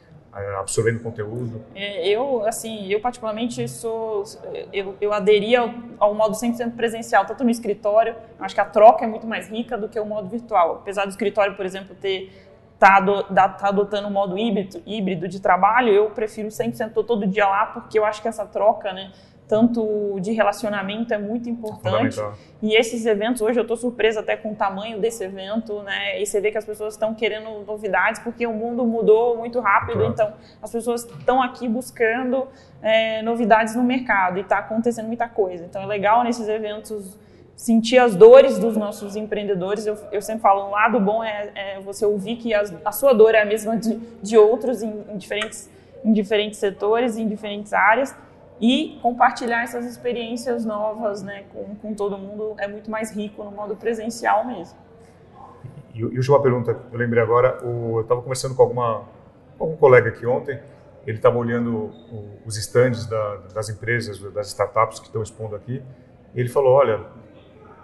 absorvendo 0.59 1.01
conteúdo? 1.01 1.65
É, 1.75 2.09
eu, 2.09 2.45
assim, 2.47 2.87
eu 2.89 3.01
particularmente 3.01 3.67
sou, 3.69 4.25
eu, 4.73 4.97
eu 5.01 5.13
aderi 5.13 5.55
ao, 5.55 5.71
ao 5.99 6.15
modo 6.15 6.35
100% 6.35 6.75
presencial, 6.75 7.25
tanto 7.25 7.45
no 7.45 7.51
escritório, 7.51 8.17
acho 8.39 8.55
que 8.55 8.61
a 8.61 8.65
troca 8.65 9.05
é 9.05 9.09
muito 9.09 9.27
mais 9.27 9.49
rica 9.49 9.79
do 9.79 9.89
que 9.89 9.99
o 9.99 10.05
modo 10.05 10.29
virtual. 10.29 10.77
Apesar 10.77 11.05
do 11.05 11.11
escritório, 11.11 11.55
por 11.55 11.65
exemplo, 11.65 11.95
ter 11.95 12.33
tá, 12.79 13.01
tá 13.49 13.69
adotando 13.69 14.09
um 14.09 14.11
modo 14.11 14.37
híbrido, 14.37 14.83
híbrido 14.87 15.29
de 15.29 15.41
trabalho, 15.41 15.93
eu 15.93 16.11
prefiro 16.11 16.49
100% 16.49 16.93
todo 17.07 17.27
dia 17.27 17.47
lá, 17.47 17.67
porque 17.67 17.99
eu 17.99 18.05
acho 18.05 18.21
que 18.21 18.29
essa 18.29 18.45
troca, 18.45 18.93
né, 18.93 19.13
tanto 19.47 20.19
de 20.21 20.33
relacionamento 20.33 21.13
é 21.13 21.19
muito 21.19 21.49
importante. 21.51 22.19
E 22.63 22.75
esses 22.75 23.05
eventos, 23.05 23.43
hoje 23.43 23.59
eu 23.59 23.63
estou 23.63 23.77
surpresa 23.77 24.21
até 24.21 24.37
com 24.37 24.53
o 24.53 24.55
tamanho 24.55 24.99
desse 24.99 25.23
evento, 25.23 25.83
né? 25.83 26.21
E 26.21 26.27
você 26.27 26.41
vê 26.41 26.51
que 26.51 26.57
as 26.57 26.65
pessoas 26.65 26.95
estão 26.95 27.15
querendo 27.15 27.63
novidades, 27.67 28.23
porque 28.23 28.47
o 28.47 28.53
mundo 28.53 28.85
mudou 28.85 29.37
muito 29.37 29.61
rápido, 29.61 29.99
claro. 29.99 30.13
então 30.13 30.33
as 30.63 30.73
pessoas 30.73 31.05
estão 31.05 31.43
aqui 31.43 31.69
buscando 31.69 32.49
é, 32.81 33.21
novidades 33.23 33.77
no 33.77 33.85
mercado 33.85 34.39
e 34.39 34.41
está 34.41 34.59
acontecendo 34.59 35.07
muita 35.07 35.29
coisa. 35.29 35.65
Então 35.65 35.83
é 35.83 35.87
legal 35.87 36.25
nesses 36.25 36.49
eventos 36.49 37.19
sentir 37.55 37.99
as 37.99 38.17
dores 38.17 38.59
dos 38.59 38.79
nossos 38.79 39.15
empreendedores. 39.15 39.87
Eu, 39.87 39.97
eu 40.11 40.23
sempre 40.23 40.41
falo, 40.41 40.69
um 40.69 40.71
lado 40.71 40.99
bom 40.99 41.23
é, 41.23 41.51
é 41.55 41.81
você 41.81 42.07
ouvir 42.07 42.37
que 42.37 42.55
as, 42.55 42.75
a 42.83 42.93
sua 42.93 43.13
dor 43.13 43.35
é 43.35 43.43
a 43.43 43.45
mesma 43.45 43.77
de, 43.77 43.97
de 44.23 44.39
outros 44.39 44.83
em, 44.83 45.05
em 45.11 45.19
diferentes, 45.19 45.71
em 46.03 46.15
diferentes 46.15 46.59
setores, 46.59 47.19
em 47.19 47.29
diferentes 47.29 47.75
áreas 47.75 48.17
e 48.67 48.99
compartilhar 49.03 49.63
essas 49.63 49.85
experiências 49.85 50.65
novas 50.65 51.23
né, 51.23 51.45
com, 51.53 51.75
com 51.75 51.93
todo 51.93 52.17
mundo 52.17 52.55
é 52.57 52.67
muito 52.67 52.91
mais 52.91 53.15
rico 53.15 53.45
no 53.45 53.51
modo 53.51 53.77
presencial 53.77 54.47
mesmo. 54.47 54.79
E, 55.95 55.99
e 55.99 56.03
última 56.03 56.41
pergunta, 56.41 56.75
eu 56.91 56.99
lembrei 56.99 57.23
agora, 57.23 57.63
o, 57.63 57.99
eu 57.99 58.01
estava 58.01 58.23
conversando 58.23 58.55
com 58.55 58.63
alguma, 58.63 59.03
algum 59.61 59.77
colega 59.77 60.09
aqui 60.09 60.25
ontem, 60.25 60.59
ele 61.07 61.19
estava 61.19 61.37
olhando 61.37 61.91
o, 62.11 62.39
os 62.47 62.57
estandes 62.57 63.05
da, 63.05 63.37
das 63.53 63.69
empresas, 63.69 64.19
das 64.33 64.47
startups 64.47 64.99
que 64.99 65.09
estão 65.09 65.23
expondo 65.23 65.55
aqui, 65.55 65.83
e 66.35 66.41
ele 66.41 66.49
falou, 66.49 66.73
olha, 66.73 67.05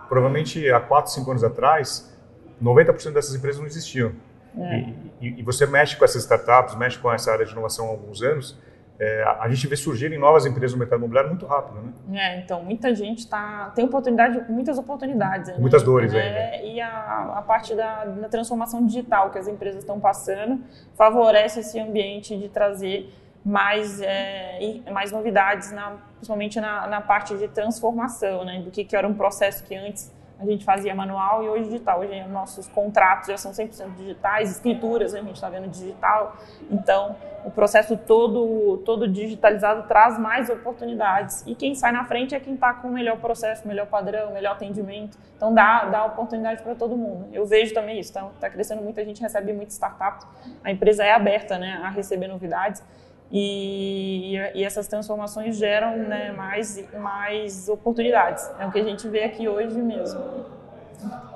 provavelmente 0.09 0.67
há 0.71 0.81
4, 0.81 1.13
5 1.13 1.31
anos 1.31 1.45
atrás, 1.45 2.19
90% 2.63 3.13
dessas 3.13 3.35
empresas 3.35 3.61
não 3.61 3.67
existiam. 3.67 4.13
É. 4.57 4.79
E, 4.79 5.13
e, 5.21 5.41
e, 5.41 5.43
você 5.43 5.67
mexe 5.67 5.95
com 5.95 6.07
essas 6.07 6.23
startups, 6.23 6.75
mexe 6.75 6.99
com 6.99 7.13
essa 7.13 7.31
área 7.31 7.45
de 7.45 7.53
inovação 7.53 7.85
há 7.85 7.91
alguns 7.91 8.23
anos, 8.23 8.59
é, 9.01 9.25
a 9.41 9.49
gente 9.49 9.67
vê 9.67 9.77
surgirem 9.77 10.19
novas 10.19 10.45
empresas 10.45 10.73
no 10.73 10.79
mercado 10.79 10.99
imobiliário 10.99 11.31
muito 11.31 11.47
rápido, 11.47 11.81
né? 11.81 12.21
É, 12.21 12.39
então 12.41 12.63
muita 12.63 12.95
gente 12.95 13.27
tá 13.27 13.73
tem 13.75 13.83
oportunidade, 13.83 14.45
muitas 14.53 14.77
oportunidades, 14.77 15.49
né? 15.49 15.57
muitas 15.59 15.83
dores 15.83 16.13
é, 16.13 16.21
ainda. 16.21 16.67
E 16.67 16.81
a, 16.83 17.39
a 17.39 17.43
parte 17.43 17.75
da, 17.75 18.05
da, 18.05 18.29
transformação 18.29 18.85
digital 18.85 19.31
que 19.31 19.39
as 19.39 19.49
empresas 19.49 19.81
estão 19.81 19.99
passando 19.99 20.61
favorece 20.99 21.61
esse 21.61 21.81
ambiente 21.81 22.37
de 22.37 22.51
trazer 22.51 23.11
mais 23.43 24.03
é, 24.03 24.83
mais 24.93 25.11
novidades, 25.11 25.73
na, 25.73 25.97
principalmente 26.17 26.61
na, 26.61 26.87
na 26.87 27.01
parte 27.01 27.39
de 27.39 27.49
transformação, 27.49 28.45
né? 28.45 28.61
Do 28.61 28.71
que, 28.71 28.85
que 28.85 28.95
era 28.95 29.09
um 29.09 29.15
processo 29.15 29.65
que 29.65 29.75
antes 29.75 30.13
a 30.41 30.47
gente 30.47 30.65
fazia 30.65 30.95
manual 30.95 31.45
e 31.45 31.49
hoje 31.49 31.65
digital. 31.65 32.01
Hoje 32.01 32.27
nossos 32.29 32.67
contratos 32.67 33.29
já 33.29 33.37
são 33.37 33.53
100% 33.53 33.95
digitais, 33.95 34.51
escrituras 34.51 35.15
a 35.15 35.19
gente 35.21 35.35
está 35.35 35.51
vendo 35.51 35.69
digital. 35.69 36.37
Então, 36.71 37.15
o 37.45 37.51
processo 37.51 37.97
todo, 37.97 38.79
todo 38.79 39.07
digitalizado 39.07 39.87
traz 39.87 40.19
mais 40.19 40.49
oportunidades. 40.49 41.45
E 41.47 41.55
quem 41.55 41.75
sai 41.75 41.93
na 41.93 42.05
frente 42.05 42.35
é 42.35 42.41
quem 42.41 42.55
está 42.55 42.73
com 42.73 42.89
o 42.89 42.93
melhor 42.93 43.19
processo, 43.19 43.69
melhor 43.69 43.87
padrão, 43.87 44.33
melhor 44.33 44.53
atendimento. 44.53 45.19
Então, 45.37 45.53
dá, 45.53 45.85
dá 45.85 46.05
oportunidade 46.07 46.63
para 46.63 46.75
todo 46.75 46.97
mundo. 46.97 47.29
Eu 47.33 47.45
vejo 47.45 47.75
também 47.75 47.99
isso. 48.01 48.11
Está 48.11 48.25
tá 48.41 48.49
crescendo 48.49 48.83
muito, 48.83 48.99
a 48.99 49.05
gente 49.05 49.21
recebe 49.21 49.53
muita 49.53 49.73
startup. 49.73 50.25
A 50.65 50.71
empresa 50.71 51.05
é 51.05 51.13
aberta 51.13 51.59
né, 51.59 51.81
a 51.83 51.91
receber 51.91 52.29
novidades. 52.29 52.83
E, 53.31 54.37
e, 54.55 54.65
essas 54.65 54.89
transformações 54.89 55.57
geram 55.57 55.97
né, 55.97 56.33
mais, 56.33 56.85
mais 56.99 57.69
oportunidades. 57.69 58.51
É 58.59 58.67
o 58.67 58.73
que 58.73 58.81
a 58.81 58.85
gente 58.85 59.09
vê 59.09 59.23
aqui 59.23 59.49
hoje 59.49 59.79
mesmo. 59.81 60.47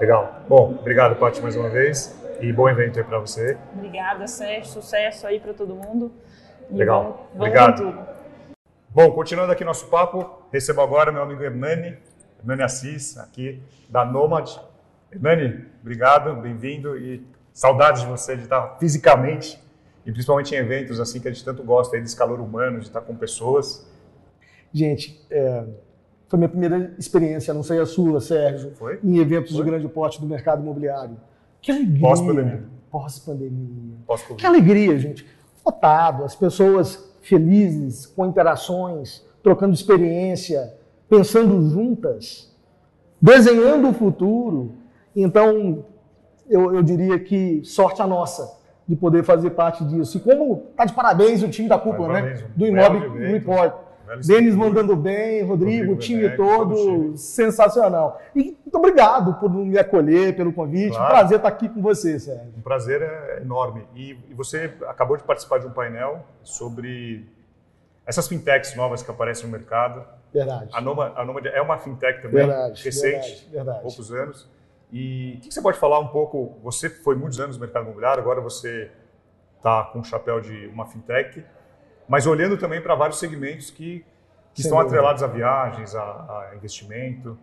Legal. 0.00 0.40
Bom, 0.48 0.76
obrigado, 0.80 1.14
Paty, 1.16 1.40
mais 1.40 1.54
uma 1.54 1.68
vez. 1.68 2.20
E 2.40 2.52
bom 2.52 2.68
evento 2.68 2.98
aí 2.98 3.04
para 3.04 3.20
você. 3.20 3.56
Obrigada, 3.72 4.26
Sérgio. 4.26 4.64
Sucesso 4.64 5.26
aí 5.26 5.38
para 5.38 5.54
todo 5.54 5.74
mundo. 5.74 6.12
E 6.68 6.74
Legal. 6.74 7.02
Vamos, 7.02 7.16
vamos 7.16 7.46
obrigado. 7.46 8.06
Bom, 8.90 9.10
continuando 9.12 9.52
aqui 9.52 9.64
nosso 9.64 9.86
papo, 9.86 10.42
recebo 10.52 10.80
agora 10.80 11.12
meu 11.12 11.22
amigo 11.22 11.42
Hernani, 11.42 11.96
Hernani 12.40 12.62
Assis, 12.62 13.16
aqui 13.18 13.62
da 13.88 14.04
Nomad. 14.04 14.50
Hernani, 15.12 15.64
obrigado, 15.80 16.34
bem-vindo 16.36 16.96
e 16.96 17.24
saudades 17.52 18.02
de 18.02 18.08
você 18.08 18.36
de 18.36 18.42
estar 18.42 18.76
fisicamente 18.78 19.63
e 20.06 20.12
principalmente 20.12 20.54
em 20.54 20.58
eventos 20.58 21.00
assim 21.00 21.20
que 21.20 21.28
a 21.28 21.30
gente 21.30 21.44
tanto 21.44 21.62
gosta 21.62 21.96
aí 21.96 22.02
desse 22.02 22.16
calor 22.16 22.40
humano, 22.40 22.78
de 22.78 22.86
estar 22.86 23.00
com 23.00 23.14
pessoas. 23.16 23.86
Gente, 24.72 25.24
é, 25.30 25.64
foi 26.28 26.38
minha 26.38 26.48
primeira 26.48 26.94
experiência, 26.98 27.54
não 27.54 27.62
sei 27.62 27.80
a 27.80 27.86
sua, 27.86 28.20
Sérgio, 28.20 28.72
foi? 28.74 28.98
em 29.02 29.18
eventos 29.18 29.52
foi? 29.52 29.64
de 29.64 29.70
grande 29.70 29.88
porte 29.88 30.20
do 30.20 30.26
mercado 30.26 30.62
imobiliário. 30.62 31.16
Que 31.60 31.70
alegria! 31.70 32.00
Pós-pandemia. 32.00 32.64
Pós-pandemia. 32.90 33.96
Pós-Covid. 34.06 34.40
Que 34.40 34.46
alegria, 34.46 34.98
gente. 34.98 35.26
Lotado, 35.64 36.24
as 36.24 36.36
pessoas 36.36 37.12
felizes, 37.22 38.04
com 38.04 38.26
interações, 38.26 39.24
trocando 39.42 39.72
experiência, 39.72 40.74
pensando 41.08 41.70
juntas, 41.70 42.54
desenhando 43.20 43.88
o 43.88 43.94
futuro. 43.94 44.74
Então, 45.16 45.84
eu, 46.48 46.74
eu 46.74 46.82
diria 46.82 47.18
que 47.18 47.64
sorte 47.64 48.02
a 48.02 48.06
nossa 48.06 48.62
de 48.86 48.96
poder 48.96 49.24
fazer 49.24 49.50
parte 49.50 49.84
disso. 49.84 50.18
E 50.18 50.20
como 50.20 50.66
está 50.70 50.84
de 50.84 50.92
parabéns 50.92 51.42
o 51.42 51.48
time 51.48 51.68
da 51.68 51.78
cúpula, 51.78 52.20
né? 52.20 52.44
Do 52.54 52.66
Imóvel 52.66 53.12
Report. 53.12 53.84
Denis 54.24 54.54
mandando 54.54 54.94
bem, 54.94 55.42
Rodrigo, 55.42 55.92
o 55.92 55.96
time 55.96 56.28
todo, 56.36 56.74
todo 56.74 57.16
sensacional. 57.16 58.20
E 58.36 58.56
muito 58.64 58.76
obrigado 58.76 59.34
por 59.34 59.50
me 59.50 59.78
acolher, 59.78 60.36
pelo 60.36 60.52
convite. 60.52 60.94
Claro. 60.94 61.04
Um 61.04 61.08
prazer 61.08 61.36
estar 61.38 61.48
aqui 61.48 61.68
com 61.68 61.80
você, 61.80 62.18
Sérgio. 62.18 62.52
Um 62.56 62.60
prazer 62.60 63.00
é 63.00 63.40
enorme. 63.40 63.86
E, 63.94 64.10
e 64.28 64.34
você 64.34 64.74
acabou 64.86 65.16
de 65.16 65.22
participar 65.22 65.58
de 65.58 65.66
um 65.66 65.70
painel 65.70 66.20
sobre 66.42 67.26
essas 68.06 68.28
fintechs 68.28 68.76
novas 68.76 69.02
que 69.02 69.10
aparecem 69.10 69.46
no 69.46 69.52
mercado. 69.52 70.04
Verdade. 70.32 70.68
A 70.72 71.48
é 71.48 71.62
uma 71.62 71.78
fintech 71.78 72.20
também, 72.20 72.46
verdade, 72.46 72.84
recente, 72.84 73.10
verdade, 73.10 73.50
verdade. 73.50 73.82
poucos 73.82 74.12
anos. 74.12 74.48
E 74.92 75.36
o 75.38 75.40
que 75.40 75.52
você 75.52 75.60
pode 75.60 75.78
falar 75.78 75.98
um 75.98 76.08
pouco? 76.08 76.58
Você 76.62 76.88
foi 76.88 77.16
muitos 77.16 77.40
anos 77.40 77.56
no 77.56 77.60
mercado 77.60 77.84
imobiliário, 77.84 78.22
agora 78.22 78.40
você 78.40 78.90
está 79.56 79.84
com 79.84 80.00
o 80.00 80.04
chapéu 80.04 80.40
de 80.40 80.66
uma 80.68 80.86
fintech, 80.86 81.44
mas 82.08 82.26
olhando 82.26 82.56
também 82.56 82.80
para 82.80 82.94
vários 82.94 83.18
segmentos 83.18 83.70
que 83.70 84.04
que 84.54 84.62
estão 84.62 84.78
atrelados 84.78 85.22
a 85.22 85.26
viagens, 85.26 85.94
a, 85.94 86.00
a, 86.00 86.52
investimento. 86.56 87.36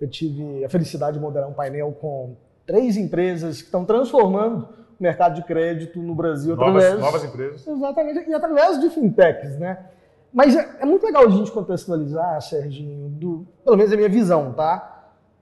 Eu 0.00 0.10
tive 0.10 0.64
a 0.64 0.68
felicidade 0.68 1.16
de 1.16 1.22
moderar 1.22 1.48
um 1.48 1.52
painel 1.52 1.92
com 1.92 2.36
três 2.66 2.96
empresas 2.96 3.58
que 3.58 3.66
estão 3.66 3.84
transformando 3.84 4.68
o 4.98 5.02
mercado 5.02 5.36
de 5.36 5.44
crédito 5.44 6.00
no 6.00 6.14
Brasil 6.14 6.56
novas, 6.56 6.84
através 6.84 7.00
novas 7.00 7.24
empresas. 7.24 7.66
Exatamente, 7.66 8.28
e 8.28 8.34
através 8.34 8.80
de 8.80 8.90
fintechs, 8.90 9.56
né? 9.58 9.86
Mas 10.32 10.54
é, 10.54 10.78
é 10.80 10.84
muito 10.84 11.06
legal 11.06 11.24
a 11.24 11.30
gente 11.30 11.50
contextualizar, 11.50 12.40
Serginho, 12.42 13.08
do, 13.08 13.46
pelo 13.64 13.76
menos 13.76 13.92
a 13.92 13.96
minha 13.96 14.08
visão, 14.08 14.52
tá? 14.52 14.97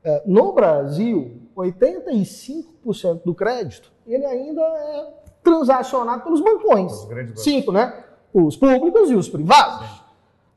É, 0.06 0.22
no 0.24 0.52
Brasil, 0.52 1.42
85% 1.56 3.22
do 3.24 3.34
crédito 3.34 3.92
ele 4.06 4.24
ainda 4.24 4.62
é 4.62 5.12
transacionado 5.42 6.22
pelos 6.22 6.40
bancões. 6.40 6.92
Cinco, 7.34 7.72
né? 7.72 8.04
Os 8.32 8.56
públicos 8.56 9.10
e 9.10 9.16
os 9.16 9.28
privados. 9.28 9.88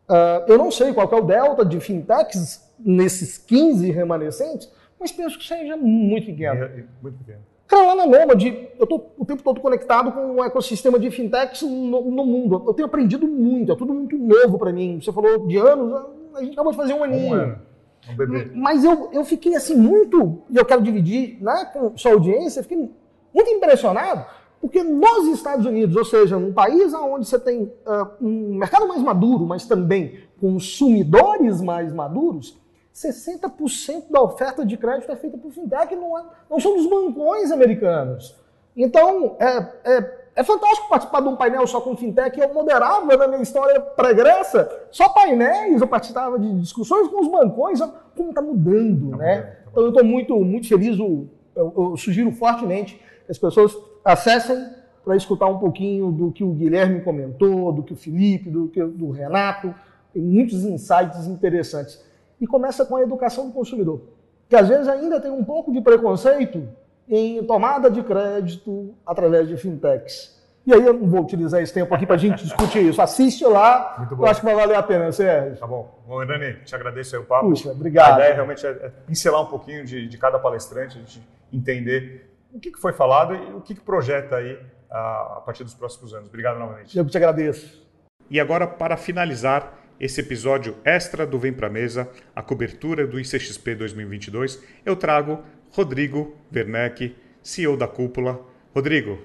Uh, 0.08 0.46
eu 0.48 0.56
não 0.56 0.70
sei 0.70 0.94
qual 0.94 1.10
é 1.12 1.16
o 1.16 1.22
delta 1.22 1.66
de 1.66 1.80
fintechs 1.80 2.64
nesses 2.78 3.40
15 3.40 3.90
remanescentes, 3.90 4.72
mas 5.00 5.12
penso 5.12 5.40
que 5.40 5.48
seja 5.48 5.76
muito 5.76 6.28
pequeno. 6.28 6.66
É, 6.66 6.84
muito 7.02 7.18
pequeno. 7.18 7.40
Carolina 7.68 8.06
Nômade, 8.06 8.70
eu 8.78 8.84
estou 8.84 9.16
o 9.18 9.26
tempo 9.26 9.42
todo 9.42 9.60
conectado 9.62 10.12
com 10.12 10.36
o 10.36 10.44
ecossistema 10.44 11.00
de 11.00 11.10
fintechs 11.10 11.64
no, 11.64 12.12
no, 12.12 12.26
mundo. 12.26 12.64
Eu 12.68 12.74
tenho 12.76 12.88
aprendido 12.88 13.28
muito, 13.28 13.72
é 13.72 13.76
tudo 13.76 13.96
muito 13.96 14.16
novo 14.16 14.60
para 14.60 14.72
mim. 14.72 15.00
Você 15.02 15.12
falou 15.12 15.48
de 15.48 15.58
anos, 15.58 16.06
a 16.36 16.44
gente 16.44 16.54
acabou 16.54 16.72
de 16.72 16.78
fazer 16.78 16.94
um 16.94 17.04
aninho. 17.04 17.30
Um 17.30 17.34
ano. 17.34 17.69
Um 18.08 18.16
bebê. 18.16 18.52
Mas 18.54 18.84
eu, 18.84 19.10
eu 19.12 19.26
fiquei 19.26 19.56
assim 19.56 19.76
muito, 19.76 20.44
e 20.50 20.58
eu 20.58 20.66
quero 20.66 20.82
dividir 20.82 21.42
né, 21.42 21.66
com 21.74 21.98
sua 21.98 22.12
audiência, 22.12 22.64
fiquei 22.64 22.90
muito 23.34 23.50
impressionado, 23.50 24.26
porque 24.62 24.84
nos 24.84 25.28
Estados 25.28 25.66
Unidos, 25.66 25.96
ou 25.96 26.06
seja, 26.06 26.38
um 26.38 26.54
país 26.54 26.94
onde 26.94 27.28
você 27.28 27.40
tem 27.40 27.64
uh, 27.64 28.10
um 28.22 28.56
mercado 28.56 28.88
mais 28.88 29.02
maduro, 29.02 29.46
mas 29.46 29.66
também 29.66 30.20
consumidores 30.40 31.62
mais 31.62 31.94
maduros, 31.94 32.58
60% 32.94 34.10
da 34.10 34.22
oferta 34.22 34.66
de 34.66 34.76
crédito 34.76 35.12
é 35.12 35.16
feita 35.16 35.38
por 35.38 35.52
fintech, 35.52 35.96
não, 35.96 36.18
é, 36.18 36.24
não 36.50 36.60
são 36.60 36.76
dos 36.76 36.88
bancões 36.88 37.52
americanos. 37.52 38.36
Então, 38.76 39.38
é, 39.40 39.58
é, 39.86 40.19
é, 40.40 40.44
fantástico 40.44 40.88
participar 40.88 41.22
de 41.22 41.28
um 41.28 41.36
painel 41.36 41.68
só 41.68 41.82
com 41.82 41.98
fintech. 41.98 42.40
Eu 42.40 42.54
moderava 42.54 43.18
na 43.18 43.28
minha 43.28 43.42
história 43.42 43.80
pregressa 43.80 44.88
só 44.90 45.10
painéis, 45.10 45.82
eu 45.82 45.88
participava 45.88 46.40
de 46.40 46.60
discussões 46.62 47.10
com 47.10 47.22
os 47.22 47.28
bancões, 47.28 47.80
como 48.16 48.30
está 48.30 48.42
mudando, 48.42 49.12
tá 49.12 49.18
né? 49.18 49.36
Mudando, 49.36 49.54
tá 49.54 49.70
então, 49.72 49.84
eu 49.84 49.90
estou 49.90 50.04
muito, 50.04 50.40
muito 50.40 50.68
feliz, 50.68 50.98
eu, 50.98 51.28
eu 51.56 51.98
sugiro 51.98 52.32
fortemente 52.32 53.00
as 53.30 53.38
pessoas 53.38 53.78
acessem 54.04 54.58
para 55.04 55.16
escutar 55.16 55.48
um 55.48 55.60
pouquinho 55.60 56.12
do 56.12 56.32
que 56.32 56.44
o 56.44 56.54
Guilherme 56.54 57.02
comentou, 57.02 57.72
do 57.72 57.84
que 57.84 57.94
o 57.94 57.96
Felipe, 57.96 58.50
do 58.50 58.70
que 58.70 58.84
do 58.84 59.12
Renato. 59.12 59.74
Tem 60.14 60.22
muitos 60.22 60.64
insights 60.64 61.28
interessantes. 61.28 62.04
E 62.40 62.48
começa 62.48 62.86
com 62.86 62.96
a 62.96 63.02
educação 63.02 63.48
do 63.48 63.54
consumidor, 63.54 64.02
que 64.48 64.56
às 64.56 64.68
vezes 64.68 64.88
ainda 64.88 65.20
tem 65.20 65.30
um 65.30 65.44
pouco 65.44 65.72
de 65.72 65.82
preconceito 65.82 66.68
em 67.10 67.44
tomada 67.44 67.90
de 67.90 68.04
crédito 68.04 68.96
através 69.06 69.48
de 69.48 69.58
fintechs. 69.58 70.40
E 70.66 70.74
aí 70.74 70.86
eu 70.86 70.94
não 70.94 71.08
vou 71.08 71.22
utilizar 71.22 71.62
esse 71.64 71.74
tempo 71.74 71.94
aqui 71.96 72.06
para 72.06 72.16
a 72.16 72.20
gente 72.20 72.44
discutir 72.44 72.86
isso. 72.86 73.02
Assiste 73.02 73.44
lá, 73.44 73.96
Muito 73.98 74.16
bom. 74.16 74.24
eu 74.24 74.30
acho 74.30 74.40
que 74.40 74.46
vai 74.46 74.56
valer 74.56 74.78
a 74.78 74.84
pena, 74.84 75.12
Sérgio. 75.12 75.58
Tá 75.58 75.66
bom. 75.66 76.00
Bom, 76.08 76.22
Hernani, 76.22 76.60
te 76.64 76.76
agradeço 76.76 77.16
aí 77.16 77.22
o 77.22 77.26
papo. 77.26 77.50
Puxa, 77.50 77.72
obrigado. 77.72 78.12
A 78.12 78.16
ideia 78.20 78.36
realmente 78.36 78.64
é, 78.66 78.70
é 78.70 78.90
pincelar 79.08 79.42
um 79.42 79.48
pouquinho 79.48 79.84
de, 79.84 80.08
de 80.08 80.18
cada 80.20 80.38
palestrante, 80.38 80.98
a 80.98 81.02
gente 81.02 81.28
entender 81.52 82.30
o 82.54 82.60
que, 82.60 82.72
foi 82.78 82.94
falado 82.94 83.34
e 83.34 83.54
o 83.54 83.62
que, 83.62 83.74
projeta 83.76 84.36
aí 84.36 84.60
a, 84.92 85.42
partir 85.44 85.64
dos 85.64 85.74
próximos 85.74 86.14
anos. 86.14 86.28
Obrigado 86.28 86.60
novamente. 86.60 86.96
Eu 86.96 87.04
que 87.04 87.12
te 87.12 87.18
agradeço. 87.18 87.82
E 88.30 88.40
agora, 88.40 88.68
para 88.68 88.96
finalizar 88.96 89.74
esse 90.00 90.22
episódio 90.22 90.78
extra 90.86 91.26
do 91.26 91.40
Vem 91.40 91.52
Pra 91.52 91.70
Mesa, 91.70 92.08
a 92.36 92.42
cobertura 92.42 93.08
do 93.08 93.20
ICXP 93.20 93.76
2022, 93.76 94.64
eu 94.86 94.96
trago 94.96 95.44
Rodrigo 95.72 96.36
Werneck, 96.54 97.16
CEO 97.42 97.78
da 97.78 97.88
Cúpula. 97.88 98.40
Rodrigo, 98.74 99.20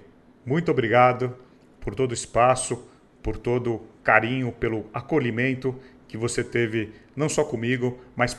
muito 0.45 0.71
obrigado 0.71 1.37
por 1.81 1.95
todo 1.95 2.11
o 2.11 2.15
espaço, 2.15 2.87
por 3.23 3.37
todo 3.37 3.75
o 3.75 3.89
carinho, 4.03 4.53
pelo 4.53 4.87
acolhimento 4.93 5.75
que 6.07 6.17
você 6.17 6.45
teve, 6.45 6.93
não 7.17 7.29
só 7.29 7.45
comigo, 7.45 7.99
mas 8.15 8.39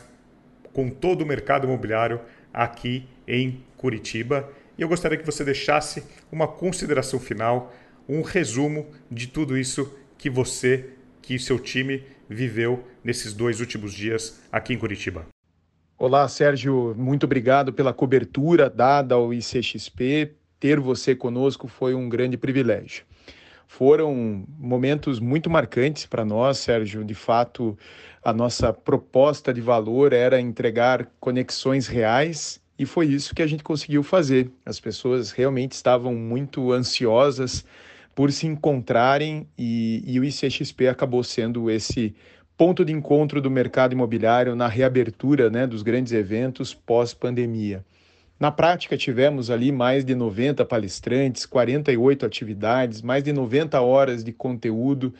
com 0.71 0.89
todo 0.89 1.23
o 1.23 1.25
mercado 1.25 1.65
imobiliário 1.65 2.21
aqui 2.53 3.07
em 3.27 3.63
Curitiba. 3.77 4.49
E 4.77 4.81
eu 4.81 4.87
gostaria 4.87 5.17
que 5.17 5.25
você 5.25 5.43
deixasse 5.43 6.03
uma 6.31 6.47
consideração 6.47 7.19
final, 7.19 7.73
um 8.07 8.21
resumo 8.21 8.87
de 9.09 9.27
tudo 9.27 9.57
isso 9.57 9.97
que 10.17 10.29
você, 10.29 10.89
que 11.21 11.39
seu 11.39 11.59
time 11.59 12.03
viveu 12.29 12.83
nesses 13.03 13.33
dois 13.33 13.59
últimos 13.59 13.93
dias 13.93 14.41
aqui 14.51 14.73
em 14.73 14.77
Curitiba. 14.77 15.34
Olá, 15.97 16.27
Sérgio, 16.27 16.93
muito 16.97 17.23
obrigado 17.23 17.71
pela 17.71 17.93
cobertura 17.93 18.69
dada 18.69 19.15
ao 19.15 19.33
ICXP. 19.33 20.33
Ter 20.59 20.77
você 20.77 21.15
conosco 21.15 21.69
foi 21.69 21.95
um 21.95 22.09
grande 22.09 22.35
privilégio. 22.35 23.05
Foram 23.65 24.43
momentos 24.59 25.21
muito 25.21 25.49
marcantes 25.49 26.05
para 26.05 26.25
nós, 26.25 26.57
Sérgio. 26.57 27.01
De 27.05 27.13
fato, 27.13 27.77
a 28.21 28.33
nossa 28.33 28.73
proposta 28.73 29.53
de 29.53 29.61
valor 29.61 30.11
era 30.11 30.37
entregar 30.37 31.09
conexões 31.17 31.87
reais 31.87 32.61
e 32.77 32.85
foi 32.85 33.05
isso 33.07 33.33
que 33.33 33.41
a 33.41 33.47
gente 33.47 33.63
conseguiu 33.63 34.03
fazer. 34.03 34.51
As 34.65 34.81
pessoas 34.81 35.31
realmente 35.31 35.71
estavam 35.71 36.13
muito 36.13 36.73
ansiosas 36.73 37.63
por 38.13 38.33
se 38.33 38.45
encontrarem 38.47 39.47
e, 39.57 40.03
e 40.05 40.19
o 40.19 40.25
ICXP 40.25 40.89
acabou 40.89 41.23
sendo 41.23 41.71
esse 41.71 42.13
ponto 42.57 42.85
de 42.85 42.93
encontro 42.93 43.41
do 43.41 43.51
mercado 43.51 43.93
imobiliário 43.93 44.55
na 44.55 44.67
reabertura 44.67 45.49
né, 45.49 45.67
dos 45.67 45.81
grandes 45.81 46.13
eventos 46.13 46.73
pós-pandemia. 46.73 47.83
Na 48.39 48.51
prática, 48.51 48.97
tivemos 48.97 49.49
ali 49.49 49.71
mais 49.71 50.03
de 50.03 50.13
90 50.13 50.65
palestrantes, 50.65 51.45
48 51.45 52.25
atividades, 52.25 53.01
mais 53.01 53.23
de 53.23 53.31
90 53.31 53.79
horas 53.81 54.23
de 54.23 54.31
conteúdo 54.31 55.13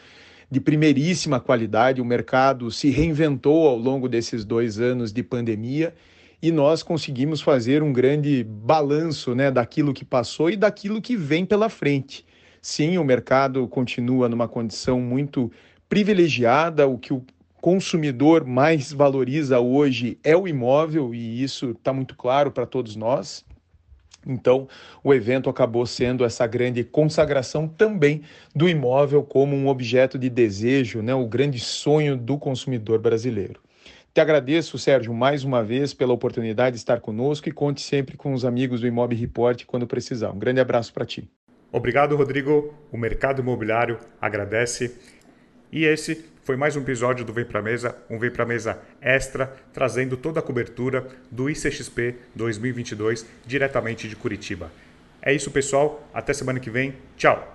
de 0.49 0.59
primeiríssima 0.59 1.39
qualidade. 1.39 2.01
O 2.01 2.05
mercado 2.05 2.69
se 2.71 2.89
reinventou 2.89 3.67
ao 3.67 3.77
longo 3.77 4.07
desses 4.07 4.43
dois 4.43 4.79
anos 4.79 5.11
de 5.13 5.23
pandemia 5.23 5.93
e 6.41 6.51
nós 6.51 6.83
conseguimos 6.83 7.41
fazer 7.41 7.81
um 7.81 7.91
grande 7.91 8.43
balanço 8.43 9.33
né, 9.33 9.49
daquilo 9.49 9.93
que 9.93 10.05
passou 10.05 10.49
e 10.49 10.55
daquilo 10.55 11.01
que 11.01 11.15
vem 11.15 11.45
pela 11.45 11.69
frente. 11.69 12.25
Sim, 12.61 12.97
o 12.97 13.03
mercado 13.03 13.67
continua 13.67 14.27
numa 14.27 14.47
condição 14.47 14.99
muito 14.99 15.51
privilegiada, 15.89 16.87
o 16.87 16.97
que 16.97 17.13
o 17.13 17.23
consumidor 17.61 18.45
mais 18.45 18.91
valoriza 18.91 19.59
hoje 19.59 20.19
é 20.23 20.35
o 20.35 20.47
imóvel, 20.47 21.15
e 21.15 21.41
isso 21.41 21.71
está 21.71 21.91
muito 21.91 22.15
claro 22.15 22.51
para 22.51 22.65
todos 22.65 22.95
nós. 22.95 23.43
Então, 24.27 24.67
o 25.03 25.13
evento 25.13 25.49
acabou 25.49 25.85
sendo 25.85 26.25
essa 26.25 26.47
grande 26.47 26.83
consagração 26.83 27.67
também 27.67 28.23
do 28.55 28.67
imóvel 28.67 29.23
como 29.23 29.55
um 29.55 29.67
objeto 29.67 30.17
de 30.17 30.29
desejo, 30.29 31.01
né, 31.01 31.13
o 31.13 31.27
grande 31.27 31.59
sonho 31.59 32.17
do 32.17 32.37
consumidor 32.37 32.99
brasileiro. 32.99 33.59
Te 34.13 34.21
agradeço, 34.21 34.77
Sérgio, 34.77 35.13
mais 35.13 35.43
uma 35.43 35.61
vez 35.61 35.93
pela 35.93 36.13
oportunidade 36.13 36.75
de 36.75 36.79
estar 36.79 37.01
conosco 37.01 37.49
e 37.49 37.51
conte 37.51 37.81
sempre 37.81 38.15
com 38.15 38.33
os 38.33 38.45
amigos 38.45 38.81
do 38.81 38.87
Imob 38.87 39.13
Report 39.13 39.65
quando 39.65 39.85
precisar. 39.85 40.31
Um 40.31 40.39
grande 40.39 40.61
abraço 40.61 40.93
para 40.93 41.05
ti. 41.05 41.29
Obrigado, 41.69 42.15
Rodrigo. 42.15 42.73
O 42.93 42.97
mercado 42.97 43.41
imobiliário 43.41 43.99
agradece. 44.21 44.97
E 45.75 45.83
esse 45.83 46.23
foi 46.45 46.55
mais 46.55 46.77
um 46.77 46.79
episódio 46.79 47.25
do 47.25 47.33
Vem 47.33 47.43
Pra 47.43 47.61
Mesa, 47.61 47.97
um 48.09 48.17
Vem 48.17 48.31
Pra 48.31 48.45
Mesa 48.45 48.79
extra, 49.01 49.53
trazendo 49.73 50.15
toda 50.15 50.39
a 50.39 50.41
cobertura 50.41 51.05
do 51.29 51.49
ICXP 51.49 52.15
2022 52.33 53.25
diretamente 53.45 54.07
de 54.07 54.15
Curitiba. 54.15 54.71
É 55.21 55.33
isso, 55.33 55.51
pessoal. 55.51 56.07
Até 56.13 56.31
semana 56.31 56.61
que 56.61 56.69
vem. 56.69 56.95
Tchau! 57.17 57.54